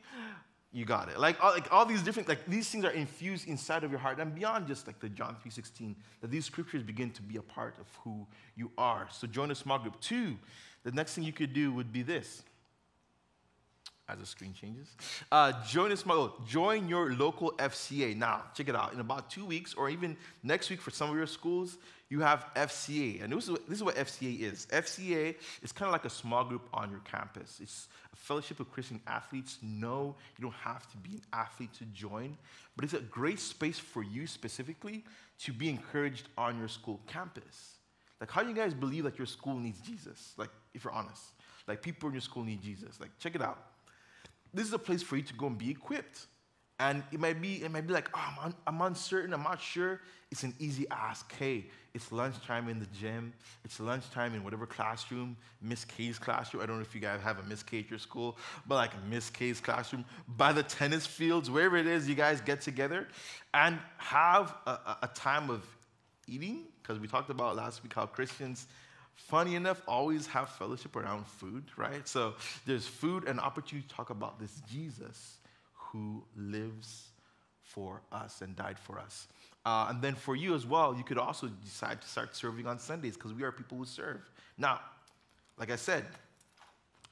you 0.71 0.85
got 0.85 1.09
it. 1.09 1.19
Like 1.19 1.41
all, 1.43 1.51
like 1.51 1.71
all 1.71 1.85
these 1.85 2.01
different, 2.01 2.27
like 2.27 2.45
these 2.47 2.69
things 2.69 2.83
are 2.83 2.91
infused 2.91 3.47
inside 3.47 3.83
of 3.83 3.91
your 3.91 3.99
heart 3.99 4.19
and 4.19 4.35
beyond 4.35 4.67
just 4.67 4.87
like 4.87 4.99
the 4.99 5.09
John 5.09 5.37
3.16, 5.45 5.95
that 6.21 6.31
these 6.31 6.45
scriptures 6.45 6.83
begin 6.83 7.11
to 7.11 7.21
be 7.21 7.37
a 7.37 7.41
part 7.41 7.75
of 7.79 7.87
who 8.03 8.27
you 8.55 8.71
are. 8.77 9.07
So 9.11 9.25
join 9.27 9.51
a 9.51 9.55
small 9.55 9.79
group. 9.79 9.99
Two, 10.01 10.37
the 10.83 10.91
next 10.91 11.15
thing 11.15 11.23
you 11.23 11.33
could 11.33 11.53
do 11.53 11.71
would 11.71 11.91
be 11.93 12.01
this. 12.01 12.43
As 14.07 14.19
the 14.19 14.25
screen 14.25 14.53
changes, 14.53 14.95
uh, 15.31 15.51
join 15.65 15.95
small. 15.97 16.35
Join 16.47 16.87
your 16.87 17.13
local 17.15 17.53
FCA 17.53 18.15
now. 18.15 18.43
Check 18.53 18.69
it 18.69 18.75
out. 18.75 18.93
In 18.93 18.99
about 18.99 19.31
two 19.31 19.43
weeks, 19.43 19.73
or 19.73 19.89
even 19.89 20.15
next 20.43 20.69
week 20.69 20.79
for 20.79 20.91
some 20.91 21.09
of 21.09 21.17
your 21.17 21.25
schools, 21.25 21.79
you 22.09 22.19
have 22.19 22.45
FCA. 22.55 23.23
And 23.23 23.33
this 23.33 23.49
is, 23.49 23.57
this 23.67 23.77
is 23.77 23.83
what 23.83 23.95
FCA 23.95 24.41
is. 24.41 24.67
FCA 24.67 25.35
is 25.63 25.71
kind 25.71 25.87
of 25.87 25.91
like 25.91 26.05
a 26.05 26.09
small 26.09 26.43
group 26.43 26.69
on 26.71 26.91
your 26.91 26.99
campus. 26.99 27.59
It's 27.59 27.87
a 28.13 28.15
fellowship 28.15 28.59
of 28.59 28.71
Christian 28.71 29.01
athletes. 29.07 29.57
No, 29.63 30.15
you 30.37 30.43
don't 30.43 30.53
have 30.53 30.87
to 30.91 30.97
be 30.97 31.15
an 31.15 31.21
athlete 31.33 31.73
to 31.79 31.85
join, 31.85 32.37
but 32.75 32.85
it's 32.85 32.93
a 32.93 32.99
great 32.99 33.39
space 33.39 33.79
for 33.79 34.03
you 34.03 34.27
specifically 34.27 35.03
to 35.39 35.51
be 35.51 35.67
encouraged 35.67 36.29
on 36.37 36.59
your 36.59 36.67
school 36.67 36.99
campus. 37.07 37.77
Like, 38.21 38.29
how 38.29 38.43
do 38.43 38.49
you 38.49 38.55
guys 38.55 38.73
believe 38.73 39.03
that 39.03 39.17
your 39.17 39.27
school 39.27 39.55
needs 39.55 39.79
Jesus? 39.81 40.33
Like, 40.37 40.51
if 40.73 40.83
you're 40.83 40.93
honest. 40.93 41.23
Like, 41.67 41.81
people 41.81 42.07
in 42.09 42.13
your 42.13 42.21
school 42.21 42.43
need 42.43 42.61
Jesus. 42.61 42.99
Like, 42.99 43.09
check 43.19 43.35
it 43.35 43.41
out. 43.41 43.57
This 44.55 44.67
is 44.67 44.73
a 44.73 44.79
place 44.79 45.03
for 45.03 45.17
you 45.17 45.23
to 45.23 45.33
go 45.33 45.47
and 45.47 45.57
be 45.57 45.69
equipped. 45.69 46.27
And 46.79 47.03
it 47.11 47.19
might 47.21 47.41
be, 47.41 47.63
it 47.63 47.71
might 47.71 47.87
be 47.87 47.93
like, 47.93 48.09
oh, 48.13 48.19
I'm, 48.19 48.45
un- 48.45 48.55
I'm 48.67 48.81
uncertain, 48.81 49.33
I'm 49.33 49.43
not 49.43 49.61
sure. 49.61 50.01
It's 50.29 50.43
an 50.43 50.53
easy 50.59 50.85
ask. 50.91 51.33
Hey, 51.33 51.67
it's 51.93 52.11
lunchtime 52.11 52.67
in 52.67 52.79
the 52.79 52.87
gym. 52.87 53.33
It's 53.63 53.79
lunchtime 53.79 54.33
in 54.33 54.43
whatever 54.43 54.65
classroom, 54.65 55.37
Miss 55.61 55.85
K's 55.85 56.19
classroom. 56.19 56.61
I 56.61 56.65
don't 56.65 56.75
know 56.75 56.81
if 56.81 56.93
you 56.93 56.99
guys 56.99 57.21
have 57.21 57.39
a 57.39 57.43
Miss 57.43 57.63
K 57.63 57.79
at 57.79 57.89
your 57.89 57.99
school, 57.99 58.37
but 58.67 58.75
like 58.75 58.91
Miss 59.09 59.29
K's 59.29 59.61
classroom, 59.61 60.03
by 60.35 60.51
the 60.51 60.63
tennis 60.63 61.05
fields, 61.05 61.49
wherever 61.49 61.77
it 61.77 61.87
is, 61.87 62.09
you 62.09 62.15
guys 62.15 62.41
get 62.41 62.59
together 62.59 63.07
and 63.53 63.79
have 63.97 64.53
a, 64.65 64.71
a, 64.71 64.97
a 65.03 65.07
time 65.15 65.49
of 65.49 65.65
eating. 66.27 66.63
Because 66.81 66.99
we 66.99 67.07
talked 67.07 67.29
about 67.29 67.55
last 67.55 67.83
week 67.83 67.93
how 67.93 68.05
Christians 68.05 68.67
funny 69.15 69.55
enough, 69.55 69.81
always 69.87 70.27
have 70.27 70.49
fellowship 70.49 70.95
around 70.95 71.25
food, 71.25 71.63
right? 71.77 72.07
So 72.07 72.35
there's 72.65 72.85
food 72.85 73.27
and 73.27 73.39
opportunity 73.39 73.87
to 73.87 73.95
talk 73.95 74.09
about 74.09 74.39
this 74.39 74.61
Jesus 74.69 75.37
who 75.73 76.23
lives 76.35 77.09
for 77.61 78.01
us 78.11 78.41
and 78.41 78.55
died 78.55 78.77
for 78.77 78.99
us. 78.99 79.27
Uh, 79.65 79.87
and 79.89 80.01
then 80.01 80.13
for 80.13 80.35
you 80.35 80.53
as 80.53 80.65
well, 80.65 80.95
you 80.95 81.03
could 81.03 81.17
also 81.17 81.47
decide 81.47 82.01
to 82.01 82.07
start 82.07 82.35
serving 82.35 82.67
on 82.67 82.77
Sundays 82.77 83.15
because 83.15 83.33
we 83.33 83.43
are 83.43 83.51
people 83.51 83.77
who 83.77 83.85
serve. 83.85 84.29
Now, 84.57 84.79
like 85.57 85.71
I 85.71 85.75
said, 85.75 86.05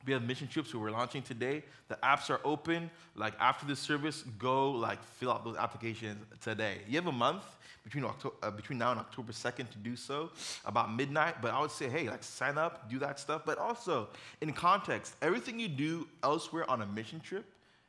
we 0.06 0.13
have 0.13 0.24
mission 0.24 0.48
trips 0.48 0.72
who 0.72 0.80
we're 0.80 0.92
launching 0.92 1.22
today. 1.22 1.63
The 1.88 1.96
apps 2.04 2.30
are 2.30 2.42
open. 2.44 2.89
Like 3.16 3.34
after 3.39 3.66
the 3.66 3.76
service, 3.76 4.24
go 4.38 4.72
like 4.72 5.04
fill 5.04 5.32
out 5.32 5.44
those 5.44 5.58
applications 5.58 6.26
today. 6.42 6.80
You 6.88 6.96
have 6.96 7.08
a 7.08 7.12
month 7.12 7.44
between 7.84 8.06
October, 8.06 8.36
uh, 8.44 8.52
between 8.52 8.80
now 8.80 8.92
and 8.92 9.00
October 9.00 9.32
2nd 9.32 9.70
to 9.70 9.78
do 9.78 9.96
so, 9.96 10.30
about 10.66 10.94
midnight. 10.94 11.42
But 11.42 11.54
I 11.54 11.62
would 11.62 11.72
say, 11.72 11.89
hey, 11.89 12.10
like 12.10 12.24
sign 12.24 12.58
up, 12.58 12.89
do 12.89 13.00
that 13.00 13.20
stuff. 13.20 13.44
But 13.46 13.58
also 13.58 14.10
in 14.42 14.54
context, 14.54 15.16
everything 15.22 15.60
you 15.60 15.68
do 15.68 16.08
elsewhere 16.24 16.70
on 16.70 16.82
a 16.82 16.86
mission 16.86 17.20
trip, 17.20 17.46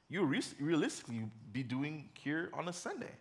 you 0.08 0.22
re- 0.24 0.42
realistically 0.60 1.22
be 1.52 1.62
doing 1.62 2.08
here 2.14 2.50
on 2.54 2.68
a 2.68 2.72
Sunday 2.72 3.12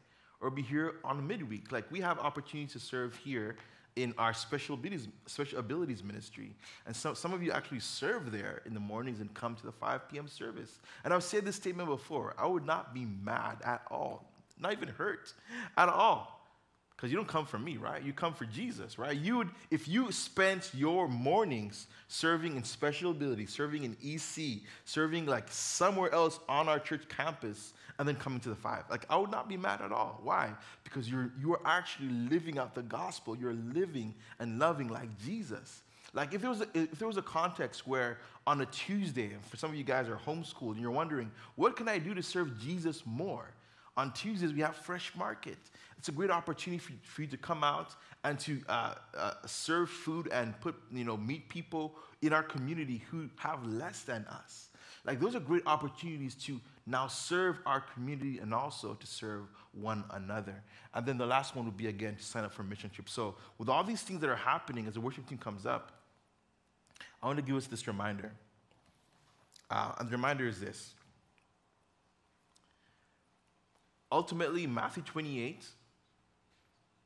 or 0.42 0.50
be 0.50 0.62
here 0.62 0.96
on 1.04 1.20
a 1.20 1.22
midweek. 1.22 1.72
Like 1.72 1.90
we 1.92 2.02
have 2.02 2.20
opportunities 2.20 2.74
to 2.74 2.80
serve 2.80 3.16
here 3.16 3.56
in 3.96 4.14
our 4.18 4.34
special 4.34 4.76
abilities, 4.76 5.08
special 5.28 5.60
abilities 5.60 6.04
ministry. 6.04 6.52
And 6.86 6.96
so, 6.96 7.14
some 7.14 7.34
of 7.34 7.44
you 7.44 7.52
actually 7.52 7.80
serve 7.80 8.32
there 8.32 8.62
in 8.66 8.74
the 8.74 8.80
mornings 8.80 9.20
and 9.20 9.34
come 9.34 9.56
to 9.56 9.66
the 9.66 9.72
5 9.72 10.10
p.m. 10.10 10.28
service. 10.28 10.80
And 11.04 11.14
I've 11.14 11.24
said 11.24 11.46
this 11.46 11.56
statement 11.56 11.90
before 11.90 12.34
I 12.38 12.48
would 12.48 12.66
not 12.66 12.94
be 12.94 13.06
mad 13.24 13.58
at 13.64 13.84
all, 13.92 14.26
not 14.60 14.74
even 14.74 14.90
hurt 14.90 15.34
at 15.78 15.90
all. 15.90 16.40
Because 16.96 17.12
you 17.12 17.18
don't 17.18 17.28
come 17.28 17.46
for 17.46 17.60
me, 17.60 17.76
right? 17.76 18.02
You 18.02 18.14
come 18.14 18.34
for 18.34 18.46
Jesus, 18.46 18.98
right? 18.98 19.18
You 19.18 19.36
would, 19.38 19.50
if 19.70 19.90
you 19.90 20.10
spent 20.14 20.72
your 20.74 21.10
mornings 21.10 21.88
serving 22.08 22.56
in 22.56 22.64
special 22.64 23.12
ability, 23.12 23.46
serving 23.46 23.84
in 23.84 23.98
EC, 24.02 24.62
serving 24.86 25.26
like 25.26 25.52
somewhere 25.52 26.14
else 26.14 26.40
on 26.48 26.70
our 26.70 26.80
church 26.80 27.04
campus, 27.10 27.74
and 28.00 28.08
then 28.08 28.16
coming 28.16 28.40
to 28.42 28.50
the 28.50 28.56
five. 28.56 28.84
Like, 28.90 29.06
I 29.10 29.18
would 29.18 29.32
not 29.32 29.48
be 29.48 29.58
mad 29.58 29.82
at 29.82 29.92
all. 29.92 30.20
Why? 30.24 30.52
Because 30.84 31.10
you're, 31.10 31.32
you're 31.40 31.62
actually 31.66 32.10
living 32.10 32.58
out 32.58 32.74
the 32.74 32.82
gospel. 32.82 33.38
You're 33.38 33.54
living 33.74 34.16
and 34.40 34.60
loving 34.60 34.88
like 34.88 35.10
Jesus. 35.24 35.82
Like, 36.14 36.34
if 36.34 36.42
there, 36.42 36.50
was 36.50 36.62
a, 36.62 36.68
if 36.74 37.00
there 37.00 37.08
was 37.08 37.18
a 37.18 37.24
context 37.24 37.88
where 37.88 38.20
on 38.46 38.62
a 38.62 38.66
Tuesday, 38.68 39.32
and 39.34 39.44
for 39.46 39.58
some 39.58 39.70
of 39.72 39.76
you 39.76 39.84
guys 39.84 40.08
are 40.10 40.18
homeschooled, 40.18 40.74
and 40.74 40.82
you're 40.82 40.92
wondering, 40.92 41.32
what 41.56 41.76
can 41.76 41.88
I 41.88 41.98
do 41.98 42.14
to 42.14 42.22
serve 42.22 42.60
Jesus 42.60 43.04
more? 43.06 43.50
On 43.96 44.12
Tuesdays, 44.12 44.54
we 44.54 44.62
have 44.62 44.76
Fresh 44.76 45.14
Market. 45.16 45.58
It's 45.98 46.10
a 46.10 46.12
great 46.12 46.32
opportunity 46.32 46.80
for, 46.80 46.94
for 47.04 47.22
you 47.22 47.28
to 47.28 47.38
come 47.38 47.64
out 47.64 47.96
and 48.24 48.40
to 48.40 48.60
uh, 48.68 48.96
uh, 49.18 49.34
serve 49.46 49.90
food 49.90 50.30
and 50.32 50.60
put, 50.62 50.76
you 50.92 51.04
know, 51.04 51.18
meet 51.18 51.48
people 51.50 51.96
in 52.22 52.34
our 52.34 52.44
community 52.44 53.04
who 53.10 53.30
have 53.38 53.66
less 53.66 54.02
than 54.02 54.26
us. 54.26 54.70
Like, 55.06 55.20
those 55.20 55.36
are 55.36 55.40
great 55.40 55.64
opportunities 55.66 56.36
to 56.36 56.60
now 56.86 57.08
serve 57.08 57.60
our 57.66 57.82
community 57.82 58.40
and 58.40 58.54
also 58.54 58.94
to 58.94 59.08
serve 59.08 59.44
one 59.72 60.04
another. 60.12 60.62
And 60.94 61.06
then 61.06 61.18
the 61.18 61.26
last 61.26 61.56
one 61.56 61.66
would 61.66 61.78
be 61.78 61.88
again 61.88 62.16
to 62.16 62.24
sign 62.24 62.44
up 62.44 62.54
for 62.54 62.64
mission 62.64 62.90
trip. 62.90 63.10
So, 63.10 63.36
with 63.58 63.70
all 63.70 63.84
these 63.84 64.02
things 64.02 64.20
that 64.22 64.30
are 64.30 64.36
happening 64.36 64.88
as 64.88 64.96
the 64.96 65.02
worship 65.02 65.28
team 65.28 65.38
comes 65.38 65.66
up, 65.66 65.92
I 67.22 67.28
want 67.28 67.38
to 67.38 67.44
give 67.44 67.56
us 67.56 67.68
this 67.68 67.88
reminder. 67.88 68.32
Uh, 69.70 69.94
and 70.00 70.10
the 70.10 70.12
reminder 70.12 70.48
is 70.48 70.60
this 70.60 70.94
ultimately, 74.12 74.68
Matthew 74.68 75.04
28 75.04 75.66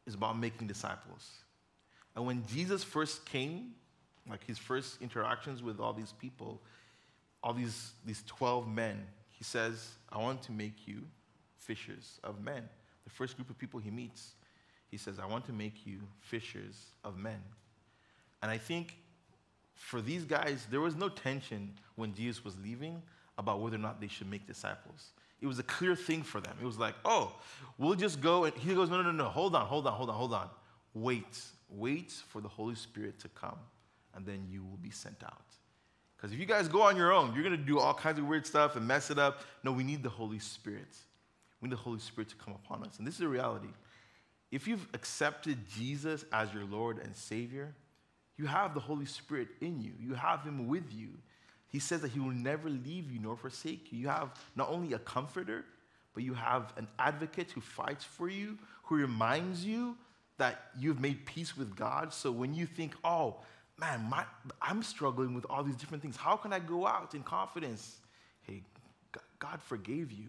is 0.05 0.13
about 0.13 0.37
making 0.37 0.67
disciples. 0.67 1.31
And 2.15 2.25
when 2.25 2.45
Jesus 2.47 2.83
first 2.83 3.25
came, 3.25 3.75
like 4.29 4.45
his 4.45 4.57
first 4.57 5.01
interactions 5.01 5.63
with 5.63 5.79
all 5.79 5.93
these 5.93 6.13
people, 6.19 6.61
all 7.41 7.53
these, 7.53 7.91
these 8.05 8.23
12 8.27 8.67
men, 8.67 9.05
he 9.37 9.43
says, 9.43 9.97
I 10.11 10.17
want 10.17 10.41
to 10.43 10.51
make 10.51 10.87
you 10.87 11.03
fishers 11.59 12.19
of 12.23 12.41
men. 12.43 12.63
The 13.03 13.11
first 13.11 13.35
group 13.35 13.49
of 13.49 13.57
people 13.57 13.79
he 13.79 13.91
meets, 13.91 14.33
he 14.89 14.97
says, 14.97 15.19
I 15.19 15.27
want 15.27 15.45
to 15.45 15.53
make 15.53 15.85
you 15.85 15.99
fishers 16.21 16.75
of 17.03 17.17
men. 17.17 17.39
And 18.41 18.49
I 18.49 18.57
think 18.57 18.97
for 19.75 20.01
these 20.01 20.23
guys, 20.23 20.65
there 20.71 20.81
was 20.81 20.95
no 20.95 21.07
tension 21.07 21.73
when 21.95 22.15
Jesus 22.15 22.43
was 22.43 22.55
leaving 22.63 23.01
about 23.37 23.59
whether 23.59 23.75
or 23.75 23.79
not 23.79 24.01
they 24.01 24.07
should 24.07 24.29
make 24.29 24.47
disciples. 24.47 25.11
It 25.39 25.45
was 25.45 25.59
a 25.59 25.63
clear 25.63 25.95
thing 25.95 26.23
for 26.23 26.41
them. 26.41 26.55
It 26.59 26.65
was 26.65 26.79
like, 26.79 26.95
oh, 27.05 27.35
we'll 27.77 27.93
just 27.93 28.21
go. 28.21 28.45
And 28.45 28.55
he 28.55 28.73
goes, 28.73 28.89
no, 28.89 28.97
no, 28.97 29.11
no, 29.11 29.11
no, 29.11 29.25
hold 29.25 29.55
on, 29.55 29.67
hold 29.67 29.85
on, 29.85 29.93
hold 29.93 30.09
on, 30.09 30.15
hold 30.15 30.33
on. 30.33 30.49
Wait, 30.95 31.39
wait 31.69 32.11
for 32.11 32.41
the 32.41 32.47
Holy 32.47 32.73
Spirit 32.73 33.19
to 33.19 33.29
come, 33.29 33.59
and 34.15 34.25
then 34.25 34.47
you 34.49 34.63
will 34.63 34.79
be 34.81 34.89
sent 34.89 35.21
out. 35.23 35.45
Because 36.17 36.33
if 36.33 36.39
you 36.39 36.45
guys 36.45 36.67
go 36.67 36.81
on 36.81 36.97
your 36.97 37.13
own, 37.13 37.33
you're 37.33 37.43
going 37.43 37.57
to 37.57 37.63
do 37.63 37.79
all 37.79 37.93
kinds 37.93 38.17
of 38.17 38.25
weird 38.25 38.45
stuff 38.45 38.75
and 38.75 38.87
mess 38.87 39.11
it 39.11 39.19
up. 39.19 39.41
No, 39.63 39.71
we 39.71 39.83
need 39.83 40.01
the 40.01 40.09
Holy 40.09 40.39
Spirit. 40.39 40.87
we 41.61 41.69
need 41.69 41.73
the 41.73 41.81
Holy 41.81 41.99
Spirit 41.99 42.29
to 42.29 42.35
come 42.35 42.55
upon 42.55 42.83
us. 42.83 42.97
And 42.97 43.07
this 43.07 43.15
is 43.15 43.21
a 43.21 43.27
reality. 43.27 43.67
If 44.51 44.67
you've 44.67 44.87
accepted 44.93 45.59
Jesus 45.69 46.25
as 46.33 46.51
your 46.53 46.65
Lord 46.65 46.99
and 47.03 47.15
Savior, 47.15 47.75
you 48.37 48.45
have 48.47 48.73
the 48.73 48.79
Holy 48.79 49.05
Spirit 49.05 49.49
in 49.61 49.81
you, 49.81 49.91
you 49.99 50.15
have 50.15 50.43
Him 50.43 50.67
with 50.67 50.91
you. 50.93 51.09
He 51.69 51.79
says 51.79 52.01
that 52.01 52.11
He 52.11 52.19
will 52.19 52.31
never 52.31 52.69
leave 52.69 53.11
you 53.11 53.19
nor 53.19 53.35
forsake 53.35 53.91
you. 53.91 53.99
You 53.99 54.07
have 54.07 54.29
not 54.55 54.69
only 54.69 54.93
a 54.93 54.99
comforter, 54.99 55.65
but 56.13 56.23
you 56.23 56.33
have 56.33 56.73
an 56.77 56.87
advocate 56.97 57.51
who 57.51 57.61
fights 57.61 58.03
for 58.03 58.29
you, 58.29 58.57
who 58.83 58.95
reminds 58.95 59.65
you 59.65 59.97
that 60.37 60.71
you've 60.77 60.99
made 60.99 61.25
peace 61.25 61.57
with 61.57 61.75
God. 61.75 62.13
So 62.13 62.31
when 62.31 62.53
you 62.53 62.65
think, 62.65 62.95
oh, 63.03 63.37
man, 63.79 64.07
my, 64.09 64.23
I'm 64.61 64.83
struggling 64.83 65.33
with 65.33 65.45
all 65.49 65.63
these 65.63 65.75
different 65.75 66.01
things, 66.01 66.15
how 66.15 66.35
can 66.35 66.51
I 66.53 66.59
go 66.59 66.87
out 66.87 67.13
in 67.13 67.23
confidence? 67.23 67.97
Hey, 68.41 68.63
God 69.39 69.61
forgave 69.61 70.11
you, 70.11 70.27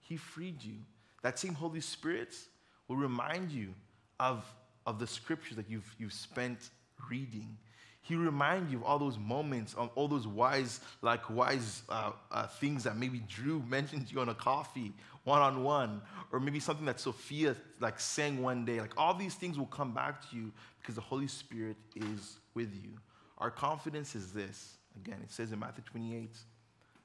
He 0.00 0.16
freed 0.16 0.62
you. 0.62 0.76
That 1.22 1.38
same 1.38 1.54
Holy 1.54 1.80
Spirit 1.80 2.34
will 2.88 2.96
remind 2.96 3.50
you 3.50 3.74
of, 4.20 4.44
of 4.86 4.98
the 4.98 5.06
scriptures 5.06 5.56
that 5.56 5.68
you've, 5.68 5.94
you've 5.98 6.12
spent 6.12 6.70
reading. 7.10 7.56
He 8.06 8.14
remind 8.14 8.70
you 8.70 8.78
of 8.78 8.84
all 8.84 8.98
those 9.00 9.18
moments, 9.18 9.74
of 9.74 9.90
all 9.96 10.06
those 10.06 10.28
wise, 10.28 10.80
like 11.02 11.28
wise 11.28 11.82
uh, 11.88 12.12
uh, 12.30 12.46
things 12.46 12.84
that 12.84 12.96
maybe 12.96 13.20
Drew 13.28 13.60
mentioned 13.68 14.06
to 14.06 14.14
you 14.14 14.20
on 14.20 14.28
a 14.28 14.34
coffee, 14.34 14.92
one 15.24 15.42
on 15.42 15.64
one, 15.64 16.00
or 16.30 16.38
maybe 16.38 16.60
something 16.60 16.86
that 16.86 17.00
Sophia 17.00 17.56
like 17.80 17.98
sang 17.98 18.44
one 18.44 18.64
day. 18.64 18.80
Like 18.80 18.92
all 18.96 19.12
these 19.12 19.34
things 19.34 19.58
will 19.58 19.66
come 19.66 19.92
back 19.92 20.30
to 20.30 20.36
you 20.36 20.52
because 20.78 20.94
the 20.94 21.00
Holy 21.00 21.26
Spirit 21.26 21.76
is 21.96 22.38
with 22.54 22.72
you. 22.80 22.90
Our 23.38 23.50
confidence 23.50 24.14
is 24.14 24.32
this. 24.32 24.76
Again, 25.04 25.18
it 25.20 25.32
says 25.32 25.50
in 25.50 25.58
Matthew 25.58 25.82
28 25.90 26.30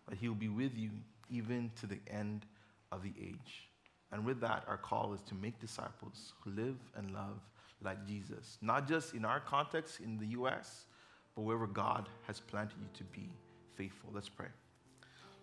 that 0.07 0.19
He 0.19 0.27
will 0.27 0.35
be 0.35 0.49
with 0.49 0.77
you 0.77 0.91
even 1.31 1.71
to 1.79 1.87
the 1.87 1.99
end 2.11 2.45
of 2.91 3.01
the 3.01 3.13
age. 3.19 3.69
And 4.11 4.23
with 4.23 4.39
that, 4.41 4.65
our 4.67 4.77
call 4.77 5.13
is 5.13 5.21
to 5.23 5.33
make 5.33 5.59
disciples 5.59 6.33
who 6.41 6.51
live 6.51 6.77
and 6.95 7.09
love 7.09 7.39
like 7.83 8.05
Jesus, 8.07 8.59
not 8.61 8.87
just 8.87 9.15
in 9.15 9.25
our 9.25 9.39
context 9.39 9.99
in 9.99 10.19
the 10.19 10.27
U.S 10.27 10.85
but 11.35 11.41
wherever 11.41 11.67
God 11.67 12.09
has 12.27 12.39
planted 12.39 12.75
you 12.79 12.87
to 12.93 13.03
be 13.05 13.29
faithful. 13.75 14.09
Let's 14.13 14.29
pray. 14.29 14.47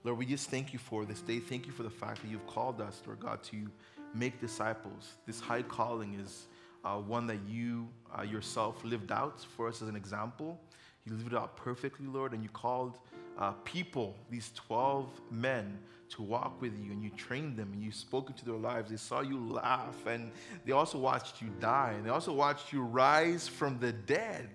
Lord, 0.04 0.18
we 0.18 0.26
just 0.26 0.50
thank 0.50 0.72
you 0.72 0.78
for 0.78 1.04
this 1.04 1.20
day. 1.20 1.40
Thank 1.40 1.66
you 1.66 1.72
for 1.72 1.82
the 1.82 1.90
fact 1.90 2.22
that 2.22 2.30
you've 2.30 2.46
called 2.46 2.80
us, 2.80 3.02
Lord 3.06 3.20
God, 3.20 3.42
to 3.44 3.68
make 4.14 4.40
disciples. 4.40 5.14
This 5.26 5.40
high 5.40 5.62
calling 5.62 6.14
is 6.14 6.46
uh, 6.84 6.96
one 6.96 7.26
that 7.26 7.40
you 7.48 7.88
uh, 8.16 8.22
yourself 8.22 8.82
lived 8.84 9.12
out 9.12 9.40
for 9.56 9.68
us 9.68 9.82
as 9.82 9.88
an 9.88 9.96
example. 9.96 10.58
You 11.04 11.12
lived 11.14 11.32
it 11.32 11.38
out 11.38 11.56
perfectly, 11.56 12.06
Lord, 12.06 12.32
and 12.32 12.42
you 12.42 12.48
called 12.50 12.98
uh, 13.38 13.52
people, 13.64 14.16
these 14.30 14.52
12 14.54 15.08
men, 15.30 15.78
to 16.10 16.22
walk 16.22 16.60
with 16.60 16.72
you, 16.82 16.90
and 16.90 17.02
you 17.02 17.10
trained 17.10 17.56
them, 17.56 17.70
and 17.72 17.82
you 17.82 17.92
spoke 17.92 18.30
into 18.30 18.44
their 18.44 18.56
lives. 18.56 18.90
They 18.90 18.96
saw 18.96 19.20
you 19.20 19.38
laugh, 19.38 20.06
and 20.06 20.30
they 20.64 20.72
also 20.72 20.98
watched 20.98 21.42
you 21.42 21.48
die, 21.60 21.94
and 21.96 22.06
they 22.06 22.10
also 22.10 22.32
watched 22.32 22.72
you 22.72 22.82
rise 22.82 23.46
from 23.46 23.78
the 23.78 23.92
dead. 23.92 24.48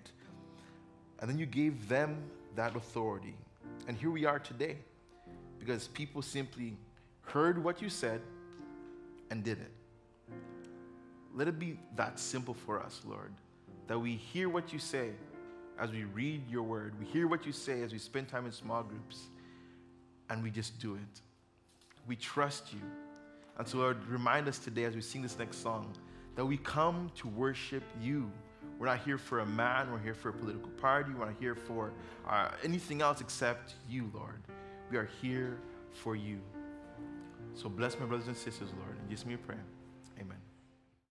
And 1.24 1.30
then 1.30 1.38
you 1.38 1.46
gave 1.46 1.88
them 1.88 2.18
that 2.54 2.76
authority. 2.76 3.32
And 3.88 3.96
here 3.96 4.10
we 4.10 4.26
are 4.26 4.38
today 4.38 4.76
because 5.58 5.88
people 5.88 6.20
simply 6.20 6.76
heard 7.22 7.64
what 7.64 7.80
you 7.80 7.88
said 7.88 8.20
and 9.30 9.42
did 9.42 9.56
it. 9.58 9.70
Let 11.34 11.48
it 11.48 11.58
be 11.58 11.78
that 11.96 12.20
simple 12.20 12.52
for 12.52 12.78
us, 12.78 13.00
Lord, 13.06 13.32
that 13.86 13.98
we 13.98 14.16
hear 14.16 14.50
what 14.50 14.70
you 14.70 14.78
say 14.78 15.12
as 15.78 15.90
we 15.90 16.04
read 16.04 16.42
your 16.50 16.62
word. 16.62 16.92
We 17.00 17.06
hear 17.06 17.26
what 17.26 17.46
you 17.46 17.52
say 17.52 17.80
as 17.80 17.90
we 17.90 17.98
spend 17.98 18.28
time 18.28 18.44
in 18.44 18.52
small 18.52 18.82
groups, 18.82 19.22
and 20.28 20.42
we 20.42 20.50
just 20.50 20.78
do 20.78 20.92
it. 20.92 21.20
We 22.06 22.16
trust 22.16 22.70
you. 22.70 22.82
And 23.56 23.66
so, 23.66 23.78
Lord, 23.78 24.06
remind 24.08 24.46
us 24.46 24.58
today 24.58 24.84
as 24.84 24.94
we 24.94 25.00
sing 25.00 25.22
this 25.22 25.38
next 25.38 25.62
song 25.62 25.90
that 26.36 26.44
we 26.44 26.58
come 26.58 27.10
to 27.16 27.28
worship 27.28 27.82
you. 27.98 28.30
We're 28.78 28.86
not 28.86 29.00
here 29.00 29.18
for 29.18 29.40
a 29.40 29.46
man, 29.46 29.90
we're 29.90 29.98
here 29.98 30.14
for 30.14 30.30
a 30.30 30.32
political 30.32 30.70
party, 30.70 31.12
we're 31.16 31.26
not 31.26 31.34
here 31.38 31.54
for 31.54 31.92
uh, 32.28 32.50
anything 32.62 33.02
else 33.02 33.20
except 33.20 33.74
you, 33.88 34.10
Lord. 34.12 34.42
We 34.90 34.96
are 34.96 35.08
here 35.22 35.58
for 35.92 36.16
you. 36.16 36.40
So 37.54 37.68
bless 37.68 37.98
my 37.98 38.06
brothers 38.06 38.26
and 38.26 38.36
sisters, 38.36 38.70
Lord. 38.78 38.96
In 39.02 39.08
Jesus' 39.08 39.26
me 39.26 39.34
a 39.34 39.38
pray. 39.38 39.56